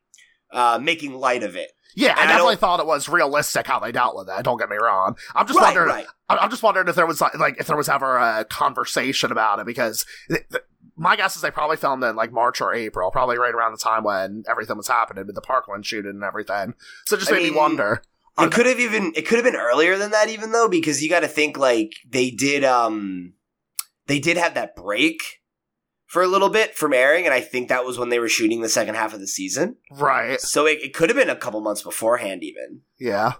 uh 0.52 0.78
making 0.80 1.14
light 1.14 1.42
of 1.42 1.56
it 1.56 1.70
yeah, 1.94 2.14
I 2.16 2.22
and 2.22 2.30
I 2.30 2.32
definitely 2.34 2.56
thought 2.56 2.80
it 2.80 2.86
was 2.86 3.08
realistic 3.08 3.66
how 3.66 3.80
they 3.80 3.90
dealt 3.92 4.16
with 4.16 4.28
it. 4.28 4.44
Don't 4.44 4.58
get 4.58 4.68
me 4.68 4.76
wrong. 4.76 5.16
I'm 5.34 5.46
just 5.46 5.58
right 5.58 5.74
wondering. 5.74 5.88
right 5.88 6.06
I'm 6.28 6.50
just 6.50 6.62
wondering 6.62 6.86
if 6.86 6.94
there 6.94 7.06
was 7.06 7.20
like, 7.20 7.36
like 7.38 7.58
if 7.58 7.66
there 7.66 7.76
was 7.76 7.88
ever 7.88 8.16
a 8.16 8.44
conversation 8.44 9.32
about 9.32 9.58
it 9.58 9.66
because 9.66 10.06
th- 10.28 10.44
th- 10.50 10.62
my 10.96 11.16
guess 11.16 11.34
is 11.34 11.42
they 11.42 11.50
probably 11.50 11.76
filmed 11.76 12.04
it 12.04 12.08
in 12.08 12.16
like 12.16 12.30
March 12.32 12.60
or 12.60 12.72
April, 12.72 13.10
probably 13.10 13.38
right 13.38 13.54
around 13.54 13.72
the 13.72 13.78
time 13.78 14.04
when 14.04 14.44
everything 14.48 14.76
was 14.76 14.86
happening 14.86 15.26
with 15.26 15.34
the 15.34 15.40
Parkland 15.40 15.84
shooting 15.84 16.10
and 16.12 16.22
everything. 16.22 16.74
So 17.06 17.16
it 17.16 17.20
just 17.20 17.32
I 17.32 17.34
made 17.34 17.44
mean, 17.44 17.52
me 17.54 17.58
wonder. 17.58 18.02
It 18.38 18.52
could 18.52 18.66
have 18.66 18.78
even 18.80 19.12
it 19.16 19.26
could 19.26 19.36
have 19.36 19.44
been 19.44 19.60
earlier 19.60 19.98
than 19.98 20.12
that 20.12 20.28
even 20.28 20.52
though 20.52 20.68
because 20.68 21.02
you 21.02 21.10
got 21.10 21.20
to 21.20 21.28
think 21.28 21.58
like 21.58 21.92
they 22.08 22.30
did 22.30 22.64
um 22.64 23.34
they 24.06 24.20
did 24.20 24.36
have 24.36 24.54
that 24.54 24.76
break 24.76 25.39
for 26.10 26.22
a 26.22 26.26
little 26.26 26.48
bit 26.48 26.74
from 26.74 26.92
airing 26.92 27.24
and 27.24 27.32
I 27.32 27.40
think 27.40 27.68
that 27.68 27.84
was 27.84 27.96
when 27.96 28.08
they 28.08 28.18
were 28.18 28.28
shooting 28.28 28.62
the 28.62 28.68
second 28.68 28.96
half 28.96 29.14
of 29.14 29.20
the 29.20 29.28
season. 29.28 29.76
Right? 29.92 30.40
So 30.40 30.66
it, 30.66 30.82
it 30.82 30.92
could 30.92 31.08
have 31.08 31.16
been 31.16 31.30
a 31.30 31.36
couple 31.36 31.60
months 31.60 31.82
beforehand 31.82 32.42
even. 32.42 32.80
Yeah. 32.98 33.34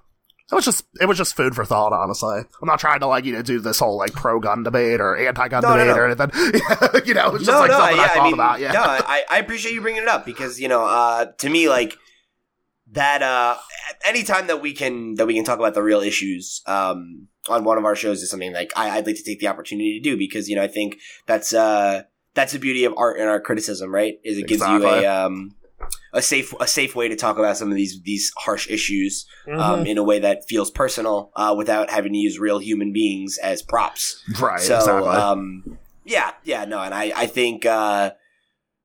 It 0.52 0.54
was 0.54 0.64
just 0.64 0.85
it 1.00 1.06
was 1.06 1.18
just 1.18 1.35
food 1.35 1.56
for 1.56 1.64
thought, 1.64 1.92
honestly. 1.92 2.38
I'm 2.62 2.66
not 2.68 2.78
trying 2.78 3.00
to 3.00 3.09
like 3.09 3.24
you 3.24 3.33
know 3.33 3.42
do 3.42 3.59
this 3.59 3.80
whole 3.80 3.96
like 3.98 4.12
pro 4.12 4.38
gun 4.38 4.62
debate 4.62 5.00
or 5.00 5.16
anti 5.16 5.48
gun 5.48 5.62
No, 5.62 5.70
no, 5.70 5.78
debate 5.78 5.96
no. 5.96 6.00
or 6.00 6.06
anything. 6.06 7.02
you 7.06 7.14
know, 7.14 7.35
it's 7.35 7.44
just 7.44 7.59
like 7.59 7.72
something 7.72 7.98
I 7.98 8.09
thought 8.09 8.33
about. 8.33 8.61
Yeah. 8.61 8.72
no, 8.72 8.83
I, 8.83 9.24
I 9.28 9.38
appreciate 9.38 9.74
you 9.74 9.80
bringing 9.80 10.02
it 10.02 10.09
up 10.09 10.24
because 10.24 10.61
you 10.61 10.68
know, 10.68 10.85
uh, 10.85 11.26
to 11.38 11.48
me, 11.50 11.68
like 11.68 11.96
that. 12.92 13.22
Uh, 13.22 13.56
anytime 14.04 14.46
that 14.46 14.61
we 14.62 14.72
can 14.72 15.14
that 15.16 15.26
we 15.26 15.35
can 15.35 15.44
talk 15.44 15.59
about 15.59 15.74
the 15.74 15.83
real 15.83 16.00
issues 16.00 16.62
um, 16.66 17.26
on 17.48 17.64
one 17.64 17.78
of 17.78 17.85
our 17.85 17.96
shows 17.96 18.22
is 18.22 18.30
something 18.30 18.52
like 18.52 18.72
I, 18.76 18.90
I'd 18.90 19.06
like 19.06 19.16
to 19.16 19.24
take 19.24 19.40
the 19.40 19.48
opportunity 19.48 19.98
to 19.98 20.02
do 20.02 20.16
because 20.16 20.48
you 20.48 20.56
know 20.56 20.62
I 20.62 20.68
think 20.68 20.98
that's 21.26 21.52
uh, 21.52 22.02
that's 22.35 22.53
the 22.53 22.59
beauty 22.59 22.85
of 22.85 22.95
art 22.97 23.19
and 23.19 23.29
art 23.29 23.45
criticism, 23.45 23.93
right? 23.93 24.14
Is 24.25 24.38
it 24.38 24.47
gives 24.47 24.62
you 24.62 24.87
a 24.87 25.07
um, 25.07 25.55
a 26.12 26.23
safe 26.23 26.53
a 26.61 26.66
safe 26.66 26.95
way 26.95 27.09
to 27.09 27.16
talk 27.16 27.38
about 27.38 27.57
some 27.57 27.71
of 27.71 27.75
these 27.77 28.01
these 28.03 28.33
harsh 28.38 28.69
issues 28.69 29.27
um, 29.53 29.87
in 29.87 29.99
a 29.99 30.03
way 30.03 30.19
that 30.19 30.47
feels 30.49 30.71
personal 30.71 31.31
uh, 31.37 31.55
without 31.57 31.90
having 31.90 32.12
to 32.12 32.19
use 32.19 32.38
real 32.38 32.59
human 32.59 32.93
beings 32.93 33.38
as 33.38 33.62
props 33.62 34.23
right. 34.40 34.61
so 34.61 34.77
exactly. 34.77 35.09
um 35.09 35.79
yeah 36.04 36.33
yeah 36.44 36.65
no 36.65 36.81
and 36.81 36.94
i 36.94 37.13
i 37.17 37.27
think 37.27 37.65
uh 37.67 38.11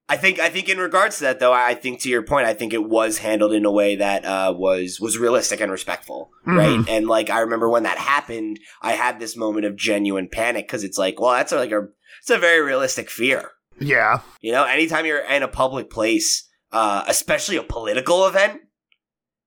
I 0.07 0.17
think 0.17 0.37
I 0.39 0.49
think 0.49 0.69
in 0.69 0.77
regards 0.77 1.17
to 1.17 1.23
that 1.23 1.39
though, 1.39 1.51
I 1.51 1.73
think 1.73 1.99
to 2.01 2.09
your 2.09 2.21
point, 2.21 2.45
I 2.45 2.53
think 2.53 2.73
it 2.73 2.87
was 2.87 3.17
handled 3.17 3.53
in 3.53 3.65
a 3.65 3.71
way 3.71 3.95
that 3.95 4.23
uh, 4.23 4.53
was 4.55 4.99
was 4.99 5.17
realistic 5.17 5.59
and 5.61 5.71
respectful, 5.71 6.29
Mhm. 6.45 6.57
right? 6.57 6.89
And 6.89 7.07
like 7.07 7.31
I 7.31 7.39
remember 7.39 7.67
when 7.71 7.81
that 7.83 7.97
happened, 7.97 8.59
I 8.83 8.91
had 8.91 9.19
this 9.19 9.35
moment 9.35 9.65
of 9.65 9.75
genuine 9.75 10.29
panic 10.31 10.67
because 10.67 10.83
it's 10.83 10.99
like, 10.99 11.19
well, 11.19 11.31
that's 11.31 11.51
like 11.51 11.71
a 11.71 11.87
it's 12.25 12.31
a 12.31 12.39
very 12.39 12.61
realistic 12.61 13.09
fear. 13.09 13.51
Yeah. 13.79 14.21
You 14.41 14.51
know, 14.51 14.63
anytime 14.63 15.05
you're 15.05 15.19
in 15.19 15.43
a 15.43 15.47
public 15.47 15.91
place, 15.91 16.49
uh, 16.71 17.03
especially 17.07 17.57
a 17.57 17.63
political 17.63 18.25
event, 18.25 18.61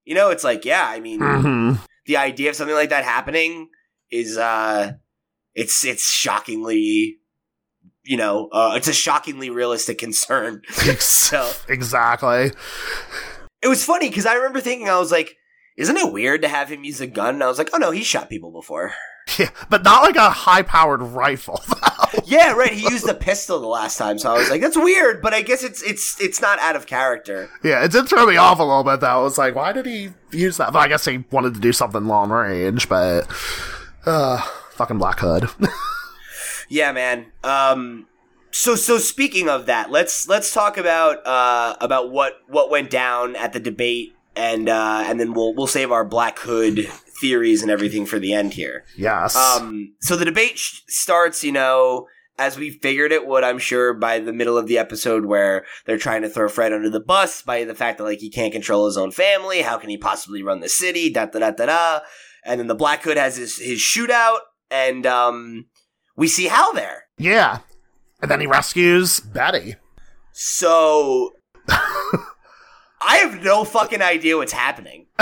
you 0.04 0.14
know, 0.14 0.30
it's 0.30 0.44
like, 0.44 0.64
yeah, 0.64 0.86
I 0.88 1.00
mean, 1.00 1.20
hmm 1.20 1.72
the 2.08 2.16
idea 2.16 2.48
of 2.48 2.56
something 2.56 2.74
like 2.74 2.88
that 2.88 3.04
happening 3.04 3.68
is 4.10 4.36
uh 4.36 4.92
it's 5.54 5.84
it's 5.84 6.10
shockingly 6.10 7.18
you 8.02 8.16
know 8.16 8.48
uh, 8.50 8.72
it's 8.74 8.88
a 8.88 8.92
shockingly 8.94 9.50
realistic 9.50 9.98
concern 9.98 10.62
so 10.98 11.52
exactly. 11.68 12.50
it 13.62 13.68
was 13.68 13.84
funny 13.84 14.08
because 14.08 14.24
i 14.24 14.34
remember 14.34 14.60
thinking 14.60 14.88
i 14.88 14.98
was 14.98 15.12
like 15.12 15.36
isn't 15.76 15.98
it 15.98 16.12
weird 16.12 16.40
to 16.40 16.48
have 16.48 16.70
him 16.70 16.82
use 16.82 17.02
a 17.02 17.06
gun 17.06 17.34
and 17.34 17.44
i 17.44 17.46
was 17.46 17.58
like 17.58 17.68
oh 17.74 17.78
no 17.78 17.90
he's 17.90 18.06
shot 18.06 18.30
people 18.30 18.50
before 18.50 18.94
Yeah, 19.38 19.50
but 19.68 19.82
not 19.84 20.02
like 20.02 20.16
a 20.16 20.30
high 20.30 20.62
powered 20.62 21.02
rifle. 21.02 21.62
though. 21.68 22.22
yeah 22.24 22.52
right 22.52 22.72
he 22.72 22.82
used 22.90 23.08
a 23.08 23.14
pistol 23.14 23.60
the 23.60 23.66
last 23.66 23.98
time 23.98 24.18
so 24.18 24.30
i 24.34 24.38
was 24.38 24.48
like 24.48 24.60
that's 24.60 24.76
weird 24.76 25.20
but 25.20 25.34
i 25.34 25.42
guess 25.42 25.62
it's 25.62 25.82
it's 25.82 26.18
it's 26.20 26.40
not 26.40 26.58
out 26.60 26.76
of 26.76 26.86
character 26.86 27.50
yeah, 27.62 27.84
it 27.84 27.92
did 27.92 28.08
throw 28.08 28.24
me 28.26 28.36
off 28.36 28.58
a 28.58 28.62
little 28.62 28.84
bit 28.84 29.00
though. 29.00 29.06
I 29.06 29.22
was 29.22 29.36
like, 29.36 29.54
why 29.54 29.72
did 29.72 29.84
he 29.86 30.10
use 30.30 30.56
that? 30.56 30.72
But 30.72 30.78
I 30.78 30.88
guess 30.88 31.04
he 31.04 31.24
wanted 31.30 31.54
to 31.54 31.60
do 31.60 31.72
something 31.72 32.06
long 32.06 32.30
range, 32.30 32.88
but 32.88 33.26
uh 34.06 34.38
fucking 34.72 34.98
Black 34.98 35.18
Hood. 35.20 35.48
Yeah, 36.68 36.92
man. 36.92 37.26
Um, 37.42 38.06
so 38.50 38.74
so 38.74 38.98
speaking 38.98 39.48
of 39.48 39.66
that, 39.66 39.90
let's 39.90 40.28
let's 40.28 40.52
talk 40.52 40.76
about 40.76 41.26
uh, 41.26 41.76
about 41.80 42.10
what 42.10 42.40
what 42.46 42.70
went 42.70 42.90
down 42.90 43.36
at 43.36 43.52
the 43.52 43.60
debate, 43.60 44.14
and 44.36 44.68
uh, 44.68 45.02
and 45.06 45.18
then 45.18 45.32
we'll 45.32 45.54
we'll 45.54 45.66
save 45.66 45.90
our 45.90 46.04
Black 46.04 46.38
Hood 46.38 46.90
theories 47.20 47.62
and 47.62 47.70
everything 47.70 48.06
for 48.06 48.18
the 48.18 48.32
end 48.32 48.54
here. 48.54 48.84
yes. 48.96 49.36
Um, 49.36 49.94
so 50.00 50.16
the 50.16 50.24
debate 50.24 50.58
sh- 50.58 50.80
starts, 50.88 51.42
you 51.44 51.52
know, 51.52 52.06
as 52.38 52.56
we 52.56 52.70
figured 52.70 53.10
it 53.10 53.26
would, 53.26 53.42
I'm 53.44 53.58
sure, 53.58 53.92
by 53.94 54.20
the 54.20 54.32
middle 54.32 54.56
of 54.56 54.66
the 54.68 54.78
episode 54.78 55.26
where 55.26 55.64
they're 55.86 55.98
trying 55.98 56.22
to 56.22 56.28
throw 56.28 56.48
Fred 56.48 56.72
under 56.72 56.88
the 56.88 57.00
bus 57.00 57.42
by 57.42 57.64
the 57.64 57.74
fact 57.74 57.98
that 57.98 58.04
like 58.04 58.20
he 58.20 58.30
can't 58.30 58.52
control 58.52 58.86
his 58.86 58.96
own 58.96 59.10
family. 59.10 59.62
How 59.62 59.76
can 59.78 59.90
he 59.90 59.98
possibly 59.98 60.42
run 60.42 60.60
the 60.60 60.68
city? 60.68 61.10
Da 61.12 61.26
da 61.26 61.40
da 61.40 61.50
da 61.50 61.66
da. 61.66 62.00
And 62.44 62.60
then 62.60 62.68
the 62.68 62.74
Black 62.76 63.02
Hood 63.02 63.16
has 63.16 63.36
his 63.36 63.58
his 63.58 63.80
shootout, 63.80 64.38
and 64.70 65.04
um, 65.04 65.66
we 66.16 66.28
see 66.28 66.44
Hal 66.46 66.72
there. 66.74 67.04
yeah. 67.18 67.58
And 68.22 68.30
then 68.30 68.40
he 68.40 68.46
rescues 68.46 69.20
Betty. 69.20 69.76
So 70.32 71.32
I 71.68 73.16
have 73.18 73.42
no 73.42 73.64
fucking 73.64 74.02
idea 74.02 74.36
what's 74.36 74.52
happening. 74.52 75.06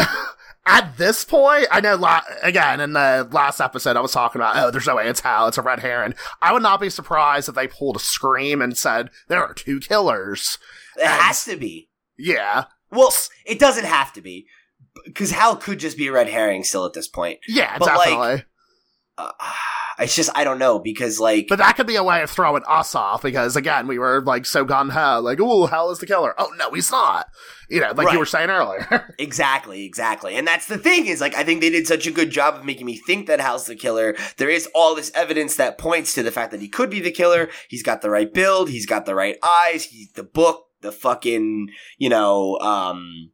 At 0.68 0.96
this 0.98 1.24
point, 1.24 1.66
I 1.70 1.80
know, 1.80 1.94
la- 1.94 2.22
again, 2.42 2.80
in 2.80 2.92
the 2.92 3.28
last 3.30 3.60
episode, 3.60 3.96
I 3.96 4.00
was 4.00 4.10
talking 4.10 4.40
about, 4.40 4.56
oh, 4.56 4.70
there's 4.72 4.86
no 4.86 4.96
way 4.96 5.08
it's 5.08 5.20
Hal, 5.20 5.46
it's 5.46 5.58
a 5.58 5.62
red 5.62 5.78
herring. 5.78 6.14
I 6.42 6.52
would 6.52 6.62
not 6.62 6.80
be 6.80 6.90
surprised 6.90 7.48
if 7.48 7.54
they 7.54 7.68
pulled 7.68 7.94
a 7.96 8.00
scream 8.00 8.60
and 8.60 8.76
said, 8.76 9.10
there 9.28 9.42
are 9.44 9.54
two 9.54 9.78
killers. 9.78 10.58
It 10.96 11.06
has 11.06 11.44
to 11.44 11.56
be. 11.56 11.88
Yeah. 12.18 12.64
Well, 12.90 13.12
it 13.44 13.60
doesn't 13.60 13.84
have 13.84 14.12
to 14.14 14.20
be. 14.20 14.46
Because 15.04 15.30
Hal 15.30 15.56
could 15.56 15.78
just 15.78 15.96
be 15.96 16.08
a 16.08 16.12
red 16.12 16.28
herring 16.28 16.64
still 16.64 16.84
at 16.84 16.94
this 16.94 17.06
point. 17.06 17.38
Yeah, 17.46 17.78
But, 17.78 17.86
like, 17.86 18.08
definitely. 18.08 18.44
Uh, 19.18 19.30
it's 19.98 20.14
just, 20.14 20.30
I 20.34 20.44
don't 20.44 20.58
know, 20.58 20.78
because, 20.78 21.18
like, 21.18 21.46
but 21.48 21.58
that 21.58 21.76
could 21.76 21.86
be 21.86 21.96
a 21.96 22.04
way 22.04 22.22
of 22.22 22.30
throwing 22.30 22.62
us 22.68 22.94
off 22.94 23.22
because, 23.22 23.56
again, 23.56 23.86
we 23.86 23.98
were 23.98 24.20
like 24.22 24.44
so 24.46 24.64
gun 24.64 24.90
ho, 24.90 25.20
like, 25.20 25.38
oh, 25.40 25.66
Hal 25.66 25.90
is 25.90 25.98
the 25.98 26.06
killer. 26.06 26.34
Oh, 26.38 26.52
no, 26.58 26.70
he's 26.72 26.90
not. 26.90 27.26
You 27.68 27.80
know, 27.80 27.88
like 27.88 28.06
Right. 28.06 28.12
you 28.12 28.18
were 28.18 28.26
saying 28.26 28.50
earlier. 28.50 29.14
exactly, 29.18 29.84
exactly. 29.84 30.36
And 30.36 30.46
that's 30.46 30.66
the 30.66 30.78
thing 30.78 31.06
is, 31.06 31.20
like, 31.20 31.34
I 31.34 31.44
think 31.44 31.60
they 31.60 31.70
did 31.70 31.86
such 31.86 32.06
a 32.06 32.12
good 32.12 32.30
job 32.30 32.54
of 32.56 32.64
making 32.64 32.86
me 32.86 32.96
think 32.96 33.26
that 33.26 33.40
Hal's 33.40 33.66
the 33.66 33.74
killer. 33.74 34.14
There 34.36 34.50
is 34.50 34.68
all 34.74 34.94
this 34.94 35.10
evidence 35.14 35.56
that 35.56 35.78
points 35.78 36.14
to 36.14 36.22
the 36.22 36.30
fact 36.30 36.50
that 36.52 36.60
he 36.60 36.68
could 36.68 36.90
be 36.90 37.00
the 37.00 37.10
killer. 37.10 37.48
He's 37.68 37.82
got 37.82 38.02
the 38.02 38.10
right 38.10 38.32
build. 38.32 38.68
He's 38.70 38.86
got 38.86 39.06
the 39.06 39.14
right 39.14 39.36
eyes. 39.42 39.84
He's 39.84 40.12
the 40.12 40.22
book, 40.24 40.64
the 40.82 40.92
fucking, 40.92 41.68
you 41.98 42.08
know, 42.08 42.58
um, 42.60 43.30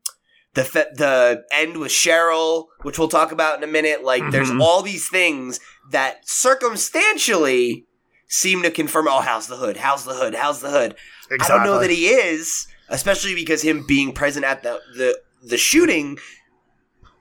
the 0.54 0.64
fe- 0.64 0.86
the 0.94 1.42
end 1.52 1.78
with 1.78 1.90
Cheryl, 1.92 2.66
which 2.82 2.98
we'll 2.98 3.08
talk 3.08 3.32
about 3.32 3.56
in 3.56 3.64
a 3.68 3.72
minute. 3.72 4.04
Like, 4.04 4.22
there's 4.30 4.50
Mhm. 4.50 4.60
all 4.60 4.82
these 4.82 5.08
things 5.08 5.58
that 5.92 6.28
circumstantially 6.28 7.86
seem 8.28 8.62
to 8.62 8.70
confirm. 8.70 9.08
Oh, 9.08 9.20
Hal's 9.20 9.46
the 9.46 9.56
hood? 9.56 9.76
Hal's 9.76 10.04
the 10.04 10.14
hood? 10.14 10.34
Hal's 10.34 10.60
the 10.60 10.70
hood? 10.70 10.96
I 11.40 11.48
don't 11.48 11.64
know 11.64 11.78
that 11.78 11.90
he 11.90 12.08
is, 12.08 12.66
especially 12.88 13.34
because 13.34 13.62
him 13.62 13.84
being 13.86 14.12
present 14.12 14.44
at 14.44 14.62
the 14.62 14.80
the 14.96 15.18
the 15.42 15.56
shooting 15.56 16.18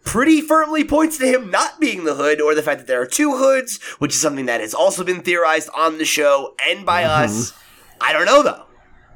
pretty 0.04 0.42
firmly 0.42 0.84
points 0.84 1.18
to 1.20 1.26
him 1.26 1.52
not 1.52 1.80
being 1.80 2.04
the 2.06 2.16
hood 2.16 2.42
or 2.42 2.56
the 2.56 2.64
fact 2.64 2.80
that 2.80 2.88
there 2.88 3.02
are 3.02 3.06
two 3.06 3.38
hoods, 3.38 3.80
which 4.00 4.14
is 4.14 4.22
something 4.22 4.48
that 4.48 4.62
has 4.62 4.74
also 4.74 5.04
been 5.04 5.22
theorized 5.22 5.70
on 5.76 5.98
the 5.98 6.06
show 6.06 6.56
and 6.68 6.86
by 6.86 7.04
mm-hmm. 7.04 7.24
us. 7.24 7.54
I 8.00 8.14
don't 8.14 8.26
know 8.26 8.44
though. 8.44 8.66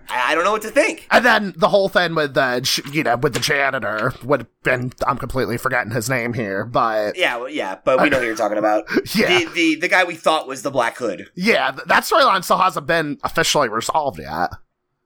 I, 0.10 0.32
I 0.32 0.36
don't 0.36 0.44
know 0.44 0.52
what 0.52 0.62
to 0.64 0.70
think. 0.70 1.08
And 1.12 1.24
then 1.26 1.54
the 1.58 1.70
whole 1.70 1.90
thing 1.90 2.16
with 2.16 2.34
the, 2.34 2.82
you 2.92 3.04
know, 3.04 3.16
with 3.18 3.34
the 3.34 3.40
janitor 3.40 4.14
would 4.24 4.42
have 4.42 4.64
been, 4.64 4.92
I'm 5.08 5.18
completely 5.18 5.58
forgetting 5.58 5.92
his 5.92 6.10
name 6.10 6.34
here, 6.34 6.66
but 6.66 7.18
Yeah, 7.18 7.38
well, 7.38 7.50
yeah, 7.50 7.78
but 7.84 8.02
we 8.02 8.10
know 8.10 8.20
who 8.20 8.26
you're 8.26 8.36
talking 8.36 8.58
about. 8.58 8.86
yeah. 9.16 9.40
The, 9.40 9.46
the 9.54 9.76
the 9.82 9.88
guy 9.88 10.04
we 10.04 10.16
thought 10.16 10.48
was 10.48 10.62
the 10.62 10.72
Black 10.72 10.98
Hood. 10.98 11.30
Yeah, 11.36 11.72
that 11.72 12.04
storyline 12.04 12.44
still 12.44 12.58
hasn't 12.58 12.88
been 12.88 13.18
officially 13.24 13.70
resolved 13.70 14.20
yet 14.20 14.50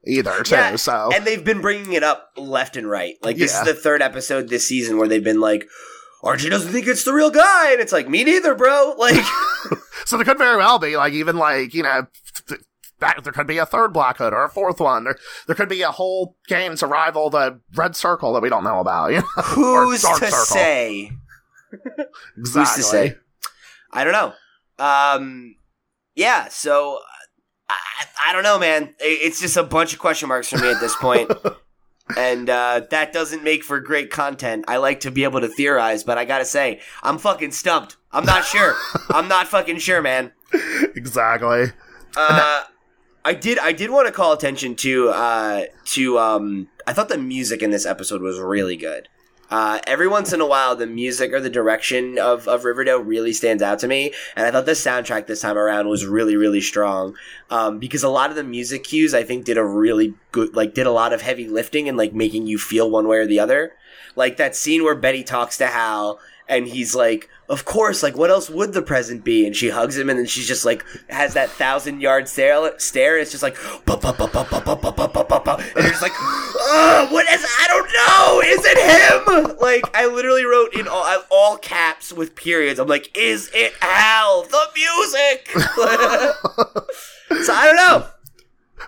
either, 0.07 0.43
too. 0.43 0.55
Yeah, 0.55 0.75
so 0.77 1.09
And 1.13 1.25
they've 1.25 1.43
been 1.43 1.61
bringing 1.61 1.93
it 1.93 2.03
up 2.03 2.31
left 2.37 2.77
and 2.77 2.89
right. 2.89 3.15
Like 3.21 3.37
this 3.37 3.53
Yeah. 3.53 3.61
is 3.61 3.67
the 3.67 3.73
third 3.73 4.01
episode 4.01 4.49
this 4.49 4.67
season 4.67 4.97
where 4.97 5.07
they've 5.07 5.23
been 5.23 5.41
like, 5.41 5.65
Archie 6.21 6.49
doesn't 6.49 6.71
think 6.73 6.85
it's 6.87 7.03
the 7.05 7.13
real 7.13 7.31
guy, 7.31 7.71
and 7.71 7.79
it's 7.79 7.93
like 7.93 8.09
me 8.09 8.25
neither, 8.25 8.53
bro. 8.53 8.93
Like, 8.97 9.23
so 10.05 10.17
there 10.17 10.25
could 10.25 10.37
very 10.37 10.57
well 10.57 10.77
be 10.77 10.97
like 10.97 11.13
even 11.13 11.37
like 11.37 11.73
you 11.73 11.83
know. 11.83 12.07
Th- 12.99 13.15
That, 13.15 13.23
there 13.23 13.33
could 13.33 13.47
be 13.47 13.57
a 13.57 13.65
third 13.65 13.93
Black 13.93 14.17
Hood 14.17 14.33
or 14.33 14.43
a 14.43 14.49
fourth 14.49 14.79
one. 14.79 15.03
There, 15.05 15.17
there 15.47 15.55
could 15.55 15.69
be 15.69 15.81
a 15.81 15.91
whole 15.91 16.35
game 16.47 16.75
to 16.77 16.87
rival 16.87 17.29
the 17.29 17.59
Red 17.75 17.95
Circle 17.95 18.33
that 18.33 18.41
we 18.41 18.49
don't 18.49 18.63
know 18.63 18.79
about. 18.79 19.11
You 19.11 19.17
know? 19.19 19.25
who's 19.43 20.01
to 20.01 20.07
Circle. 20.15 20.29
say? 20.31 21.11
exactly. 21.71 22.13
Who's 22.35 22.53
to 22.75 22.83
say? 22.83 23.15
I 23.91 24.03
don't 24.03 24.13
know. 24.13 24.33
Um, 24.83 25.55
yeah. 26.15 26.47
So 26.49 26.99
I, 27.69 27.77
I 28.27 28.33
don't 28.33 28.43
know, 28.43 28.59
man. 28.59 28.83
It- 28.99 29.21
It's 29.23 29.39
just 29.41 29.57
a 29.57 29.63
bunch 29.63 29.93
of 29.93 29.99
question 29.99 30.29
marks 30.29 30.49
for 30.49 30.57
me 30.57 30.69
at 30.71 30.79
this 30.79 30.95
point. 30.95 31.31
And 32.17 32.49
uh, 32.49 32.87
that 32.89 33.13
doesn't 33.13 33.43
make 33.43 33.63
for 33.63 33.79
great 33.79 34.09
content. 34.09 34.65
I 34.67 34.77
like 34.77 35.01
to 35.01 35.11
be 35.11 35.25
able 35.25 35.41
to 35.41 35.47
theorize, 35.47 36.03
but 36.03 36.17
I 36.17 36.25
gotta 36.25 36.43
say, 36.43 36.79
I'm 37.03 37.19
fucking 37.19 37.51
stumped. 37.51 37.97
I'm 38.11 38.25
not 38.25 38.45
sure. 38.45 38.73
I'm 39.11 39.27
not 39.27 39.47
fucking 39.47 39.77
sure, 39.77 40.01
man. 40.01 40.31
Exactly. 40.95 41.65
Uh, 42.17 42.63
I 43.25 43.33
did. 43.33 43.59
I 43.59 43.71
did 43.71 43.91
want 43.91 44.07
to 44.07 44.13
call 44.13 44.33
attention 44.33 44.75
to 44.77 45.09
uh, 45.09 45.63
to. 45.85 46.19
Um, 46.19 46.69
I 46.87 46.93
thought 46.93 47.09
the 47.09 47.17
music 47.17 47.61
in 47.61 47.71
this 47.71 47.85
episode 47.85 48.21
was 48.21 48.39
really 48.39 48.77
good. 48.77 49.07
Uh, 49.51 49.79
every 49.87 50.07
once 50.07 50.31
in 50.31 50.41
a 50.41 50.45
while, 50.45 50.75
the 50.75 50.85
music 50.85 51.33
or 51.33 51.39
the 51.39 51.49
direction 51.49 52.19
of, 52.19 52.47
of 52.47 52.65
Riverdale 52.65 52.99
really 52.99 53.33
stands 53.33 53.63
out 53.63 53.79
to 53.79 53.87
me, 53.87 54.13
and 54.35 54.45
I 54.45 54.51
thought 54.51 54.67
the 54.67 54.73
soundtrack 54.73 55.25
this 55.25 55.41
time 55.41 55.57
around 55.57 55.87
was 55.87 56.05
really, 56.05 56.35
really 56.35 56.61
strong. 56.61 57.15
Um, 57.49 57.79
because 57.79 58.03
a 58.03 58.09
lot 58.09 58.29
of 58.29 58.35
the 58.35 58.43
music 58.43 58.83
cues, 58.83 59.15
I 59.15 59.23
think, 59.23 59.45
did 59.45 59.57
a 59.57 59.65
really 59.65 60.13
good, 60.31 60.55
like, 60.55 60.75
did 60.75 60.85
a 60.85 60.91
lot 60.91 61.13
of 61.13 61.23
heavy 61.23 61.47
lifting 61.47 61.89
and 61.89 61.97
like 61.97 62.13
making 62.13 62.45
you 62.45 62.59
feel 62.59 62.91
one 62.91 63.07
way 63.07 63.17
or 63.17 63.25
the 63.25 63.39
other. 63.39 63.73
Like 64.15 64.37
that 64.37 64.55
scene 64.55 64.83
where 64.83 64.95
Betty 64.95 65.23
talks 65.23 65.57
to 65.57 65.67
Hal, 65.67 66.19
and 66.49 66.67
he's 66.67 66.95
like, 66.95 67.29
"Of 67.47 67.63
course, 67.63 68.01
like, 68.03 68.17
what 68.17 68.29
else 68.29 68.49
would 68.49 68.73
the 68.73 68.81
present 68.81 69.23
be?" 69.23 69.45
And 69.45 69.55
she 69.55 69.69
hugs 69.69 69.97
him, 69.97 70.09
and 70.09 70.19
then 70.19 70.25
she's 70.25 70.47
just 70.47 70.65
like 70.65 70.83
has 71.09 71.35
that 71.35 71.49
thousand 71.51 72.01
yard 72.01 72.27
stare. 72.27 72.77
Stare. 72.79 73.15
And 73.15 73.21
it's 73.21 73.31
just 73.31 73.43
like, 73.43 73.55
and 75.75 75.85
just 75.87 76.01
like, 76.01 76.11
"Oh, 76.15 77.07
what 77.11 77.27
is? 77.29 77.45
I 77.45 77.67
don't 77.67 77.89
know. 77.93 78.41
Is 78.45 78.65
it 78.65 78.77
him?" 78.77 79.57
Like, 79.59 79.83
I 79.95 80.07
literally 80.07 80.45
wrote 80.45 80.73
in 80.73 80.87
all, 80.87 81.23
all 81.29 81.57
caps 81.57 82.11
with 82.11 82.35
periods. 82.35 82.79
I'm 82.79 82.87
like, 82.87 83.15
"Is 83.15 83.49
it 83.53 83.73
Hal? 83.79 84.43
The 84.43 84.67
music?" 84.75 85.49
so 87.45 87.53
I 87.53 87.65
don't 87.65 87.75
know. 87.75 88.07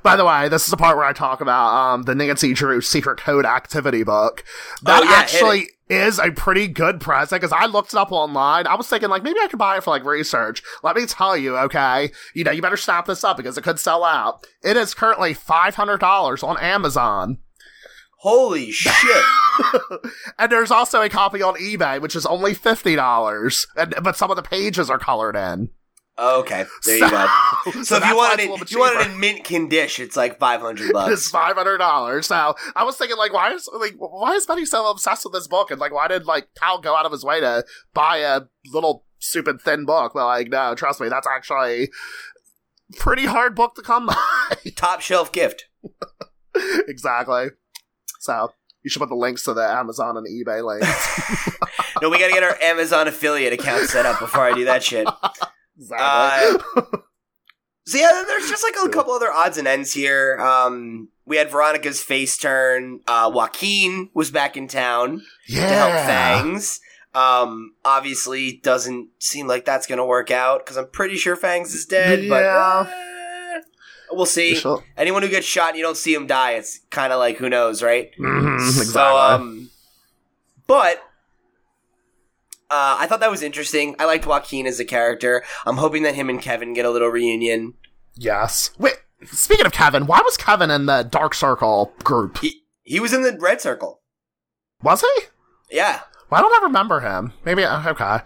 By 0.04 0.16
the 0.16 0.26
way, 0.26 0.50
this 0.50 0.64
is 0.64 0.72
the 0.72 0.78
part 0.78 0.98
where 0.98 1.06
I 1.06 1.14
talk 1.14 1.42
about 1.42 1.74
um, 1.74 2.04
the 2.04 2.16
Nancy 2.16 2.54
Drew 2.54 2.82
secret 2.82 3.20
code 3.20 3.46
activity 3.46 4.04
book. 4.04 4.44
That 4.84 5.04
Oh, 5.04 5.06
yeah, 5.06 5.16
actually 5.16 5.68
is 5.90 6.20
a 6.20 6.32
pretty 6.32 6.68
good 6.68 7.02
present 7.02 7.42
because 7.42 7.52
I 7.52 7.66
looked 7.66 7.94
it 7.94 7.98
up 7.98 8.12
online. 8.12 8.66
I 8.66 8.76
was 8.76 8.88
thinking 8.88 9.10
like 9.10 9.24
maybe 9.24 9.40
I 9.42 9.48
could 9.48 9.60
buy 9.60 9.78
it 9.78 9.84
for 9.84 9.92
like 9.92 10.06
research. 10.06 10.64
Let 10.84 10.96
me 10.96 11.06
tell 11.06 11.36
you, 11.36 11.58
okay, 11.58 12.12
you 12.34 12.44
know 12.44 12.52
you 12.52 12.62
better 12.62 12.78
snap 12.78 13.06
this 13.06 13.24
up 13.24 13.38
because 13.38 13.58
it 13.58 13.64
could 13.64 13.80
sell 13.80 14.04
out. 14.04 14.46
It 14.64 14.78
is 14.78 14.94
currently 14.94 15.34
five 15.34 15.76
hundred 15.76 16.00
dollars 16.00 16.44
on 16.44 16.58
Amazon, 16.60 17.40
Holy 18.22 18.70
shit! 18.70 19.26
and 20.38 20.52
there's 20.52 20.70
also 20.70 21.02
a 21.02 21.10
copy 21.10 21.42
on 21.42 21.56
eBay 21.56 22.00
which 22.00 22.16
is 22.16 22.26
only 22.28 22.54
fifty 22.54 22.96
dollars. 22.96 23.66
And 23.76 23.96
but 24.04 24.16
some 24.16 24.30
of 24.30 24.38
the 24.38 24.44
pages 24.44 24.92
are 24.92 25.00
colored 25.00 25.36
in. 25.36 25.70
Okay, 26.20 26.66
there 26.86 26.98
you 26.98 27.10
go. 27.10 27.28
So, 27.84 27.98
if 27.98 28.06
you 28.06 28.16
want 28.16 28.40
it, 28.40 28.50
in, 28.50 28.58
you 28.70 28.80
want 28.80 29.00
it 29.00 29.12
in 29.12 29.20
mint 29.20 29.44
condition, 29.44 30.06
it's 30.06 30.18
like 30.18 30.40
five 30.40 30.62
hundred 30.62 30.92
bucks. 30.94 31.14
It's 31.14 31.30
five 31.30 31.56
hundred 31.56 31.78
dollars. 31.78 32.28
So 32.28 32.56
I 32.76 32.84
was 32.84 32.98
thinking, 32.98 33.18
like, 33.18 33.34
why 33.34 33.52
is 33.54 33.70
like 33.80 33.94
why 33.98 34.34
is 34.34 34.46
Betty 34.46 34.66
so 34.66 34.90
obsessed 34.90 35.24
with 35.26 35.34
this 35.34 35.48
book? 35.48 35.72
And 35.72 35.80
like, 35.80 35.94
why 35.94 36.08
did 36.08 36.26
like 36.26 36.48
Hal 36.62 36.80
go 36.80 36.96
out 36.96 37.06
of 37.06 37.12
his 37.12 37.24
way 37.24 37.40
to 37.40 37.64
buy 37.94 38.18
a 38.18 38.42
little 38.72 39.06
stupid 39.20 39.62
thin 39.62 39.86
book? 39.86 40.14
But 40.14 40.26
like, 40.26 40.50
no, 40.50 40.76
trust 40.76 41.00
me, 41.02 41.08
that's 41.10 41.28
actually 41.28 41.84
a 41.84 42.98
pretty 42.98 43.26
hard 43.26 43.56
book 43.56 43.76
to 43.76 43.82
come 43.82 44.08
by. 44.08 44.16
Top 44.76 45.02
shelf 45.02 45.32
gift. 45.32 45.66
exactly. 46.88 47.48
So 48.20 48.54
you 48.84 48.90
should 48.90 49.00
put 49.00 49.10
the 49.10 49.16
links 49.16 49.44
to 49.44 49.54
the 49.54 49.64
Amazon 49.64 50.18
and 50.18 50.28
eBay 50.28 50.64
links. 50.64 51.50
No, 52.02 52.10
we 52.10 52.18
gotta 52.20 52.34
get 52.34 52.44
our 52.44 52.58
Amazon 52.62 53.08
affiliate 53.08 53.54
account 53.54 53.88
set 53.90 54.06
up 54.06 54.20
before 54.20 54.42
I 54.42 54.54
do 54.54 54.66
that 54.66 54.84
shit. 54.84 55.08
Exactly. 55.82 56.62
So 57.88 57.98
yeah, 57.98 58.24
there's 58.28 58.48
just 58.48 58.64
like 58.64 58.76
a 58.86 58.90
couple 58.90 59.12
other 59.12 59.32
odds 59.34 59.58
and 59.58 59.68
ends 59.68 59.92
here. 59.92 60.38
Um, 60.40 61.10
we 61.26 61.38
had 61.38 61.50
Veronica's 61.50 62.00
face 62.02 62.38
turn. 62.38 63.00
Uh, 63.08 63.30
Joaquin 63.34 64.12
was 64.14 64.30
back 64.30 64.56
in 64.56 64.68
town 64.68 65.24
yeah. 65.48 65.68
to 65.68 65.74
help 65.76 65.92
Fangs. 66.06 66.80
Um, 67.16 67.74
obviously 67.84 68.62
doesn't 68.64 69.10
seem 69.20 69.48
like 69.48 69.66
that's 69.66 69.88
gonna 69.88 70.06
work 70.06 70.30
out 70.30 70.64
because 70.64 70.78
I'm 70.78 70.90
pretty 70.90 71.16
sure 71.18 71.36
Fangs 71.36 71.74
is 71.74 71.86
dead. 71.88 72.30
But 72.30 72.44
Yeah. 72.44 72.86
eh, 72.88 73.62
we'll 74.12 74.28
see. 74.28 74.56
Sure. 74.56 74.84
Anyone 74.96 75.24
who 75.24 75.28
gets 75.30 75.48
shot 75.48 75.70
and 75.70 75.78
you 75.78 75.84
don't 75.84 75.98
see 75.98 76.14
him 76.14 76.28
die, 76.28 76.52
it's 76.52 76.82
kind 76.92 77.12
of 77.12 77.18
like 77.18 77.38
who 77.38 77.50
knows, 77.50 77.82
right? 77.82 78.12
Mhm, 78.20 78.56
exactly. 78.58 78.86
So, 78.94 79.18
um, 79.18 79.70
but 80.68 81.04
uh, 82.72 82.96
I 83.00 83.06
thought 83.08 83.20
that 83.20 83.30
was 83.30 83.44
interesting. 83.44 83.96
I 84.00 84.06
liked 84.06 84.26
Joaquin 84.26 84.66
as 84.66 84.80
a 84.80 84.86
character. 84.86 85.44
I'm 85.66 85.78
hoping 85.78 86.04
that 86.04 86.16
him 86.16 86.30
and 86.30 86.42
Kevin 86.42 86.74
get 86.74 86.86
a 86.86 86.90
little 86.90 87.10
reunion. 87.10 87.74
yes. 88.16 88.72
Wait. 88.80 88.96
Speaking 89.26 89.68
of 89.68 89.72
Kevin, 89.72 90.08
why 90.08 90.20
was 90.26 90.36
Kevin 90.36 90.72
in 90.72 90.88
the 90.88 91.04
Dark 91.04 91.36
Circle 91.36 91.94
group? 92.04 92.40
He 92.40 92.64
he 92.82 93.00
was 93.00 93.14
in 93.14 93.22
the 93.22 93.38
red 93.40 93.62
circle. 93.62 94.02
Was 94.82 95.02
he? 95.02 95.76
Yeah, 95.78 96.00
Why 96.30 96.42
don't 96.42 96.52
I 96.52 96.66
remember 96.66 97.02
him? 97.02 97.32
Maybe 97.46 97.64
uh, 97.64 97.88
okay. 97.92 98.20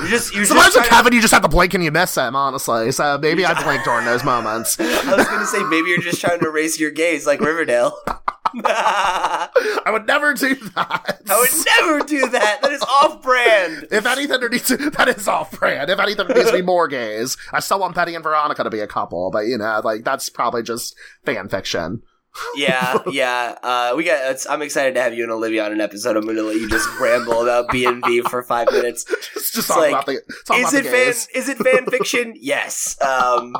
you're 0.00 0.08
just 0.08 0.34
you're 0.34 0.44
Sometimes 0.46 0.74
with 0.74 0.86
Kevin, 0.88 1.12
you 1.12 1.20
just 1.20 1.32
have 1.32 1.42
to 1.42 1.48
blink 1.48 1.72
and 1.74 1.84
you 1.84 1.92
miss 1.92 2.16
him. 2.16 2.34
Honestly, 2.34 2.90
so 2.90 3.16
maybe 3.16 3.46
I 3.46 3.54
blinked 3.62 3.84
during 3.84 4.04
those 4.06 4.24
moments. 4.24 4.78
I 4.80 5.14
was 5.14 5.26
gonna 5.28 5.46
say 5.46 5.62
maybe 5.64 5.90
you're 5.90 6.00
just 6.00 6.20
trying 6.20 6.40
to 6.40 6.46
erase 6.46 6.80
your 6.80 6.90
gaze 6.90 7.26
like 7.26 7.40
Riverdale. 7.40 7.96
I 8.64 9.90
would 9.90 10.06
never 10.06 10.34
do 10.34 10.54
that. 10.54 11.20
I 11.28 11.38
would 11.38 11.66
never 11.66 12.06
do 12.06 12.28
that. 12.28 12.62
That 12.62 12.72
is 12.72 12.82
off 12.82 13.22
brand. 13.22 13.86
If 13.90 14.06
anything, 14.06 14.40
there 14.40 14.48
needs 14.48 14.68
to, 14.68 14.76
that 14.90 15.08
is 15.08 15.28
off 15.28 15.58
brand. 15.58 15.90
If 15.90 15.98
anything, 15.98 16.26
there 16.26 16.36
needs 16.36 16.50
to 16.50 16.56
be 16.56 16.62
more 16.62 16.88
gays. 16.88 17.36
I 17.52 17.60
still 17.60 17.80
want 17.80 17.94
Betty 17.94 18.14
and 18.14 18.24
Veronica 18.24 18.64
to 18.64 18.70
be 18.70 18.80
a 18.80 18.86
couple, 18.86 19.30
but 19.30 19.46
you 19.46 19.58
know, 19.58 19.80
like 19.84 20.04
that's 20.04 20.28
probably 20.28 20.62
just 20.62 20.94
fan 21.24 21.48
fiction. 21.48 22.02
Yeah, 22.54 22.98
yeah. 23.10 23.56
Uh, 23.62 23.94
we 23.96 24.04
got. 24.04 24.46
I'm 24.48 24.62
excited 24.62 24.94
to 24.94 25.02
have 25.02 25.14
you 25.14 25.24
and 25.24 25.32
Olivia 25.32 25.64
on 25.66 25.72
an 25.72 25.80
episode. 25.80 26.16
I'm 26.16 26.26
gonna 26.26 26.42
let 26.42 26.56
you 26.56 26.68
just 26.68 26.88
ramble 27.00 27.42
about 27.42 27.68
B 27.70 27.84
and 27.84 28.02
B 28.02 28.22
for 28.22 28.42
five 28.42 28.70
minutes. 28.70 29.04
Just, 29.34 29.54
just 29.54 29.68
talk 29.68 29.78
like, 29.78 29.90
about 29.90 30.06
the. 30.06 30.20
Is 30.54 30.72
it 30.72 30.84
fan 30.84 31.14
is 31.34 31.48
it 31.48 31.58
fan 31.58 31.86
fiction 31.86 32.34
yes 32.36 33.00
um 33.02 33.56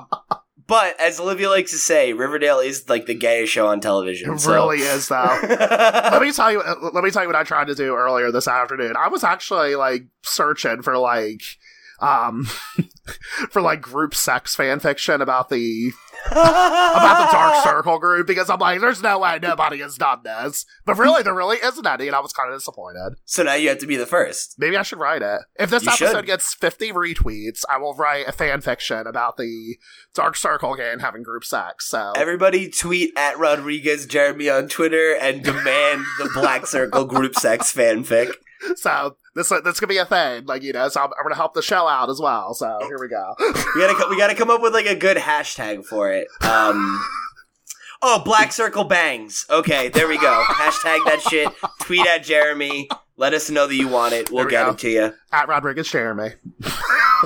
but 0.70 0.98
as 0.98 1.20
olivia 1.20 1.50
likes 1.50 1.72
to 1.72 1.76
say 1.76 2.14
riverdale 2.14 2.60
is 2.60 2.88
like 2.88 3.04
the 3.04 3.14
gayest 3.14 3.52
show 3.52 3.66
on 3.66 3.80
television 3.80 4.32
It 4.34 4.40
so- 4.40 4.54
really 4.54 4.78
is, 4.78 5.08
though. 5.08 5.38
let 5.42 6.22
me 6.22 6.32
tell 6.32 6.50
you. 6.50 6.60
uh, 6.62 6.90
Let 6.94 7.04
me 7.04 7.10
tell 7.10 7.22
you 7.22 7.28
what 7.28 7.36
I 7.36 7.42
tried 7.44 7.66
to 7.66 7.74
do 7.74 7.94
earlier 7.94 8.30
this 8.32 8.48
afternoon. 8.48 8.94
I 8.96 9.08
was 9.08 9.22
actually 9.24 9.74
like 9.76 10.04
searching 10.22 10.80
for 10.82 10.96
like, 10.96 11.42
um, 12.00 12.44
for 13.50 13.60
like 13.60 13.80
group 13.82 14.14
sex 14.14 14.54
fan 14.56 14.80
fiction 14.80 15.20
about 15.20 15.48
the 15.50 15.90
about 16.30 17.26
the 17.26 17.32
Dark 17.32 17.64
Circle 17.64 17.98
group 17.98 18.26
because 18.26 18.48
I'm 18.50 18.58
like, 18.58 18.80
there's 18.80 19.02
no 19.02 19.18
way 19.18 19.38
nobody 19.40 19.78
has 19.80 19.96
done 19.96 20.20
this. 20.24 20.64
But 20.84 20.98
really, 20.98 21.22
there 21.22 21.34
really 21.34 21.58
isn't 21.58 21.86
any, 21.86 22.06
and 22.06 22.16
I 22.16 22.20
was 22.20 22.32
kind 22.32 22.52
of 22.52 22.58
disappointed. 22.58 23.14
so 23.24 23.42
now 23.42 23.54
you 23.54 23.68
have 23.68 23.78
to 23.78 23.86
be 23.86 23.96
the 23.96 24.06
first 24.06 24.54
Maybe 24.58 24.76
I 24.76 24.82
should 24.82 24.98
write 24.98 25.22
it. 25.22 25.40
If 25.58 25.70
this 25.70 25.84
You 25.84 25.90
episode 25.90 26.16
should. 26.18 26.26
gets 26.26 26.54
50 26.54 26.92
retweets, 26.92 27.64
I 27.68 27.78
will 27.78 27.94
write 27.94 28.28
a 28.28 28.32
fan 28.32 28.60
fiction 28.60 29.06
about 29.06 29.36
the 29.36 29.76
Dark 30.14 30.36
Circle 30.36 30.76
gang 30.76 30.98
having 31.00 31.22
group 31.22 31.44
sex. 31.44 31.88
So 31.88 32.12
everybody 32.16 32.68
tweet 32.68 33.12
at 33.16 33.38
rodriguez 33.38 34.06
jeremy 34.06 34.48
on 34.48 34.68
twitter 34.68 35.14
and 35.20 35.42
demand 35.42 36.04
the 36.18 36.30
black 36.34 36.66
circle 36.66 37.04
group 37.04 37.34
sex 37.34 37.72
fanfic 37.72 38.32
So 38.76 39.16
this 39.34 39.48
this 39.64 39.80
could 39.80 39.88
be 39.88 39.98
a 39.98 40.04
thing, 40.04 40.44
like 40.46 40.62
you 40.62 40.72
know. 40.72 40.88
So 40.88 41.00
I'm, 41.00 41.08
I'm 41.18 41.22
gonna 41.24 41.34
help 41.36 41.54
the 41.54 41.62
show 41.62 41.86
out 41.88 42.10
as 42.10 42.20
well. 42.20 42.54
So 42.54 42.78
here 42.86 42.98
we 43.00 43.08
go. 43.08 43.34
we 43.38 43.80
gotta 43.80 44.06
we 44.10 44.16
gotta 44.16 44.34
come 44.34 44.50
up 44.50 44.60
with 44.62 44.72
like 44.74 44.86
a 44.86 44.94
good 44.96 45.16
hashtag 45.16 45.84
for 45.84 46.10
it 46.12 46.26
um 46.42 47.02
oh 48.02 48.22
black 48.24 48.50
circle 48.52 48.84
bangs 48.84 49.44
okay 49.50 49.88
there 49.90 50.08
we 50.08 50.16
go 50.18 50.44
hashtag 50.48 50.98
that 51.04 51.20
shit 51.28 51.48
tweet 51.82 52.06
at 52.06 52.24
jeremy 52.24 52.88
let 53.18 53.34
us 53.34 53.50
know 53.50 53.66
that 53.66 53.74
you 53.74 53.88
want 53.88 54.14
it 54.14 54.30
we'll 54.30 54.44
we 54.46 54.50
get 54.50 54.64
go. 54.64 54.70
it 54.72 54.78
to 54.78 54.88
you 54.88 55.12
At 55.32 55.48
Rodriguez 55.48 55.90
Jeremy. 55.90 56.30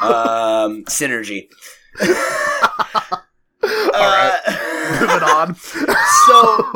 um, 0.03 0.85
synergy. 0.87 1.49
right. 2.01 3.21
Uh, 4.47 4.99
Moving 5.01 5.29
on. 5.29 5.55
so 6.27 6.73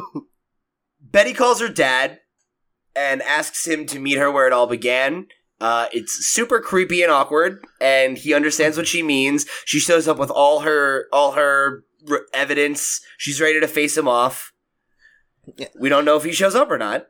Betty 1.01 1.35
calls 1.35 1.61
her 1.61 1.69
dad 1.69 2.21
and 2.99 3.23
asks 3.23 3.67
him 3.67 3.87
to 3.87 4.01
meet 4.01 4.19
her 4.19 4.31
where 4.31 4.49
it 4.49 4.53
all 4.53 4.67
began. 4.67 5.29
Uh, 5.61 5.87
it's 5.93 6.27
super 6.27 6.61
creepy 6.61 7.03
and 7.03 7.13
awkward, 7.13 7.65
and 7.81 8.19
he 8.19 8.35
understands 8.35 8.77
what 8.77 8.89
she 8.89 9.03
means. 9.03 9.47
She 9.65 9.79
shows 9.79 10.09
up 10.09 10.19
with 10.19 10.31
all 10.31 10.61
her 10.61 11.07
all 11.13 11.33
her 11.33 11.85
r- 12.11 12.27
evidence. 12.35 13.01
She's 13.17 13.41
ready 13.41 13.61
to 13.61 13.69
face 13.69 13.97
him 13.97 14.09
off. 14.09 14.53
We 15.79 15.89
don't 15.89 16.05
know 16.05 16.17
if 16.17 16.25
he 16.25 16.33
shows 16.33 16.55
up 16.55 16.71
or 16.71 16.79
not. 16.79 17.07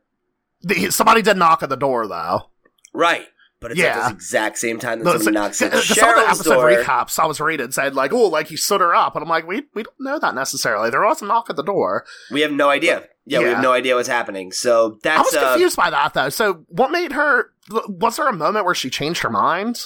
The, 0.60 0.90
somebody 0.90 1.22
did 1.22 1.36
knock 1.36 1.62
at 1.62 1.68
the 1.68 1.76
door 1.76 2.06
though. 2.06 2.50
Right, 2.94 3.26
but 3.60 3.70
it's 3.72 3.80
Yeah. 3.80 3.98
at 3.98 4.02
this 4.04 4.12
exact 4.12 4.58
same 4.58 4.78
time 4.78 4.98
that 5.00 5.04
No, 5.04 5.12
somebody 5.12 5.24
so- 5.36 5.40
knocks 5.42 5.62
at 5.62 5.70
because 5.72 5.86
some 5.88 6.08
of 6.10 6.14
the 6.16 6.20
Cheryl's 6.22 6.40
episode 6.40 6.54
door. 6.54 6.70
recaps 6.70 7.18
I 7.18 7.26
was 7.26 7.40
reading 7.40 7.70
said 7.72 7.94
like, 7.94 8.12
oh, 8.12 8.28
like 8.28 8.48
he 8.48 8.56
stood 8.56 8.80
her 8.80 8.94
up, 8.94 9.16
and 9.16 9.22
I'm 9.22 9.28
like, 9.28 9.46
we 9.46 9.62
we 9.74 9.82
don't 9.82 10.00
know 10.00 10.18
that 10.18 10.34
necessarily. 10.34 10.90
There 10.90 11.04
was 11.04 11.22
a 11.22 11.26
knock 11.26 11.50
at 11.50 11.56
the 11.56 11.62
door. 11.64 12.04
We 12.30 12.40
have 12.42 12.52
no 12.52 12.68
idea. 12.70 13.04
Yeah, 13.26 13.40
we 13.40 13.44
have 13.46 13.62
no 13.62 13.72
idea 13.72 13.94
what's 13.94 14.08
happening. 14.08 14.52
So 14.52 14.98
that's 15.02 15.18
I 15.18 15.22
was 15.22 15.34
uh, 15.34 15.50
confused 15.52 15.76
by 15.76 15.90
that 15.90 16.14
though. 16.14 16.28
So 16.30 16.64
what 16.68 16.90
made 16.90 17.12
her? 17.12 17.50
Was 17.70 18.16
there 18.16 18.26
a 18.28 18.32
moment 18.32 18.64
where 18.64 18.74
she 18.74 18.88
changed 18.90 19.20
her 19.22 19.28
mind 19.30 19.82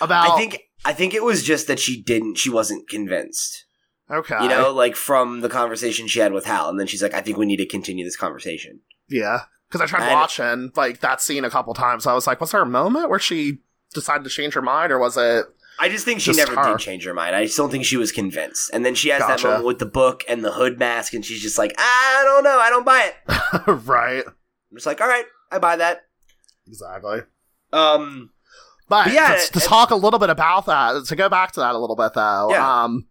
about? 0.00 0.30
I 0.30 0.36
think 0.36 0.60
I 0.84 0.92
think 0.92 1.14
it 1.14 1.22
was 1.22 1.42
just 1.42 1.66
that 1.68 1.78
she 1.78 2.02
didn't 2.02 2.36
she 2.36 2.50
wasn't 2.50 2.88
convinced. 2.88 3.64
okay, 4.10 4.42
You 4.42 4.48
know, 4.50 4.70
like 4.72 4.96
from 4.96 5.40
the 5.40 5.48
conversation 5.48 6.06
she 6.06 6.18
had 6.20 6.32
with 6.34 6.44
Hal, 6.44 6.68
and 6.68 6.78
then 6.78 6.86
she's 6.86 7.02
like, 7.02 7.14
I 7.14 7.22
think 7.22 7.38
we 7.38 7.46
need 7.46 7.56
to 7.56 7.66
continue 7.66 8.04
this 8.04 8.16
conversation. 8.16 8.80
yeah. 9.08 9.42
Because 9.74 9.90
I 9.92 9.96
tried 9.98 10.06
And- 10.06 10.14
watching 10.14 10.72
like 10.76 11.00
that 11.00 11.20
scene 11.20 11.44
a 11.44 11.50
couple 11.50 11.74
times. 11.74 12.06
I 12.06 12.14
was 12.14 12.26
like, 12.28 12.40
was 12.40 12.52
there 12.52 12.62
a 12.62 12.66
moment 12.66 13.10
where 13.10 13.18
she 13.18 13.58
decided 13.92 14.22
to 14.24 14.30
change 14.30 14.54
her 14.54 14.62
mind, 14.62 14.92
or 14.92 14.98
was 15.00 15.16
it? 15.16 15.46
I 15.80 15.88
just 15.88 16.04
think 16.04 16.20
she 16.20 16.26
Just 16.32 16.38
never 16.38 16.54
her. 16.54 16.70
did 16.70 16.78
change 16.78 17.04
her 17.04 17.12
mind. 17.12 17.34
I 17.34 17.44
just 17.46 17.56
don't 17.56 17.70
think 17.70 17.84
she 17.84 17.96
was 17.96 18.12
convinced. 18.12 18.70
And 18.72 18.86
then 18.86 18.94
she 18.94 19.08
has 19.08 19.18
that 19.26 19.42
moment 19.42 19.64
with 19.64 19.80
the 19.80 19.86
book 19.86 20.22
and 20.28 20.44
the 20.44 20.52
hood 20.52 20.78
mask, 20.78 21.12
and 21.14 21.24
she's 21.24 21.42
just 21.42 21.58
like, 21.58 21.74
I 21.76 22.22
don't 22.24 22.44
know, 22.44 22.56
I 22.60 22.70
don't 22.70 22.86
buy 22.86 23.10
it. 23.10 23.66
right. 23.88 24.24
I'm 24.24 24.76
just 24.76 24.86
like, 24.86 25.00
all 25.00 25.08
right, 25.08 25.24
I 25.50 25.58
buy 25.58 25.74
that. 25.74 26.06
Exactly. 26.68 27.20
Um, 27.72 28.30
But 28.88 29.06
But 29.06 29.14
yeah, 29.14 29.34
to, 29.36 29.52
to 29.58 29.60
talk 29.60 29.90
a 29.90 29.96
little 29.96 30.20
bit 30.20 30.30
about 30.30 30.66
that, 30.66 31.06
to 31.06 31.16
go 31.16 31.28
back 31.28 31.50
to 31.52 31.60
that 31.60 31.74
a 31.74 31.78
little 31.78 31.96
bit 31.96 32.14
though, 32.14 32.48
Yeah. 32.50 32.82
um, 32.84 33.06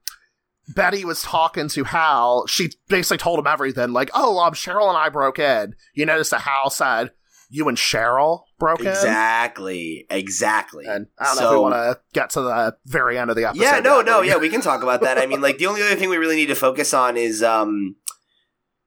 Betty 0.69 1.03
was 1.05 1.21
talking 1.21 1.67
to 1.69 1.83
Hal. 1.83 2.47
She 2.47 2.69
basically 2.87 3.17
told 3.17 3.39
him 3.39 3.47
everything, 3.47 3.91
like, 3.93 4.09
"Oh, 4.13 4.39
um, 4.39 4.53
Cheryl 4.53 4.87
and 4.89 4.97
I 4.97 5.09
broke 5.09 5.39
in." 5.39 5.75
You 5.93 6.05
notice 6.05 6.29
that 6.29 6.41
Hal 6.41 6.69
said, 6.69 7.11
"You 7.49 7.67
and 7.67 7.77
Cheryl 7.77 8.43
broke 8.59 8.79
in." 8.79 8.87
exactly, 8.87 10.05
exactly. 10.09 10.85
And 10.85 11.07
I 11.19 11.25
don't 11.25 11.35
know 11.35 11.41
So- 11.41 11.47
if 11.47 11.53
we 11.53 11.59
want 11.59 11.73
to 11.75 11.99
get 12.13 12.29
to 12.31 12.41
the 12.41 12.77
very 12.85 13.17
end 13.17 13.29
of 13.29 13.35
the 13.35 13.45
episode. 13.45 13.61
Yeah, 13.63 13.79
no, 13.79 14.01
no, 14.01 14.21
yeah, 14.21 14.37
we 14.37 14.49
can 14.49 14.61
talk 14.61 14.83
about 14.83 15.01
that. 15.01 15.17
I 15.17 15.25
mean, 15.25 15.41
like 15.41 15.57
the 15.57 15.67
only 15.67 15.81
other 15.81 15.95
thing 15.95 16.09
we 16.09 16.17
really 16.17 16.35
need 16.37 16.47
to 16.47 16.55
focus 16.55 16.93
on 16.93 17.17
is 17.17 17.43
um 17.43 17.95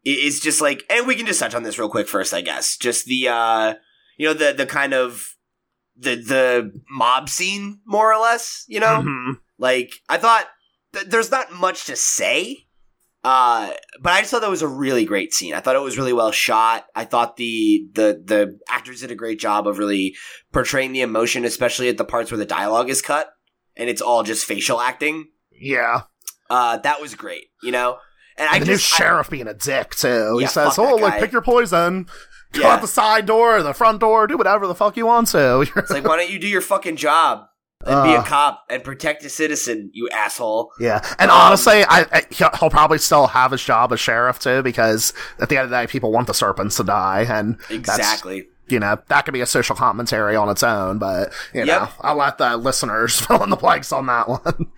is 0.04 0.40
just 0.40 0.60
like 0.60 0.84
and 0.88 1.06
we 1.06 1.14
can 1.16 1.26
just 1.26 1.40
touch 1.40 1.54
on 1.54 1.62
this 1.62 1.78
real 1.78 1.88
quick 1.90 2.08
first, 2.08 2.32
I 2.32 2.40
guess. 2.40 2.76
Just 2.76 3.06
the 3.06 3.28
uh 3.28 3.74
you 4.16 4.26
know, 4.26 4.34
the 4.34 4.52
the 4.52 4.66
kind 4.66 4.94
of 4.94 5.34
the 5.98 6.14
the 6.16 6.80
mob 6.90 7.28
scene, 7.28 7.80
more 7.84 8.12
or 8.12 8.18
less, 8.20 8.64
you 8.68 8.80
know? 8.80 9.02
Mhm. 9.04 9.38
Like 9.58 9.90
I 10.08 10.16
thought 10.18 10.46
th- 10.96 11.06
there's 11.10 11.30
not 11.30 11.52
much 11.52 11.84
to 11.86 11.96
say. 11.96 12.64
Uh, 13.24 13.70
but 14.00 14.12
I 14.12 14.20
just 14.20 14.30
thought 14.30 14.42
that 14.42 14.50
was 14.50 14.62
a 14.62 14.68
really 14.68 15.04
great 15.04 15.34
scene. 15.34 15.52
I 15.52 15.58
thought 15.60 15.74
it 15.74 15.80
was 15.82 15.98
really 15.98 16.12
well 16.12 16.30
shot. 16.30 16.86
I 16.94 17.04
thought 17.04 17.36
the 17.36 17.86
the 17.92 18.22
the 18.24 18.58
actors 18.68 19.00
did 19.00 19.10
a 19.10 19.16
great 19.16 19.40
job 19.40 19.66
of 19.66 19.78
really 19.78 20.14
portraying 20.52 20.92
the 20.92 21.00
emotion, 21.00 21.44
especially 21.44 21.88
at 21.88 21.96
the 21.98 22.04
parts 22.04 22.30
where 22.30 22.38
the 22.38 22.44
dialogue 22.44 22.88
is 22.88 23.02
cut 23.02 23.28
and 23.76 23.90
it's 23.90 24.00
all 24.02 24.22
just 24.22 24.44
facial 24.44 24.80
acting. 24.80 25.28
Yeah, 25.50 26.02
Uh, 26.50 26.76
that 26.78 27.00
was 27.00 27.14
great, 27.16 27.46
you 27.62 27.72
know. 27.72 27.98
And 28.38 28.48
I 28.48 28.56
and 28.56 28.62
the 28.62 28.66
new 28.68 28.74
just 28.76 28.92
I- 28.94 28.96
sheriff 28.98 29.28
being 29.30 29.48
a 29.48 29.54
dick 29.54 29.94
too. 29.96 30.36
Yeah, 30.38 30.40
he 30.42 30.46
says, 30.46 30.78
"Oh, 30.78 30.94
like 30.96 31.18
pick 31.18 31.32
your 31.32 31.42
poison." 31.42 32.06
Go 32.52 32.60
Yeah. 32.60 32.74
out 32.74 32.80
the 32.80 32.86
side 32.86 33.26
door, 33.26 33.56
or 33.56 33.62
the 33.64 33.74
front 33.74 33.98
door, 33.98 34.28
do 34.28 34.36
whatever 34.36 34.68
the 34.68 34.74
fuck 34.74 34.96
you 34.96 35.06
want 35.06 35.26
to. 35.28 35.62
it's 35.76 35.90
like, 35.90 36.04
why 36.04 36.16
don't 36.16 36.30
you 36.30 36.38
do 36.38 36.46
your 36.46 36.60
fucking 36.60 36.94
job? 36.96 37.46
And 37.84 38.04
be 38.04 38.14
a 38.14 38.18
Uh. 38.20 38.24
cop 38.24 38.64
and 38.70 38.82
protect 38.82 39.24
a 39.24 39.28
citizen, 39.28 39.90
you 39.92 40.08
asshole. 40.10 40.70
Yeah, 40.80 41.00
and 41.18 41.30
Um, 41.30 41.36
honestly, 41.38 41.84
I, 41.84 42.06
I 42.12 42.22
he'll 42.30 42.70
probably 42.70 42.98
still 42.98 43.26
have 43.28 43.50
his 43.52 43.62
job 43.62 43.92
as 43.92 44.00
sheriff 44.00 44.38
too, 44.38 44.62
because 44.62 45.12
at 45.40 45.48
the 45.48 45.56
end 45.56 45.64
of 45.64 45.70
the 45.70 45.76
day, 45.76 45.86
people 45.86 46.12
want 46.12 46.26
the 46.26 46.34
serpents 46.34 46.76
to 46.76 46.84
die, 46.84 47.26
and 47.28 47.58
that's, 47.58 47.70
Exactly. 47.72 48.48
you 48.68 48.80
know 48.80 48.98
that 49.08 49.24
could 49.24 49.34
be 49.34 49.40
a 49.40 49.46
social 49.46 49.76
commentary 49.76 50.36
on 50.36 50.48
its 50.48 50.62
own. 50.62 50.98
But 50.98 51.32
you 51.52 51.64
Yep. 51.64 51.66
know, 51.82 51.88
I'll 52.00 52.16
let 52.16 52.38
the 52.38 52.56
listeners 52.56 53.20
fill 53.20 53.42
in 53.42 53.50
the 53.50 53.56
blanks 53.56 53.92
on 53.92 54.06
that 54.06 54.28
one. 54.28 54.70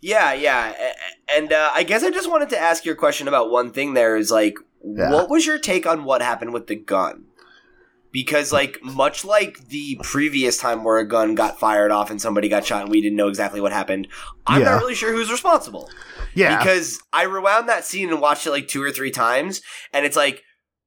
Yeah, 0.00 0.34
yeah. 0.34 0.92
And 1.34 1.50
uh, 1.52 1.70
I 1.74 1.82
guess 1.82 2.02
I 2.04 2.10
just 2.10 2.30
wanted 2.30 2.50
to 2.50 2.58
ask 2.58 2.84
your 2.84 2.94
question 2.94 3.26
about 3.26 3.50
one 3.50 3.70
thing 3.72 3.94
there 3.94 4.16
is 4.16 4.30
like, 4.30 4.58
Yeah. 4.84 5.10
what 5.10 5.30
was 5.30 5.46
your 5.46 5.58
take 5.58 5.86
on 5.86 6.04
what 6.04 6.20
happened 6.20 6.52
with 6.52 6.66
the 6.66 6.76
gun? 6.76 7.24
Because, 8.14 8.52
like, 8.52 8.78
much 8.82 9.24
like 9.24 9.58
the 9.68 9.98
previous 10.04 10.56
time 10.56 10.84
where 10.84 10.98
a 10.98 11.06
gun 11.06 11.34
got 11.34 11.58
fired 11.58 11.90
off 11.90 12.10
and 12.12 12.22
somebody 12.22 12.48
got 12.48 12.64
shot 12.64 12.82
and 12.82 12.90
we 12.90 13.02
didn't 13.02 13.16
know 13.16 13.26
exactly 13.28 13.60
what 13.60 13.72
happened, 13.72 14.06
I'm 14.46 14.62
Yeah. 14.62 14.70
not 14.70 14.80
really 14.82 14.94
sure 14.94 15.12
who's 15.12 15.32
responsible. 15.32 15.90
yeah, 16.32 16.56
Because 16.58 17.00
I 17.12 17.24
rewound 17.24 17.68
that 17.68 17.84
scene 17.84 18.10
and 18.10 18.20
watched 18.20 18.46
it 18.46 18.50
like 18.52 18.68
two 18.68 18.80
or 18.82 18.92
three 18.92 19.10
times, 19.10 19.60
and 19.92 20.06
it's 20.06 20.16
like 20.16 20.42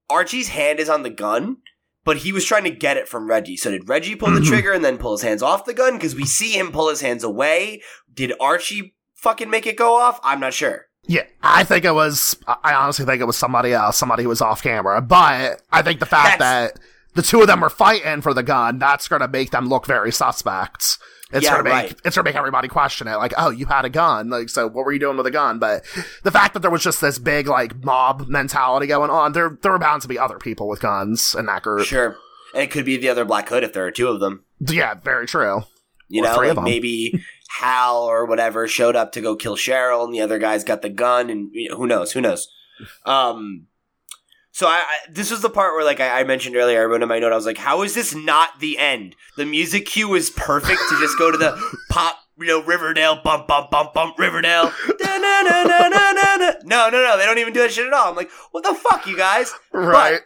Archie's 0.09 0.47
hand 0.47 0.79
is 0.79 0.87
on 0.89 1.03
the 1.03 1.09
gun, 1.09 1.57
but 2.05 2.17
he 2.17 2.31
was 2.31 2.45
trying 2.45 2.63
to 2.63 2.69
get 2.69 2.95
it 2.95 3.09
from 3.09 3.27
Reggie. 3.29 3.57
So 3.57 3.71
did 3.71 3.89
Reggie 3.89 4.15
pull 4.15 4.31
the 4.31 4.39
Mhm. 4.39 4.47
trigger 4.47 4.71
and 4.71 4.83
then 4.85 4.97
pull 4.97 5.11
his 5.11 5.21
hands 5.21 5.43
off 5.43 5.65
the 5.65 5.73
gun? 5.73 5.95
Because 5.97 6.15
we 6.15 6.25
see 6.25 6.53
him 6.57 6.71
pull 6.71 6.87
his 6.89 7.01
hands 7.01 7.25
away. 7.25 7.81
Did 8.13 8.31
Archie 8.39 8.95
fucking 9.15 9.49
make 9.49 9.67
it 9.67 9.75
go 9.75 9.95
off? 9.95 10.19
I'm 10.23 10.39
not 10.39 10.53
sure. 10.53 10.85
yeah. 11.09 11.23
I 11.43 11.63
think 11.65 11.83
it 11.85 11.93
was. 11.93 12.37
I 12.63 12.73
honestly 12.73 13.05
think 13.05 13.21
it 13.21 13.25
was 13.25 13.37
somebody 13.37 13.73
else, 13.73 13.97
somebody 13.97 14.23
who 14.23 14.29
was 14.29 14.41
off 14.41 14.61
camera. 14.63 15.01
But 15.01 15.61
I 15.73 15.81
think 15.81 15.99
the 15.99 16.05
fact 16.05 16.39
That's- 16.39 16.71
that 16.73 16.79
the 17.17 17.21
two 17.21 17.41
of 17.41 17.47
them 17.47 17.59
were 17.59 17.69
fighting 17.69 18.21
for 18.21 18.33
the 18.33 18.43
gun, 18.43 18.79
that's 18.79 19.09
going 19.09 19.21
to 19.21 19.27
make 19.27 19.51
them 19.51 19.67
look 19.67 19.85
very 19.85 20.13
suspect. 20.13 20.99
It's 21.33 21.43
Yeah, 21.43 21.51
gonna 21.57 21.63
make 21.65 21.73
right. 21.73 21.95
it's 22.05 22.15
gonna 22.15 22.23
make 22.23 22.37
everybody 22.37 22.69
question 22.69 23.05
it, 23.09 23.17
like, 23.17 23.33
oh, 23.37 23.49
you 23.49 23.65
had 23.65 23.83
a 23.83 23.89
gun, 23.89 24.29
like, 24.29 24.47
so 24.47 24.65
what 24.67 24.85
were 24.85 24.93
you 24.93 24.99
doing 24.99 25.17
with 25.17 25.25
a 25.25 25.31
gun? 25.31 25.59
But 25.59 25.83
the 26.23 26.31
fact 26.31 26.53
that 26.53 26.61
there 26.61 26.71
was 26.71 26.81
just 26.81 27.01
this 27.01 27.19
big 27.19 27.47
like 27.47 27.83
mob 27.83 28.29
mentality 28.29 28.87
going 28.87 29.09
on, 29.09 29.33
there 29.33 29.57
there 29.61 29.73
were 29.73 29.77
bound 29.77 30.03
to 30.03 30.07
be 30.07 30.17
other 30.17 30.37
people 30.37 30.69
with 30.69 30.79
guns 30.79 31.35
in 31.37 31.45
that 31.47 31.63
group. 31.63 31.85
Sure. 31.85 32.15
And 32.53 32.63
it 32.63 32.71
could 32.71 32.85
be 32.85 32.95
the 32.95 33.09
other 33.09 33.25
Black 33.25 33.49
Hood 33.49 33.65
if 33.65 33.73
there 33.73 33.85
are 33.85 33.91
two 33.91 34.07
of 34.07 34.21
them. 34.21 34.45
Yeah, 34.61 34.93
very 34.93 35.27
true. 35.27 35.63
You 36.07 36.23
Or 36.23 36.27
know, 36.29 36.53
like 36.53 36.63
maybe 36.63 37.21
Hal 37.59 38.03
or 38.03 38.25
whatever 38.25 38.65
showed 38.65 38.95
up 38.95 39.11
to 39.11 39.21
go 39.21 39.35
kill 39.35 39.57
Cheryl, 39.57 40.05
and 40.05 40.13
the 40.13 40.21
other 40.21 40.39
guy's 40.39 40.63
got 40.63 40.81
the 40.81 40.87
gun, 40.89 41.29
and 41.29 41.49
you 41.51 41.67
know, 41.71 41.75
who 41.75 41.87
knows? 41.87 42.13
Who 42.13 42.21
knows? 42.21 42.47
Um, 43.05 43.67
so 44.57 44.65
I, 44.65 44.77
I 44.77 44.97
this 45.11 45.29
was 45.29 45.41
the 45.41 45.51
part 45.51 45.75
where, 45.75 45.85
like 45.85 45.99
I, 45.99 46.21
I 46.21 46.23
mentioned 46.23 46.55
earlier, 46.55 46.81
I 46.81 46.85
wrote 46.85 47.03
in 47.03 47.07
my 47.07 47.19
note, 47.19 47.31
I 47.31 47.35
was 47.35 47.45
like, 47.45 47.59
"How 47.59 47.83
is 47.83 47.93
this 47.93 48.15
not 48.15 48.59
the 48.59 48.79
end? 48.79 49.15
The 49.35 49.45
music 49.45 49.85
cue 49.85 50.15
is 50.15 50.31
perfect 50.31 50.81
to 50.89 50.99
just 50.99 51.15
go 51.19 51.29
to 51.31 51.37
the 51.37 51.61
pop." 51.91 52.17
You 52.39 52.47
know, 52.47 52.63
Riverdale, 52.63 53.21
bump, 53.23 53.47
bump, 53.47 53.69
bump, 53.69 53.93
bump, 53.93 54.17
Riverdale. 54.17 54.73
Da-na-na-na-na-na-na. 54.97 56.53
No, 56.65 56.89
no, 56.89 57.03
no, 57.03 57.17
they 57.19 57.25
don't 57.25 57.37
even 57.37 57.53
do 57.53 57.59
that 57.61 57.71
shit 57.71 57.85
at 57.85 57.93
all. 57.93 58.09
I'm 58.09 58.15
like, 58.15 58.31
what 58.49 58.63
the 58.63 58.73
fuck, 58.73 59.05
you 59.05 59.15
guys? 59.15 59.53
Right. 59.71 60.21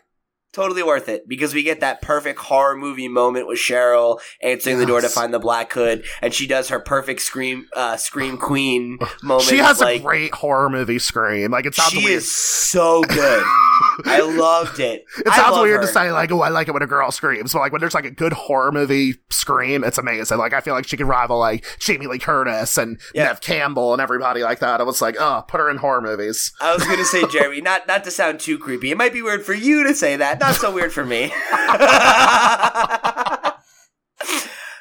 totally 0.53 0.83
worth 0.83 1.07
it 1.09 1.27
because 1.27 1.53
we 1.53 1.63
get 1.63 1.79
that 1.81 2.01
perfect 2.01 2.39
horror 2.39 2.75
movie 2.75 3.07
moment 3.07 3.47
with 3.47 3.57
Cheryl 3.59 4.19
answering 4.41 4.79
the 4.79 4.85
door 4.85 5.01
to 5.01 5.09
find 5.09 5.33
the 5.33 5.39
Black 5.39 5.71
Hood, 5.73 6.05
and 6.21 6.33
she 6.33 6.47
does 6.47 6.69
her 6.69 6.79
perfect 6.79 7.21
scream, 7.21 7.67
uh, 7.75 7.97
scream 7.97 8.37
queen 8.37 8.97
moment. 9.23 9.49
she 9.49 9.57
has 9.57 9.81
like, 9.81 9.99
a 9.99 10.03
great 10.03 10.33
horror 10.33 10.69
movie 10.69 10.99
scream. 10.99 11.51
Like 11.51 11.65
it 11.65 11.75
sounds 11.75 11.91
She 11.91 12.05
is 12.05 12.33
so 12.33 13.01
good. 13.03 13.43
I 14.05 14.21
loved 14.21 14.79
it. 14.79 15.05
It 15.19 15.27
I 15.27 15.35
sounds 15.35 15.57
weird 15.59 15.81
her. 15.81 15.87
to 15.87 15.91
say 15.91 16.11
like, 16.11 16.31
oh, 16.31 16.41
I 16.41 16.49
like 16.49 16.67
it 16.67 16.71
when 16.71 16.81
a 16.83 16.87
girl 16.87 17.11
screams, 17.11 17.53
but 17.53 17.59
like 17.59 17.71
when 17.71 17.81
there's 17.81 17.93
like 17.93 18.05
a 18.05 18.11
good 18.11 18.33
horror 18.33 18.71
movie 18.71 19.15
scream, 19.29 19.83
it's 19.83 19.97
amazing. 19.97 20.37
Like 20.37 20.53
I 20.53 20.61
feel 20.61 20.73
like 20.73 20.87
she 20.87 20.97
could 20.97 21.07
rival 21.07 21.37
like 21.39 21.65
Jamie 21.79 22.07
Lee 22.07 22.19
Curtis 22.19 22.77
and 22.77 22.99
Yeah. 23.13 23.25
Nev 23.25 23.41
Campbell 23.41 23.93
and 23.93 24.01
everybody 24.01 24.43
like 24.43 24.59
that. 24.59 24.79
I 24.79 24.83
was 24.83 25.01
like, 25.01 25.15
oh, 25.19 25.43
put 25.47 25.59
her 25.59 25.69
in 25.69 25.77
horror 25.77 26.01
movies. 26.01 26.51
I 26.61 26.73
was 26.73 26.83
gonna 26.85 27.05
say, 27.05 27.23
Jeremy, 27.31 27.61
not 27.61 27.87
not 27.87 28.03
to 28.05 28.11
sound 28.11 28.39
too 28.39 28.57
creepy. 28.57 28.91
It 28.91 28.97
might 28.97 29.13
be 29.13 29.21
weird 29.21 29.45
for 29.45 29.53
you 29.53 29.83
to 29.87 29.93
say 29.93 30.15
that. 30.15 30.39
Not 30.39 30.55
so 30.55 30.71
weird 30.73 30.93
for 30.93 31.05
me. 31.05 31.31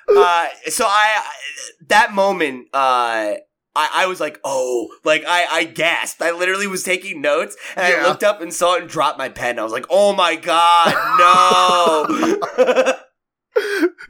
uh, 0.09 0.47
so 0.69 0.85
I 0.87 1.23
that 1.89 2.13
moment, 2.13 2.67
uh, 2.73 3.35
I, 3.81 4.03
I 4.05 4.07
was 4.07 4.21
like, 4.21 4.39
oh, 4.45 4.89
like 5.05 5.25
I, 5.27 5.45
I 5.51 5.65
gasped. 5.65 6.21
I 6.23 6.33
literally 6.33 6.67
was 6.67 6.83
taking 6.83 7.21
notes 7.21 7.57
and 7.77 7.87
I 7.87 8.07
looked 8.07 8.23
up 8.23 8.41
and 8.41 8.53
saw 8.53 8.75
it 8.75 8.83
and 8.83 8.91
dropped 8.91 9.19
my 9.19 9.29
pen. 9.29 9.59
I 9.59 9.63
was 9.63 9.73
like, 9.73 9.87
oh 9.91 10.15
my 10.15 10.37
god, 10.37 10.95
no. 11.19 12.95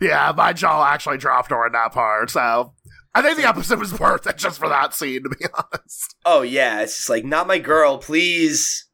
Yeah, 0.01 0.33
my 0.37 0.53
jaw 0.53 0.87
actually 0.87 1.19
dropped 1.19 1.49
during 1.51 1.73
that 1.73 1.93
part. 1.93 2.31
So 2.31 2.73
I 3.15 3.23
think 3.23 3.37
the 3.37 3.49
episode 3.49 3.79
was 3.81 3.99
worth 3.99 4.27
it 4.27 4.37
just 4.39 4.59
for 4.59 4.69
that 4.69 4.95
scene, 4.95 5.23
to 5.25 5.29
be 5.29 5.45
honest. 5.55 6.15
oh 6.25 6.43
yeah, 6.43 6.81
it's 6.83 6.97
just 6.97 7.11
like 7.11 7.25
not 7.25 7.47
my 7.47 7.59
girl, 7.59 7.99
please. 7.99 8.87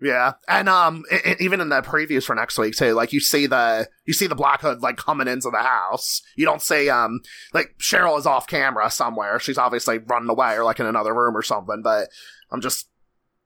Yeah, 0.00 0.34
and 0.46 0.68
um, 0.68 1.02
i 1.10 1.20
i- 1.30 1.36
even 1.40 1.60
in 1.60 1.70
the 1.70 1.82
previews 1.82 2.22
for 2.24 2.34
next 2.36 2.56
week 2.56 2.76
too, 2.76 2.92
like 2.92 3.12
you 3.12 3.18
see 3.18 3.46
the 3.46 3.88
you 4.04 4.12
see 4.12 4.28
the 4.28 4.36
Black 4.36 4.60
Hood 4.60 4.80
like 4.80 4.96
coming 4.96 5.26
into 5.26 5.50
the 5.50 5.58
house. 5.58 6.22
You 6.36 6.44
don't 6.46 6.62
see 6.62 6.88
um 6.88 7.20
like 7.52 7.74
Cheryl 7.80 8.16
is 8.18 8.24
off 8.26 8.46
camera 8.46 8.90
somewhere. 8.90 9.40
She's 9.40 9.58
obviously 9.58 9.98
running 9.98 10.30
away 10.30 10.54
or 10.54 10.62
like 10.64 10.78
in 10.78 10.86
another 10.86 11.12
room 11.14 11.36
or 11.36 11.42
something. 11.42 11.82
But 11.82 12.08
I'm 12.52 12.60
just 12.60 12.88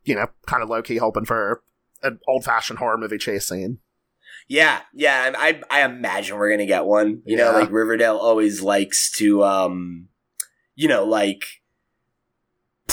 you 0.05 0.15
know 0.15 0.27
kind 0.47 0.63
of 0.63 0.69
low 0.69 0.83
key 0.83 0.97
hoping 0.99 1.25
for 1.25 1.63
an 2.03 2.19
old 2.29 2.45
fashioned 2.45 2.79
horror 2.81 2.99
movie 2.99 3.17
chase 3.19 3.49
scene. 3.49 3.79
Yeah, 4.49 4.81
yeah. 4.93 5.33
I 5.39 5.63
I, 5.71 5.81
I 5.83 5.85
imagine 5.85 6.37
we're 6.37 6.51
gonna 6.51 6.67
get 6.67 6.85
one. 6.85 7.23
You 7.25 7.39
know, 7.39 7.53
like 7.53 7.71
Riverdale 7.71 8.17
always 8.19 8.61
likes 8.61 9.11
to, 9.13 9.43
um, 9.45 10.09
you 10.75 10.89
know, 10.89 11.05
like 11.05 11.45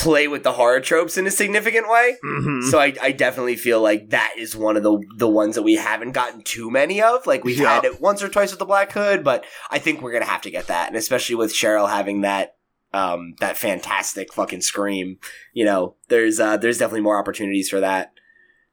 play 0.01 0.27
with 0.27 0.43
the 0.43 0.53
horror 0.53 0.79
tropes 0.79 1.17
in 1.17 1.27
a 1.27 1.31
significant 1.31 1.89
way. 1.89 2.17
Mm-hmm. 2.23 2.69
So 2.69 2.79
I, 2.79 2.93
I 3.01 3.11
definitely 3.11 3.55
feel 3.55 3.81
like 3.81 4.09
that 4.09 4.33
is 4.37 4.55
one 4.55 4.77
of 4.77 4.83
the 4.83 5.01
the 5.17 5.27
ones 5.27 5.55
that 5.55 5.63
we 5.63 5.75
haven't 5.75 6.13
gotten 6.13 6.41
too 6.41 6.71
many 6.71 7.01
of. 7.01 7.27
Like 7.27 7.43
we've 7.43 7.59
Yeah. 7.59 7.75
had 7.75 7.85
it 7.85 8.01
once 8.01 8.23
or 8.23 8.29
twice 8.29 8.51
with 8.51 8.59
the 8.59 8.65
Black 8.65 8.91
Hood, 8.91 9.23
but 9.23 9.45
I 9.69 9.79
think 9.79 10.01
we're 10.01 10.13
gonna 10.13 10.25
have 10.25 10.41
to 10.43 10.51
get 10.51 10.67
that, 10.67 10.87
and 10.87 10.95
especially 10.97 11.35
with 11.35 11.53
Cheryl 11.53 11.89
having 11.89 12.21
that 12.21 12.55
um 12.93 13.35
that 13.39 13.57
fantastic 13.57 14.33
fucking 14.33 14.61
scream. 14.61 15.17
You 15.53 15.65
know, 15.65 15.95
there's 16.07 16.39
uh 16.39 16.57
there's 16.57 16.77
definitely 16.77 17.01
more 17.01 17.19
opportunities 17.19 17.69
for 17.69 17.79
that. 17.81 18.13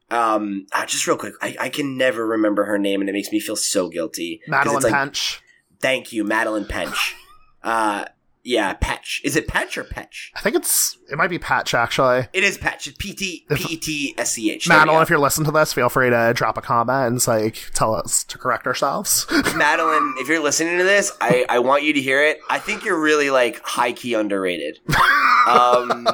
Um, 0.09 0.67
uh, 0.73 0.87
just 0.87 1.05
real 1.09 1.17
quick, 1.17 1.35
I, 1.43 1.57
I 1.59 1.69
can 1.69 1.97
never 1.99 2.25
remember 2.25 2.65
her 2.67 2.79
name, 2.79 3.01
and 3.01 3.11
it 3.11 3.13
makes 3.13 3.33
me 3.33 3.41
feel 3.41 3.57
so 3.57 3.89
guilty. 3.89 4.41
Madeline 4.47 4.83
like, 4.83 4.93
Pench. 4.93 5.41
Thank 5.81 6.13
you, 6.13 6.25
Madeline 6.25 6.65
Pench. 6.67 7.15
Uh, 7.65 8.05
yeah, 8.47 8.75
Patch. 8.75 9.21
Is 9.25 9.35
it 9.35 9.49
Patch 9.49 9.77
or 9.77 9.85
Patch? 9.85 10.31
I 10.37 10.41
think 10.41 10.55
it's 10.55 10.97
it 11.11 11.19
might 11.19 11.31
be 11.31 11.39
Patch 11.39 11.75
actually. 11.75 12.29
It 12.33 12.45
is 12.45 12.57
Patch. 12.57 12.87
It's 12.87 12.97
P 12.97 13.13
T 13.13 13.45
P 13.51 13.75
E 13.75 13.77
T 13.77 14.15
S 14.17 14.33
C 14.33 14.53
H. 14.53 14.69
Madeline, 14.69 15.03
if 15.03 15.11
you're 15.11 15.19
listening 15.19 15.47
to 15.47 15.53
this, 15.53 15.73
feel 15.73 15.89
free 15.89 16.11
to 16.11 16.33
drop 16.35 16.57
a 16.57 16.63
comment 16.63 17.07
and 17.07 17.27
like 17.27 17.71
tell 17.75 17.95
us 17.95 18.23
to 18.25 18.39
correct 18.39 18.67
ourselves. 18.67 19.27
Madeline, 19.57 20.15
if 20.19 20.29
you're 20.29 20.43
listening 20.43 20.79
to 20.79 20.85
this, 20.85 21.13
I, 21.21 21.45
I 21.49 21.59
want 21.59 21.83
you 21.83 21.93
to 21.95 22.01
hear 22.01 22.23
it. 22.23 22.39
I 22.49 22.59
think 22.61 22.85
you're 22.85 23.01
really 23.01 23.31
like 23.31 23.61
high 23.65 23.93
key 23.93 24.15
underrated. 24.15 24.79
Um, 25.47 26.09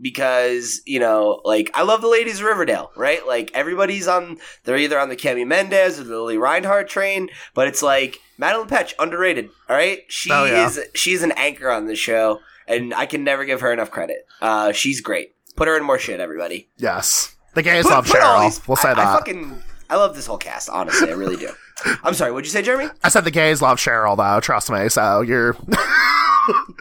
because 0.00 0.80
you 0.86 0.98
know, 1.00 1.40
like 1.44 1.70
I 1.74 1.82
love 1.82 2.00
the 2.00 2.08
ladies 2.08 2.40
of 2.40 2.46
Riverdale, 2.46 2.90
right? 2.96 3.26
Like 3.26 3.50
everybody's 3.54 4.08
on, 4.08 4.38
they're 4.64 4.76
either 4.76 4.98
on 4.98 5.08
the 5.08 5.16
Cami 5.16 5.46
Mendes 5.46 6.00
or 6.00 6.04
the 6.04 6.16
Lili 6.20 6.38
Reinhart 6.38 6.88
train, 6.88 7.28
but 7.54 7.68
it's 7.68 7.82
like 7.82 8.18
Madelaine 8.40 8.68
Petsch 8.68 8.92
underrated. 8.98 9.48
All 9.68 9.76
right, 9.76 10.00
she 10.08 10.30
Oh, 10.32 10.44
yeah. 10.44 10.66
is 10.66 10.80
she's 10.94 11.22
an 11.22 11.32
anchor 11.32 11.70
on 11.70 11.86
the 11.86 11.96
show, 11.96 12.40
and 12.66 12.94
I 12.94 13.06
can 13.06 13.24
never 13.24 13.44
give 13.44 13.60
her 13.60 13.72
enough 13.72 13.90
credit. 13.90 14.26
Uh, 14.40 14.72
she's 14.72 15.00
great. 15.00 15.34
Put 15.56 15.68
her 15.68 15.76
in 15.76 15.84
more 15.84 15.98
shit, 15.98 16.20
everybody. 16.20 16.68
yes, 16.78 17.34
the 17.54 17.62
gays 17.62 17.82
Put- 17.84 17.90
love 17.92 18.06
put 18.06 18.20
Cheryl. 18.20 18.42
these- 18.44 18.66
we'll 18.68 18.76
say 18.76 18.90
I, 18.90 18.94
that. 18.94 19.06
I 19.06 19.12
fucking 19.14 19.62
I 19.90 19.96
love 19.96 20.14
this 20.14 20.26
whole 20.26 20.38
cast. 20.38 20.68
Honestly, 20.70 21.10
I 21.10 21.14
really 21.14 21.36
do. 21.36 21.50
I'm 22.04 22.14
sorry. 22.14 22.30
What'd 22.30 22.46
you 22.46 22.52
say, 22.52 22.62
Jeremy? 22.62 22.90
I 23.02 23.08
said 23.08 23.24
the 23.24 23.30
gays 23.30 23.60
love 23.60 23.78
Cheryl 23.78 24.16
though. 24.16 24.38
Trust 24.40 24.70
me. 24.70 24.88
So 24.88 25.20
you're 25.22 25.56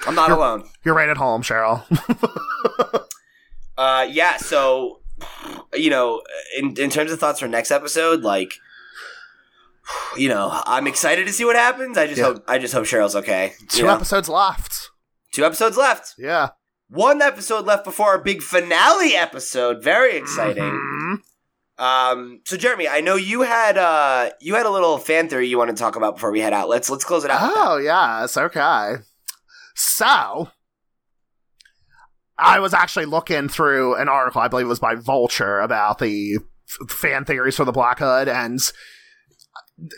I'm 0.08 0.14
not 0.16 0.30
alone. 0.32 0.64
you're 0.86 0.94
right 0.94 1.10
at 1.10 1.18
home, 1.18 1.42
Cheryl. 1.42 1.84
Uh, 3.80 4.06
yeah. 4.10 4.36
So, 4.38 5.00
you 5.74 5.90
know, 5.90 6.22
in 6.58 6.76
in 6.78 6.90
terms 6.90 7.12
of 7.12 7.20
thoughts 7.20 7.40
for 7.40 7.48
next 7.48 7.72
episode, 7.72 8.22
like, 8.22 8.54
you 10.18 10.28
know, 10.30 10.50
I'm 10.66 10.86
excited 10.86 11.26
to 11.28 11.34
see 11.34 11.46
what 11.46 11.56
happens. 11.56 11.98
I 11.98 12.06
just 12.08 12.18
Yeah. 12.20 12.26
hope 12.26 12.44
I 12.48 12.58
just 12.60 12.74
hope 12.74 12.84
Cheryl's 12.86 13.16
okay. 13.16 13.54
Two 13.70 13.84
know? 13.86 13.94
episodes 13.96 14.28
left. 14.28 14.90
Two 15.32 15.46
episodes 15.46 15.78
left. 15.78 16.16
Yeah. 16.18 16.50
One 16.90 17.22
episode 17.22 17.66
left 17.66 17.86
before 17.86 18.08
our 18.08 18.18
big 18.20 18.42
finale 18.42 19.16
episode. 19.16 19.84
Very 19.84 20.18
exciting. 20.18 20.64
Mhm. 20.64 21.22
Um, 21.82 22.42
so 22.46 22.58
Jeremy, 22.58 22.90
I 22.90 23.00
know 23.00 23.16
you 23.16 23.44
had 23.44 23.78
uh 23.78 24.32
you 24.42 24.56
had 24.56 24.66
a 24.66 24.70
little 24.70 24.98
fan 24.98 25.30
theory 25.30 25.48
you 25.48 25.58
want 25.58 25.70
to 25.70 25.76
talk 25.78 25.96
about 25.96 26.16
before 26.16 26.32
we 26.32 26.42
head 26.42 26.52
out. 26.52 26.68
Let's 26.68 26.90
let's 26.90 27.06
close 27.06 27.24
it 27.24 27.32
out. 27.32 27.40
Oh 27.56 27.78
yes, 27.78 28.36
okay. 28.36 28.96
So 29.76 30.50
I 32.40 32.60
was 32.60 32.74
actually 32.74 33.06
looking 33.06 33.50
through 33.50 33.96
an 33.96 34.08
article, 34.10 34.42
I 34.42 34.48
believe 34.48 34.66
it 34.66 34.70
was 34.70 34.80
by 34.80 34.96
Vulture, 34.96 35.60
about 35.60 36.00
the 36.00 36.38
f- 36.38 36.90
fan 36.90 37.26
theories 37.26 37.56
for 37.56 37.66
the 37.66 37.72
Black 37.72 38.00
Hood, 38.00 38.28
and 38.28 38.60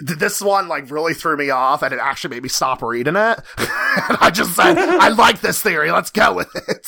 th- 0.08 0.20
this 0.20 0.42
one 0.42 0.68
like 0.68 0.90
really 0.92 1.14
threw 1.14 1.38
me 1.38 1.50
off, 1.50 1.82
and 1.84 1.94
it 1.94 2.00
actually 2.00 2.36
made 2.36 2.44
me 2.44 2.50
stop 2.50 2.82
reading 2.82 3.16
it. 3.16 3.40
I 3.58 4.32
just 4.34 4.56
said, 4.56 4.78
"I 4.78 5.08
like 5.18 5.42
this 5.42 5.62
theory. 5.62 5.92
Let's 5.92 6.10
go 6.12 6.34
with 6.34 6.54
it." 6.68 6.86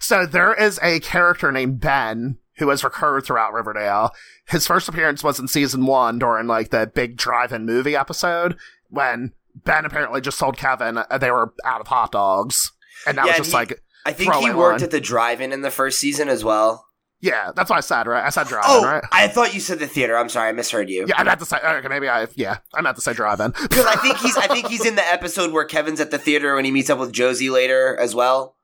So 0.00 0.26
there 0.26 0.54
is 0.54 0.78
a 0.82 1.00
character 1.00 1.52
named 1.52 1.80
Ben 1.80 2.38
who 2.58 2.68
has 2.68 2.84
recurred 2.84 3.24
throughout 3.24 3.52
Riverdale. 3.52 4.10
His 4.46 4.66
first 4.66 4.88
appearance 4.88 5.24
was 5.24 5.38
in 5.40 5.48
season 5.48 5.86
one 5.86 6.18
during 6.18 6.46
like 6.46 6.70
the 6.70 6.90
big 6.92 7.16
drive-in 7.16 7.64
movie 7.64 7.96
episode 7.96 8.56
when 8.88 9.32
Ben 9.54 9.84
apparently 9.84 10.20
just 10.20 10.38
told 10.38 10.56
Kevin 10.56 11.02
they 11.20 11.30
were 11.30 11.54
out 11.64 11.80
of 11.80 11.86
hot 11.88 12.12
dogs, 12.12 12.72
and 13.06 13.16
that 13.18 13.26
Yeah, 13.26 13.32
was 13.32 13.38
just 13.38 13.50
he- 13.50 13.56
like, 13.56 13.80
I 14.04 14.12
think 14.12 14.34
he 14.34 14.50
worked 14.52 14.80
line. 14.80 14.84
at 14.84 14.90
the 14.90 15.00
drive-in 15.00 15.52
in 15.52 15.62
the 15.62 15.70
first 15.70 15.98
season 16.00 16.28
as 16.28 16.42
well. 16.44 16.86
yeah, 17.20 17.52
that's 17.54 17.70
what 17.70 17.76
I 17.76 17.80
said, 17.80 18.06
right? 18.08 18.24
I 18.24 18.30
said 18.30 18.48
drive-in, 18.48 18.70
Oh, 18.70 18.84
right? 18.84 19.04
I 19.12 19.28
thought 19.28 19.54
you 19.54 19.60
said 19.60 19.78
the 19.78 19.86
theater. 19.86 20.16
I'm 20.18 20.28
sorry, 20.28 20.48
I 20.48 20.52
misheard 20.52 20.90
you. 20.90 21.06
Yeah, 21.08 21.14
I 21.18 21.22
meant 21.24 21.38
to 21.40 21.46
say. 21.46 21.58
Okay, 21.62 21.86
maybe 21.88 22.08
I. 22.08 22.26
Yeah, 22.34 22.58
I 22.74 22.80
meant 22.82 22.96
to 22.96 23.02
say 23.02 23.12
drive-in. 23.12 23.52
Because 23.62 23.86
I 23.86 23.96
think 23.96 24.16
he's 24.18 24.36
I 24.36 24.46
think 24.48 24.66
he's 24.66 24.84
in 24.84 24.96
the 24.96 25.06
episode 25.06 25.52
where 25.52 25.64
Kevin's 25.64 26.00
at 26.00 26.10
the 26.10 26.18
theater 26.18 26.54
when 26.56 26.64
he 26.64 26.70
meets 26.72 26.90
up 26.90 26.98
with 26.98 27.12
Josie 27.12 27.50
later 27.50 27.96
as 28.00 28.14
well. 28.14 28.56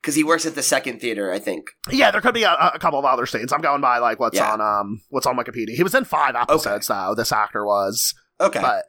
Because 0.00 0.14
he 0.14 0.22
works 0.22 0.46
at 0.46 0.54
the 0.54 0.62
second 0.62 1.00
theater, 1.00 1.32
I 1.32 1.40
think. 1.40 1.70
Yeah, 1.90 2.12
there 2.12 2.20
could 2.20 2.34
be 2.34 2.44
a, 2.44 2.52
a 2.52 2.78
couple 2.78 3.00
of 3.00 3.04
other 3.04 3.26
scenes. 3.26 3.52
I'm 3.52 3.60
going 3.60 3.80
by 3.80 3.98
like 3.98 4.20
what's 4.20 4.36
Yeah. 4.36 4.52
on 4.52 4.60
um 4.60 5.00
what's 5.08 5.26
on 5.26 5.36
Wikipedia. 5.36 5.70
He 5.74 5.82
was 5.82 5.92
in 5.96 6.04
five 6.04 6.36
episodes 6.36 6.86
though. 6.86 7.14
This 7.16 7.32
actor 7.32 7.66
was, 7.66 8.14
Okay. 8.40 8.60
but 8.60 8.84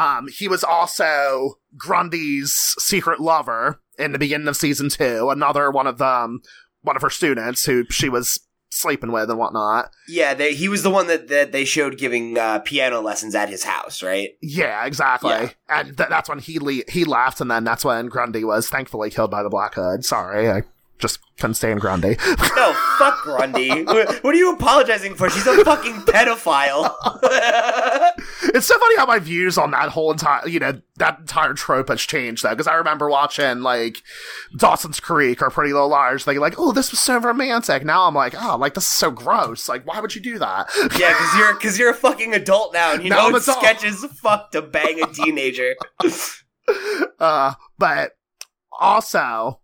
um 0.00 0.28
he 0.28 0.46
was 0.46 0.62
also 0.62 1.54
Grundy's 1.76 2.54
secret 2.78 3.18
lover 3.18 3.80
in 4.02 4.12
the 4.12 4.18
beginning 4.18 4.48
of 4.48 4.56
season 4.56 4.88
two. 4.88 5.30
Another 5.30 5.70
one 5.70 5.86
of 5.86 5.98
them, 5.98 6.40
one 6.82 6.96
of 6.96 7.02
her 7.02 7.10
students 7.10 7.64
who 7.64 7.84
she 7.90 8.08
was 8.08 8.40
sleeping 8.70 9.12
with 9.12 9.28
and 9.28 9.38
whatnot. 9.38 9.90
yeah, 10.08 10.32
they, 10.32 10.54
he 10.54 10.66
was 10.66 10.82
the 10.82 10.88
one 10.90 11.06
that, 11.06 11.28
that 11.28 11.52
they 11.52 11.64
showed 11.64 11.98
giving 11.98 12.38
uh, 12.38 12.58
piano 12.60 13.00
lessons 13.00 13.34
at 13.34 13.50
his 13.50 13.64
house, 13.64 14.02
right? 14.02 14.30
Yeah, 14.40 14.86
exactly. 14.86 15.30
Yeah. 15.30 15.50
And 15.68 15.96
th- 15.96 16.08
that's 16.08 16.28
when 16.28 16.38
he 16.38 16.58
le- 16.58 16.88
he 16.88 17.04
left, 17.04 17.40
and 17.40 17.50
then 17.50 17.64
that's 17.64 17.84
when 17.84 18.06
Grundy 18.06 18.44
was 18.44 18.68
thankfully 18.70 19.10
killed 19.10 19.30
by 19.30 19.42
the 19.42 19.50
Black 19.50 19.74
Hood. 19.74 20.04
Sorry, 20.04 20.50
I 20.50 20.62
just 21.02 21.18
couldn't 21.38 21.54
stand 21.54 21.80
Grundy. 21.80 22.16
No, 22.56 22.72
fuck 22.98 23.20
Grundy. 23.22 23.82
what 23.84 24.24
are 24.24 24.34
you 24.34 24.52
apologizing 24.52 25.14
for? 25.16 25.28
She's 25.28 25.46
a 25.46 25.64
fucking 25.64 26.02
pedophile. 26.02 26.94
It's 28.54 28.66
so 28.66 28.78
funny 28.78 28.96
how 28.96 29.06
my 29.06 29.18
views 29.18 29.56
on 29.56 29.70
that 29.70 29.88
whole 29.88 30.12
entire, 30.12 30.46
you 30.46 30.58
know, 30.58 30.78
that 30.96 31.20
entire 31.20 31.54
trope 31.54 31.88
has 31.88 32.02
changed 32.02 32.42
though. 32.44 32.50
Because 32.50 32.66
I 32.66 32.74
remember 32.74 33.08
watching 33.08 33.60
like 33.60 33.98
Dawson's 34.58 35.00
Creek 35.00 35.40
or 35.40 35.48
Pretty 35.48 35.72
Little 35.72 35.88
Liars, 35.88 36.24
thinking 36.24 36.40
like, 36.40 36.56
"Oh, 36.58 36.70
this 36.72 36.90
was 36.90 37.00
so 37.00 37.18
romantic." 37.18 37.84
Now 37.84 38.06
I'm 38.06 38.14
like, 38.14 38.34
"Oh, 38.40 38.56
like 38.58 38.74
this 38.74 38.84
is 38.84 38.94
so 38.94 39.10
gross. 39.10 39.68
Like, 39.68 39.86
why 39.86 40.00
would 40.00 40.14
you 40.14 40.20
do 40.20 40.38
that?" 40.38 40.68
yeah, 40.98 41.12
because 41.12 41.34
you're 41.38 41.54
because 41.54 41.78
you're 41.78 41.90
a 41.90 41.94
fucking 41.94 42.34
adult 42.34 42.74
now, 42.74 42.92
and 42.92 43.02
you 43.02 43.10
Now 43.10 43.28
know 43.30 43.36
it's 43.36 43.46
sketches 43.46 44.04
fuck 44.04 44.50
to 44.50 44.60
bang 44.60 45.02
a 45.02 45.06
teenager. 45.12 45.74
uh, 47.18 47.54
but 47.78 48.12
also, 48.78 49.60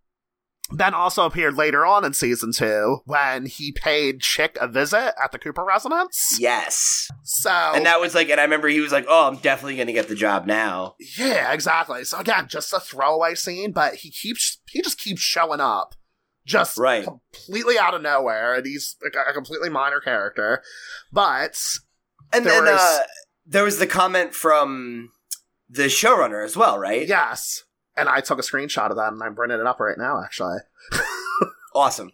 Ben 0.71 0.93
also 0.95 1.25
appeared 1.25 1.55
later 1.57 1.87
on 1.87 2.05
in 2.05 2.13
season 2.13 2.53
two 2.53 2.99
when 3.07 3.47
he 3.47 3.73
paid 3.73 4.23
Chic 4.23 4.57
a 4.61 4.69
visit 4.69 5.15
at 5.23 5.33
the 5.33 5.39
Cooper 5.39 5.65
residence. 5.65 6.37
yes, 6.39 7.09
So, 7.23 7.51
and 7.51 7.87
that 7.87 8.01
was 8.01 8.15
like, 8.15 8.29
and 8.29 8.39
I 8.39 8.45
remember 8.45 8.69
he 8.69 8.81
was 8.81 8.93
like, 8.93 9.07
"Oh, 9.09 9.29
I'm 9.29 9.37
definitely 9.37 9.77
gonna 9.77 9.93
get 9.93 10.09
the 10.09 10.15
job 10.15 10.47
now." 10.47 10.95
Yeah, 11.17 11.53
exactly. 11.53 12.05
So 12.05 12.19
again, 12.19 12.49
just 12.49 12.73
a 12.73 12.81
throwaway 12.81 13.35
scene, 13.35 13.73
but 13.73 13.95
he 13.97 14.11
keeps 14.11 14.59
he 14.69 14.83
just 14.83 15.01
keeps 15.01 15.21
showing 15.23 15.61
up, 15.61 15.95
just 16.47 16.77
Right. 16.77 17.05
completely 17.05 17.79
out 17.79 17.95
of 17.95 18.03
nowhere, 18.03 18.55
and 18.55 18.67
he's 18.67 18.97
a, 19.03 19.31
a 19.31 19.33
completely 19.33 19.71
minor 19.71 20.01
character. 20.01 20.63
But 21.13 21.59
And 22.33 22.45
There 22.45 22.63
then 22.63 22.73
was- 22.75 22.81
uh, 22.81 23.01
there 23.47 23.65
was 23.65 23.79
the 23.79 23.87
comment 23.87 24.35
from 24.35 25.11
the 25.71 25.85
showrunner 25.85 26.45
as 26.45 26.55
well, 26.59 26.79
right? 26.79 27.07
yes, 27.09 27.63
and 27.99 28.09
I 28.09 28.21
took 28.21 28.39
a 28.39 28.43
screenshot 28.43 28.91
of 28.91 28.97
that, 28.97 29.13
and 29.13 29.23
I'm 29.23 29.35
bringing 29.35 29.59
it 29.61 29.67
up 29.67 29.81
right 29.81 29.99
now, 29.99 30.23
actually. 30.23 30.59
Awesome. 31.75 32.11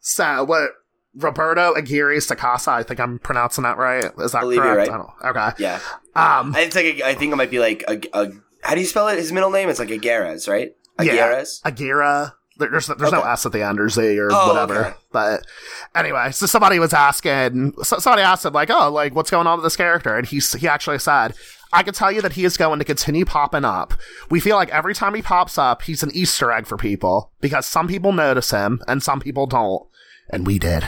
So 0.00 0.44
what? 0.44 0.70
Roberto 1.14 1.72
Aguirre 1.74 2.16
Sacasa, 2.18 2.68
I 2.68 2.82
think 2.82 3.00
I'm 3.00 3.18
pronouncing 3.18 3.64
that 3.64 3.78
right. 3.78 4.04
Is 4.18 4.32
that 4.32 4.40
Believe 4.42 4.60
correct? 4.60 4.90
right. 4.90 4.90
I 4.90 4.96
don't, 4.96 5.36
okay. 5.36 5.62
Yeah, 5.62 5.80
Um, 6.14 6.54
I- 6.54 6.60
it's 6.60 6.76
like 6.76 6.84
a, 6.84 7.02
I 7.08 7.14
think 7.14 7.32
it 7.32 7.36
might 7.36 7.50
be 7.50 7.58
like 7.58 7.84
a, 7.88 7.98
a 8.12 8.30
how 8.62 8.74
do 8.74 8.80
you 8.80 8.86
spell 8.86 9.08
it? 9.08 9.18
His 9.18 9.32
middle 9.32 9.50
name? 9.50 9.68
It's 9.70 9.78
like 9.78 9.88
Aguirres, 9.88 10.46
right? 10.48 10.72
Yeah. 11.02 11.14
Aguirres. 11.32 11.62
Agira. 11.62 12.32
There- 12.58 12.68
There's 12.70 12.86
there's 12.86 13.12
no 13.12 13.22
S 13.22 13.44
at 13.46 13.52
the 13.52 13.62
end 13.62 13.80
or 13.80 13.88
Z 13.88 14.18
or 14.18 14.28
Oh, 14.32 14.48
whatever. 14.48 14.86
okay. 14.86 14.96
But 15.12 15.46
anyway, 15.94 16.30
so 16.32 16.46
somebody 16.46 16.78
was 16.78 16.92
asking, 16.94 17.74
so 17.82 17.98
somebody 17.98 18.22
asked 18.22 18.44
him 18.46 18.52
like, 18.54 18.70
"Oh, 18.70 18.90
like 18.90 19.14
what's 19.14 19.30
going 19.30 19.46
on 19.46 19.58
with 19.58 19.64
this 19.64 19.76
character?" 19.76 20.16
And 20.16 20.26
he 20.26 20.38
he 20.58 20.66
actually 20.68 20.98
said, 20.98 21.34
"I 21.72 21.82
can 21.82 21.94
tell 21.94 22.12
you 22.12 22.22
that 22.22 22.34
he 22.34 22.44
is 22.44 22.56
going 22.56 22.78
to 22.78 22.84
continue 22.84 23.24
popping 23.24 23.64
up. 23.64 23.94
We 24.30 24.40
feel 24.40 24.56
like 24.56 24.70
every 24.70 24.94
time 24.94 25.14
he 25.14 25.22
pops 25.22 25.58
up, 25.58 25.82
he's 25.82 26.02
an 26.02 26.10
Easter 26.14 26.52
egg 26.52 26.66
for 26.66 26.76
people 26.76 27.32
because 27.40 27.66
some 27.66 27.88
people 27.88 28.12
notice 28.12 28.50
him 28.50 28.82
and 28.86 29.02
some 29.02 29.20
people 29.20 29.46
don't." 29.46 29.86
And 30.28 30.46
we 30.46 30.58
did. 30.58 30.82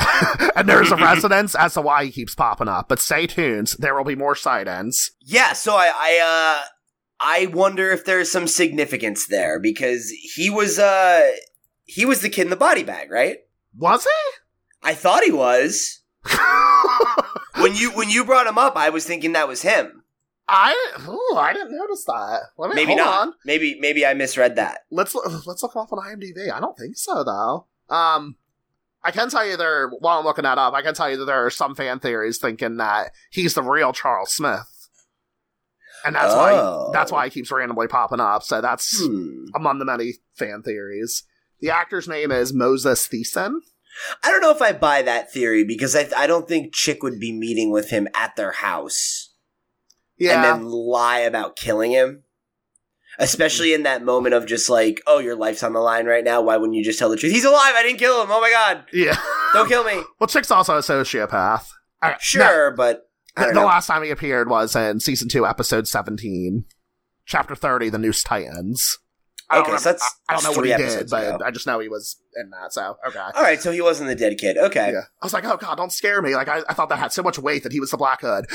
and 0.56 0.68
there's 0.68 0.90
a 0.90 0.96
resonance 1.10 1.54
as 1.54 1.74
to 1.74 1.80
why 1.80 2.04
he 2.04 2.10
keeps 2.10 2.34
popping 2.34 2.68
up. 2.68 2.88
But 2.88 2.98
stay 2.98 3.26
tuned. 3.26 3.74
There 3.78 3.94
will 3.94 4.04
be 4.04 4.16
more 4.16 4.34
side 4.34 4.66
ends. 4.66 5.12
Yeah, 5.20 5.52
so 5.52 5.76
I 5.76 5.92
I 5.94 6.60
uh 6.62 6.66
I 7.20 7.46
wonder 7.46 7.92
if 7.92 8.04
there's 8.04 8.30
some 8.30 8.48
significance 8.48 9.26
there 9.28 9.60
because 9.60 10.10
he 10.10 10.50
was 10.50 10.78
uh 10.78 11.30
he 11.84 12.04
was 12.04 12.20
the 12.20 12.28
kid 12.28 12.42
in 12.42 12.50
the 12.50 12.56
body 12.56 12.82
bag, 12.82 13.10
right? 13.10 13.38
Was 13.78 14.04
he? 14.04 14.88
I 14.88 14.94
thought 14.94 15.22
he 15.22 15.30
was. 15.32 16.00
He? 16.30 16.36
When 17.62 17.74
you 17.74 17.90
when 17.92 18.10
you 18.10 18.24
brought 18.24 18.46
him 18.46 18.58
up, 18.58 18.76
I 18.76 18.90
was 18.90 19.06
thinking 19.06 19.32
that 19.32 19.48
was 19.48 19.62
him. 19.62 20.02
I 20.46 20.74
ooh, 21.08 21.36
I 21.36 21.52
didn't 21.54 21.74
notice 21.76 22.04
that. 22.04 22.40
Let 22.58 22.68
me 22.68 22.74
Maybe 22.76 22.88
hold 22.92 22.98
not. 22.98 23.20
on. 23.28 23.32
Maybe 23.46 23.78
maybe 23.80 24.04
I 24.04 24.12
misread 24.14 24.56
that. 24.56 24.80
Let's 24.90 25.14
look- 25.14 25.46
let's 25.46 25.62
look 25.62 25.74
him 25.74 25.80
up 25.80 25.92
on 25.92 25.98
IMDb. 25.98 26.52
I 26.52 26.60
don't 26.60 26.76
think 26.76 26.96
so 26.98 27.24
though. 27.24 27.66
Um, 27.88 28.36
I 29.02 29.10
can 29.10 29.30
tell 29.30 29.44
you 29.46 29.56
there 29.56 29.88
while 30.00 30.18
I'm 30.18 30.24
looking 30.26 30.42
that 30.44 30.58
up. 30.58 30.74
I 30.74 30.82
can 30.82 30.94
tell 30.94 31.10
you 31.10 31.16
that 31.16 31.24
there 31.24 31.44
are 31.46 31.50
some 31.50 31.74
fan 31.74 31.98
theories 31.98 32.36
thinking 32.38 32.76
that 32.76 33.12
he's 33.30 33.54
the 33.54 33.62
real 33.62 33.92
Charles 33.94 34.32
Smith, 34.32 34.88
and 36.04 36.14
that's 36.14 36.34
Oh. 36.34 36.36
why 36.36 36.92
that's 36.92 37.10
why 37.10 37.24
he 37.24 37.30
keeps 37.30 37.50
randomly 37.50 37.88
popping 37.88 38.20
up. 38.20 38.42
So 38.42 38.60
that's 38.60 39.00
Hmm. 39.02 39.46
among 39.54 39.78
the 39.78 39.84
many 39.86 40.16
fan 40.34 40.62
theories. 40.62 41.24
The 41.60 41.70
actor's 41.70 42.06
name 42.06 42.30
is 42.30 42.52
Moses 42.52 43.08
Thiessen. 43.08 43.60
I 44.22 44.30
don't 44.30 44.40
know 44.40 44.50
if 44.50 44.60
I 44.62 44.72
buy 44.72 45.02
that 45.02 45.32
theory 45.32 45.64
because 45.64 45.96
I 45.96 46.06
I 46.16 46.26
don't 46.26 46.46
think 46.48 46.74
Chic 46.74 47.02
would 47.02 47.18
be 47.20 47.32
meeting 47.32 47.70
with 47.70 47.90
him 47.90 48.08
at 48.14 48.36
their 48.36 48.52
house 48.52 49.32
Yeah, 50.18 50.34
and 50.34 50.44
then 50.44 50.68
lie 50.70 51.20
about 51.20 51.56
killing 51.56 51.92
him. 51.92 52.22
Especially 53.18 53.72
in 53.72 53.84
that 53.84 54.04
moment 54.04 54.34
of 54.34 54.44
just 54.44 54.68
like, 54.68 55.00
oh, 55.06 55.20
your 55.20 55.34
life's 55.36 55.62
on 55.62 55.72
the 55.72 55.80
line 55.80 56.04
right 56.04 56.22
now. 56.22 56.42
Why 56.42 56.58
wouldn't 56.58 56.76
you 56.76 56.84
just 56.84 56.98
tell 56.98 57.08
the 57.08 57.16
truth? 57.16 57.32
He's 57.32 57.46
alive. 57.46 57.72
I 57.74 57.82
didn't 57.82 57.98
kill 57.98 58.20
him. 58.22 58.28
Oh 58.30 58.42
my 58.42 58.50
god. 58.50 58.84
yeah. 58.92 59.16
Don't 59.54 59.68
kill 59.68 59.84
me. 59.84 60.02
well, 60.20 60.26
Chic's 60.26 60.50
also 60.50 60.76
a 60.76 60.80
sociopath. 60.80 61.66
Right, 62.02 62.20
Sure, 62.20 62.72
but 62.72 63.08
I 63.34 63.46
The, 63.46 63.52
know. 63.54 63.64
last 63.64 63.86
time 63.86 64.02
he 64.02 64.10
appeared 64.10 64.50
was 64.50 64.76
in 64.76 65.00
season 65.00 65.30
two, 65.30 65.46
episode 65.46 65.88
seventeen, 65.88 66.66
chapter 67.24 67.54
thirty, 67.54 67.88
"The 67.88 67.96
Noose 67.98 68.22
Tightens." 68.22 68.98
I 69.48 69.60
Okay, 69.60 69.76
so 69.76 69.90
that's 69.92 70.02
I, 70.28 70.32
I 70.32 70.34
don't 70.34 70.44
know 70.44 70.52
what 70.52 70.66
he 70.66 70.74
did, 70.76 71.08
but 71.08 71.34
ago. 71.36 71.44
I 71.44 71.50
just 71.52 71.66
know 71.66 71.78
he 71.78 71.88
was 71.88 72.16
in 72.34 72.50
that. 72.50 72.72
So 72.72 72.96
okay, 73.06 73.18
All 73.18 73.42
right, 73.42 73.60
so 73.60 73.70
he 73.70 73.80
wasn't 73.80 74.08
the 74.08 74.14
dead 74.16 74.38
kid. 74.38 74.58
Okay. 74.58 74.90
yeah. 74.92 75.02
I 75.22 75.26
was 75.26 75.32
like, 75.32 75.44
oh 75.44 75.56
god, 75.56 75.76
don't 75.76 75.92
scare 75.92 76.20
me. 76.20 76.34
Like 76.34 76.48
I, 76.48 76.62
I 76.68 76.74
thought 76.74 76.88
that 76.88 76.98
had 76.98 77.12
so 77.12 77.22
much 77.22 77.38
weight 77.38 77.62
that 77.62 77.72
he 77.72 77.78
was 77.80 77.90
the 77.90 77.96
Black 77.96 78.20
Hood. 78.22 78.46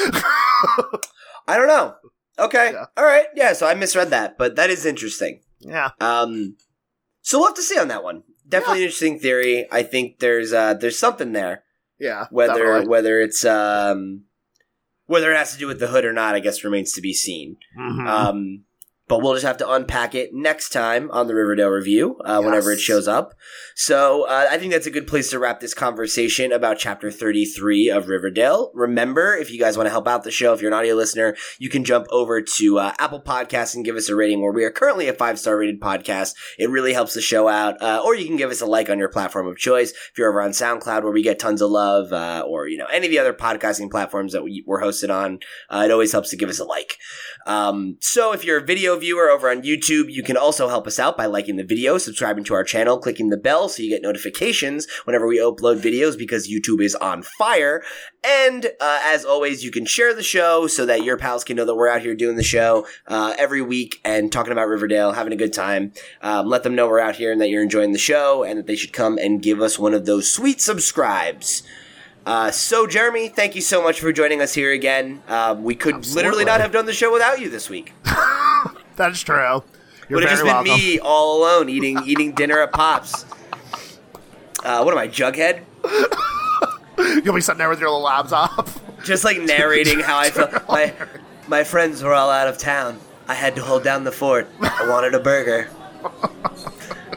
I 1.48 1.58
don't 1.58 1.68
know. 1.68 1.96
Okay. 2.40 2.72
Yeah. 2.74 2.86
All 2.98 3.04
right. 3.06 3.26
Yeah, 3.36 3.54
so 3.54 3.68
I 3.68 3.74
misread 3.74 4.10
that, 4.10 4.38
but 4.38 4.56
that 4.56 4.70
is 4.70 4.86
interesting. 4.86 5.42
yeah, 5.60 5.92
Um 6.00 6.58
so 7.22 7.38
we'll 7.40 7.48
have 7.50 7.56
to 7.56 7.62
see 7.64 7.78
on 7.80 7.88
that 7.90 8.04
one. 8.04 8.24
Definitely 8.48 8.80
an 8.80 8.84
interesting 8.86 9.20
theory. 9.20 9.68
I 9.72 9.84
think 9.84 10.20
there's 10.20 10.52
uh 10.54 10.74
there's 10.74 10.98
something 11.00 11.32
there. 11.34 11.64
yeah. 12.00 12.26
Whether 12.32 12.54
definitely. 12.66 12.88
whether 12.88 13.20
it's 13.22 13.46
um 13.46 14.24
whether 15.06 15.32
it 15.32 15.38
has 15.38 15.52
to 15.54 15.58
do 15.60 15.68
with 15.68 15.80
the 15.80 15.88
hood 15.88 16.06
or 16.06 16.14
not, 16.14 16.36
I 16.36 16.40
guess 16.40 16.64
remains 16.64 16.94
to 16.94 17.02
be 17.02 17.14
seen. 17.14 17.58
Mhm. 17.78 18.08
Um, 18.08 18.64
but 19.12 19.22
we'll 19.22 19.34
just 19.34 19.46
have 19.46 19.58
to 19.58 19.70
unpack 19.70 20.16
it 20.16 20.34
next 20.34 20.70
time 20.70 21.12
on 21.12 21.28
the 21.28 21.36
Riverdale 21.36 21.68
review, 21.68 22.16
uh, 22.24 22.42
whenever 22.42 22.72
it 22.72 22.80
shows 22.80 23.10
up. 23.10 23.34
So 23.76 24.24
uh, 24.24 24.48
I 24.50 24.58
think 24.58 24.72
that's 24.72 24.88
a 24.88 24.92
good 24.92 25.06
place 25.06 25.30
to 25.32 25.40
wrap 25.40 25.60
this 25.60 25.74
conversation 25.74 26.54
about 26.54 26.78
chapter 26.78 27.12
33 27.12 27.90
of 27.90 28.08
Riverdale. 28.08 28.72
Remember, 28.74 29.36
if 29.36 29.52
you 29.52 29.60
guys 29.60 29.76
want 29.76 29.88
to 29.88 29.92
help 29.92 30.08
out 30.08 30.24
the 30.24 30.32
show, 30.32 30.54
if 30.54 30.62
you're 30.62 30.72
an 30.72 30.78
audio 30.78 30.96
listener, 30.96 31.36
you 31.60 31.70
can 31.70 31.84
jump 31.84 32.08
over 32.10 32.42
to 32.42 32.80
uh, 32.80 32.94
Apple 33.00 33.22
Podcasts 33.22 33.76
and 33.76 33.84
give 33.84 33.98
us 33.98 34.08
a 34.08 34.16
rating 34.16 34.42
where 34.42 34.54
we 34.54 34.64
are 34.64 34.72
currently 34.72 35.10
a 35.10 35.14
five 35.14 35.38
star 35.38 35.58
rated 35.58 35.82
podcast. 35.82 36.34
It 36.58 36.70
really 36.70 36.94
helps 36.94 37.14
the 37.14 37.20
show 37.20 37.50
out. 37.50 37.82
Uh, 37.82 38.02
or 38.06 38.16
you 38.16 38.26
can 38.26 38.38
give 38.38 38.50
us 38.50 38.62
a 38.62 38.66
like 38.66 38.90
on 38.90 38.98
your 38.98 39.10
platform 39.10 39.46
of 39.46 39.58
choice. 39.58 39.92
If 39.92 40.14
you're 40.18 40.30
over 40.30 40.42
on 40.42 40.52
SoundCloud 40.52 41.04
where 41.04 41.12
we 41.12 41.22
get 41.22 41.38
tons 41.38 41.62
of 41.62 41.70
love, 41.70 42.14
uh, 42.14 42.46
or, 42.48 42.70
you 42.70 42.78
know, 42.78 42.86
any 42.86 43.08
of 43.08 43.12
the 43.12 43.20
other 43.20 43.34
podcasting 43.34 43.92
platforms 43.92 44.32
that 44.32 44.46
we, 44.46 44.64
we're 44.66 44.82
hosted 44.82 45.14
on, 45.14 45.40
uh, 45.70 45.82
it 45.84 45.92
always 45.92 46.14
helps 46.14 46.30
to 46.30 46.38
give 46.38 46.48
us 46.48 46.60
a 46.60 46.64
like. 46.64 46.96
Um, 47.46 47.98
so 48.00 48.34
if 48.34 48.44
you're 48.44 48.60
a 48.60 48.66
video 48.66 48.98
viewer 48.98 49.30
over 49.30 49.50
on 49.50 49.62
YouTube, 49.62 50.12
you 50.12 50.24
can 50.24 50.38
also 50.38 50.70
help 50.70 50.88
us 50.88 51.00
out 51.00 51.18
by 51.18 51.26
liking 51.26 51.56
the 51.56 51.64
video, 51.64 51.98
subscribing 51.98 52.44
to 52.46 52.54
our 52.54 52.64
channel, 52.64 52.98
clicking 52.98 53.30
the 53.30 53.38
bell 53.38 53.70
so 53.70 53.84
you 53.84 53.90
get 53.90 54.02
notifications 54.02 54.88
whenever 55.06 55.28
we 55.28 55.40
upload 55.40 55.82
videos 55.82 56.18
because 56.18 56.50
YouTube 56.50 56.84
is 56.84 56.96
on 56.96 57.24
fire. 57.24 57.84
And 58.24 58.66
uh, 58.80 59.00
as 59.04 59.26
always, 59.26 59.64
you 59.64 59.72
can 59.72 59.86
share 59.86 60.14
the 60.14 60.24
show 60.24 60.68
so 60.68 60.86
that 60.86 61.04
your 61.04 61.18
pals 61.18 61.44
can 61.44 61.58
know 61.58 61.66
that 61.66 61.76
we're 61.76 61.90
out 61.90 62.02
here 62.02 62.16
doing 62.16 62.36
the 62.36 62.44
show 62.44 62.86
uh, 63.08 63.34
every 63.38 63.62
week 63.62 64.00
and 64.06 64.32
talking 64.32 64.52
about 64.52 64.68
Riverdale, 64.68 65.14
having 65.14 65.34
a 65.34 65.38
good 65.38 65.54
time. 65.54 65.94
Um, 66.22 66.48
let 66.48 66.64
them 66.64 66.76
know 66.76 66.88
we're 66.88 67.00
out 67.00 67.16
here 67.16 67.32
and 67.32 67.42
that 67.42 67.50
you're 67.50 67.64
enjoying 67.64 67.94
the 67.94 67.98
show 67.98 68.44
and 68.44 68.60
that 68.60 68.68
they 68.68 68.76
should 68.76 68.94
come 68.94 69.18
and 69.18 69.42
give 69.42 69.62
us 69.62 69.80
one 69.80 69.94
of 69.94 70.06
those 70.06 70.30
sweet 70.30 70.62
subscribes. 70.62 71.64
Uh, 72.26 72.52
so, 72.52 72.86
Jeremy, 72.86 73.30
thank 73.30 73.56
you 73.56 73.62
so 73.62 73.82
much 73.82 74.00
for 74.00 74.12
joining 74.14 74.42
us 74.42 74.54
here 74.54 74.72
again. 74.72 75.24
Um, 75.28 75.64
we 75.64 75.74
could 75.76 75.96
Absolutely. 75.96 76.24
literally 76.24 76.46
not 76.46 76.62
have 76.62 76.72
done 76.72 76.86
the 76.86 76.94
show 76.94 77.12
without 77.12 77.40
you 77.40 77.50
this 77.50 77.70
week. 77.70 77.94
That 78.98 79.14
is 79.14 79.24
true. 79.24 79.38
You're 80.10 80.20
Would 80.20 80.24
have 80.24 80.32
just 80.32 80.44
been 80.44 80.54
welcome. 80.54 80.74
me 80.76 81.00
all 81.00 81.40
alone 81.42 81.70
eating 81.70 81.98
eating 82.06 82.34
dinner 82.34 82.60
at 82.60 82.72
Pops. 82.74 83.26
Uh, 84.64 84.84
what 84.84 84.92
am 84.92 84.98
I, 85.00 85.08
Jughead? 85.08 85.64
You'll 87.24 87.34
be 87.34 87.42
sitting 87.42 87.58
there 87.58 87.70
with 87.70 87.80
your 87.80 87.90
little 87.90 88.04
laptop. 88.04 88.70
Just 89.04 89.24
like 89.24 89.40
narrating 89.40 90.02
how 90.02 90.20
I 90.20 90.30
felt. 90.30 90.68
My 90.68 90.94
my 91.48 91.64
friends 91.64 92.04
were 92.04 92.14
all 92.14 92.30
out 92.30 92.48
of 92.48 92.58
town. 92.60 93.00
I 93.28 93.34
had 93.34 93.56
to 93.56 93.64
hold 93.64 93.84
down 93.84 94.04
the 94.04 94.12
fort. 94.12 94.48
I 94.62 94.88
wanted 94.88 95.16
a 95.16 95.20
burger. 95.20 95.70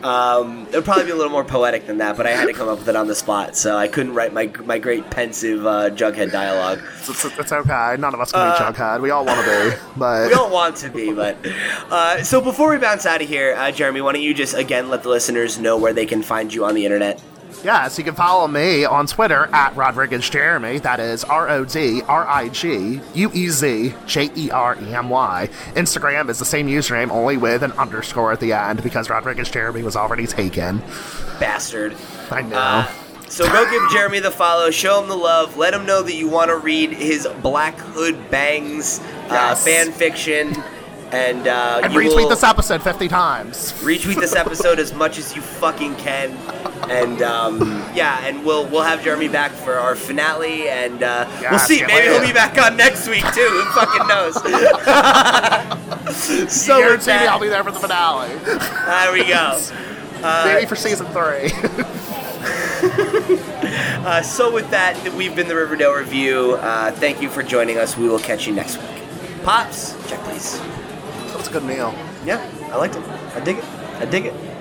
Um, 0.05 0.67
it 0.71 0.75
would 0.77 0.85
probably 0.85 1.05
be 1.05 1.11
a 1.13 1.17
little 1.17 1.33
more 1.33 1.45
poetic 1.45 1.87
than 1.87 1.97
that, 1.99 2.17
but 2.17 2.27
I 2.27 2.33
had 2.33 2.45
to 2.47 2.53
come 2.53 2.69
up 2.69 2.79
with 2.79 2.89
it 2.91 2.95
on 2.97 3.07
the 3.07 3.15
spot, 3.15 3.57
so 3.57 3.77
I 3.79 3.89
couldn't 3.89 4.13
write 4.15 4.35
my 4.35 4.53
my 4.65 4.79
great 4.79 5.11
pensive 5.11 5.65
uh, 5.67 5.89
Jughead 5.91 6.31
dialogue. 6.31 6.81
It's, 6.99 7.25
it's, 7.25 7.39
it's 7.39 7.53
okay. 7.53 7.97
None 7.99 8.13
of 8.13 8.21
us 8.21 8.31
can 8.31 8.53
be 8.53 8.59
Jughead. 8.59 9.01
We 9.01 9.11
all 9.11 9.25
want 9.25 9.41
to 9.45 9.71
be, 9.71 9.77
but 9.97 10.05
Uh, 10.25 10.25
We 10.29 10.35
don't 10.35 10.53
want 10.53 10.77
to 10.77 10.91
be, 10.91 11.13
but 11.13 11.39
uh, 11.91 12.23
so 12.23 12.41
before 12.43 12.71
we 12.71 12.77
bounce 12.79 13.07
out 13.07 13.23
of 13.23 13.29
here, 13.29 13.55
uh, 13.57 13.71
Jeremy, 13.71 14.03
why 14.03 14.13
don't 14.13 14.23
you 14.23 14.35
just 14.35 14.55
again 14.55 14.91
let 14.91 15.03
the 15.03 15.09
listeners 15.09 15.59
know 15.59 15.79
where 15.79 15.95
they 15.95 16.07
can 16.07 16.23
find 16.23 16.53
you 16.53 16.65
on 16.67 16.75
the 16.75 16.85
internet? 16.85 17.23
Yes, 17.65 17.97
you 17.97 18.05
can 18.05 18.15
follow 18.15 18.47
me 18.47 18.85
on 18.85 19.07
Twitter 19.07 19.49
at 19.53 19.75
Rodriguez 19.75 20.29
Jeremy. 20.29 20.79
That 20.81 21.01
is 21.01 21.25
R 21.25 21.49
O 21.49 21.65
D 21.65 22.03
R 22.03 22.27
I 22.29 22.51
G 22.51 23.01
U 23.15 23.31
E 23.33 23.49
Z 23.49 23.95
J 24.07 24.31
E 24.37 24.51
R 24.51 24.77
E 24.83 24.95
M 24.95 25.09
Y. 25.09 25.49
Instagram 25.75 26.29
is 26.29 26.39
the 26.39 26.45
same 26.45 26.69
username, 26.69 27.11
only 27.11 27.39
with 27.39 27.63
an 27.63 27.73
underscore 27.73 28.33
at 28.33 28.41
the 28.41 28.53
end 28.53 28.83
because 28.83 29.09
Rodriguez 29.09 29.51
Jeremy 29.51 29.83
was 29.83 29.97
already 29.97 30.27
taken. 30.27 30.79
Bastard. 31.41 31.97
I 32.31 32.43
know. 32.43 32.57
Uh, 32.59 32.87
so 33.29 33.47
go 33.51 33.69
give 33.71 33.83
Jeremy 33.91 34.21
the 34.21 34.31
follow, 34.31 34.71
show 34.71 35.03
him 35.03 35.09
the 35.09 35.17
love, 35.17 35.57
let 35.57 35.73
him 35.73 35.87
know 35.87 36.03
that 36.03 36.15
you 36.15 36.29
want 36.29 36.51
to 36.51 36.57
read 36.59 36.91
his 36.93 37.27
Black 37.43 37.77
Hood 37.79 38.31
Bangs 38.31 39.01
uh, 39.01 39.05
Yes. 39.31 39.65
fan 39.65 39.91
fiction, 39.91 40.55
and 41.15 41.47
uh, 41.47 41.81
and 41.83 41.93
retweet 41.93 42.17
will 42.17 42.29
this 42.29 42.43
episode 42.43 42.83
50 42.83 43.09
times. 43.09 43.73
retweet 43.83 44.21
this 44.21 44.35
episode 44.35 44.81
as 44.81 44.93
much 44.93 45.17
as 45.19 45.37
you 45.37 45.43
fucking 45.43 45.95
can, 45.97 46.33
and 46.91 47.23
um, 47.23 47.61
yeah, 47.95 48.27
and 48.27 48.45
we'll 48.45 48.67
we'll 48.67 48.83
have 48.83 49.03
Jeremy 49.03 49.29
back 49.29 49.53
for 49.53 49.75
our 49.75 49.95
finale, 49.95 50.69
and 50.69 51.03
uh, 51.03 51.27
we'll 51.51 51.61
see. 51.61 51.85
Maybe 51.87 52.09
he'll 52.09 52.21
be 52.21 52.33
back 52.33 52.59
on 52.59 52.77
next 52.77 53.09
week 53.09 53.25
too. 53.33 53.49
Who 53.49 53.65
fucking 53.73 54.09
knows? 54.09 54.35
so 56.53 56.81
guarantee 56.81 57.13
me 57.13 57.27
I'll 57.29 57.41
be 57.41 57.49
there 57.49 57.63
for 57.63 57.71
the 57.71 57.81
finale. 57.81 58.35
there 58.39 59.13
we 59.13 59.25
go. 59.25 59.61
Maybe 60.45 60.67
for 60.67 60.77
season 60.77 61.07
three. 61.07 61.53
Uh, 64.05 64.21
so 64.21 64.53
with 64.53 64.69
that, 64.71 65.03
we've 65.15 65.35
been 65.35 65.49
the 65.49 65.57
Riverdale 65.57 65.95
Review. 65.95 66.59
Uh, 66.61 66.91
thank 66.93 67.23
you 67.23 67.31
for 67.31 67.43
joining 67.43 67.79
us. 67.79 67.97
We 67.97 68.07
will 68.07 68.19
catch 68.19 68.47
you 68.47 68.53
next 68.53 68.77
week. 68.77 69.03
Pops, 69.43 69.95
check 70.09 70.21
please. 70.21 70.61
That 71.45 71.53
was 71.53 71.57
a 71.57 71.61
good 71.61 71.77
meal. 71.77 71.95
Yeah, 72.25 72.41
I 72.73 72.77
liked 72.79 72.97
it. 72.97 73.07
I 73.07 73.41
dig 73.41 73.59
it. 73.59 73.65
I 73.99 74.07
dig 74.07 74.25
it. 74.27 74.54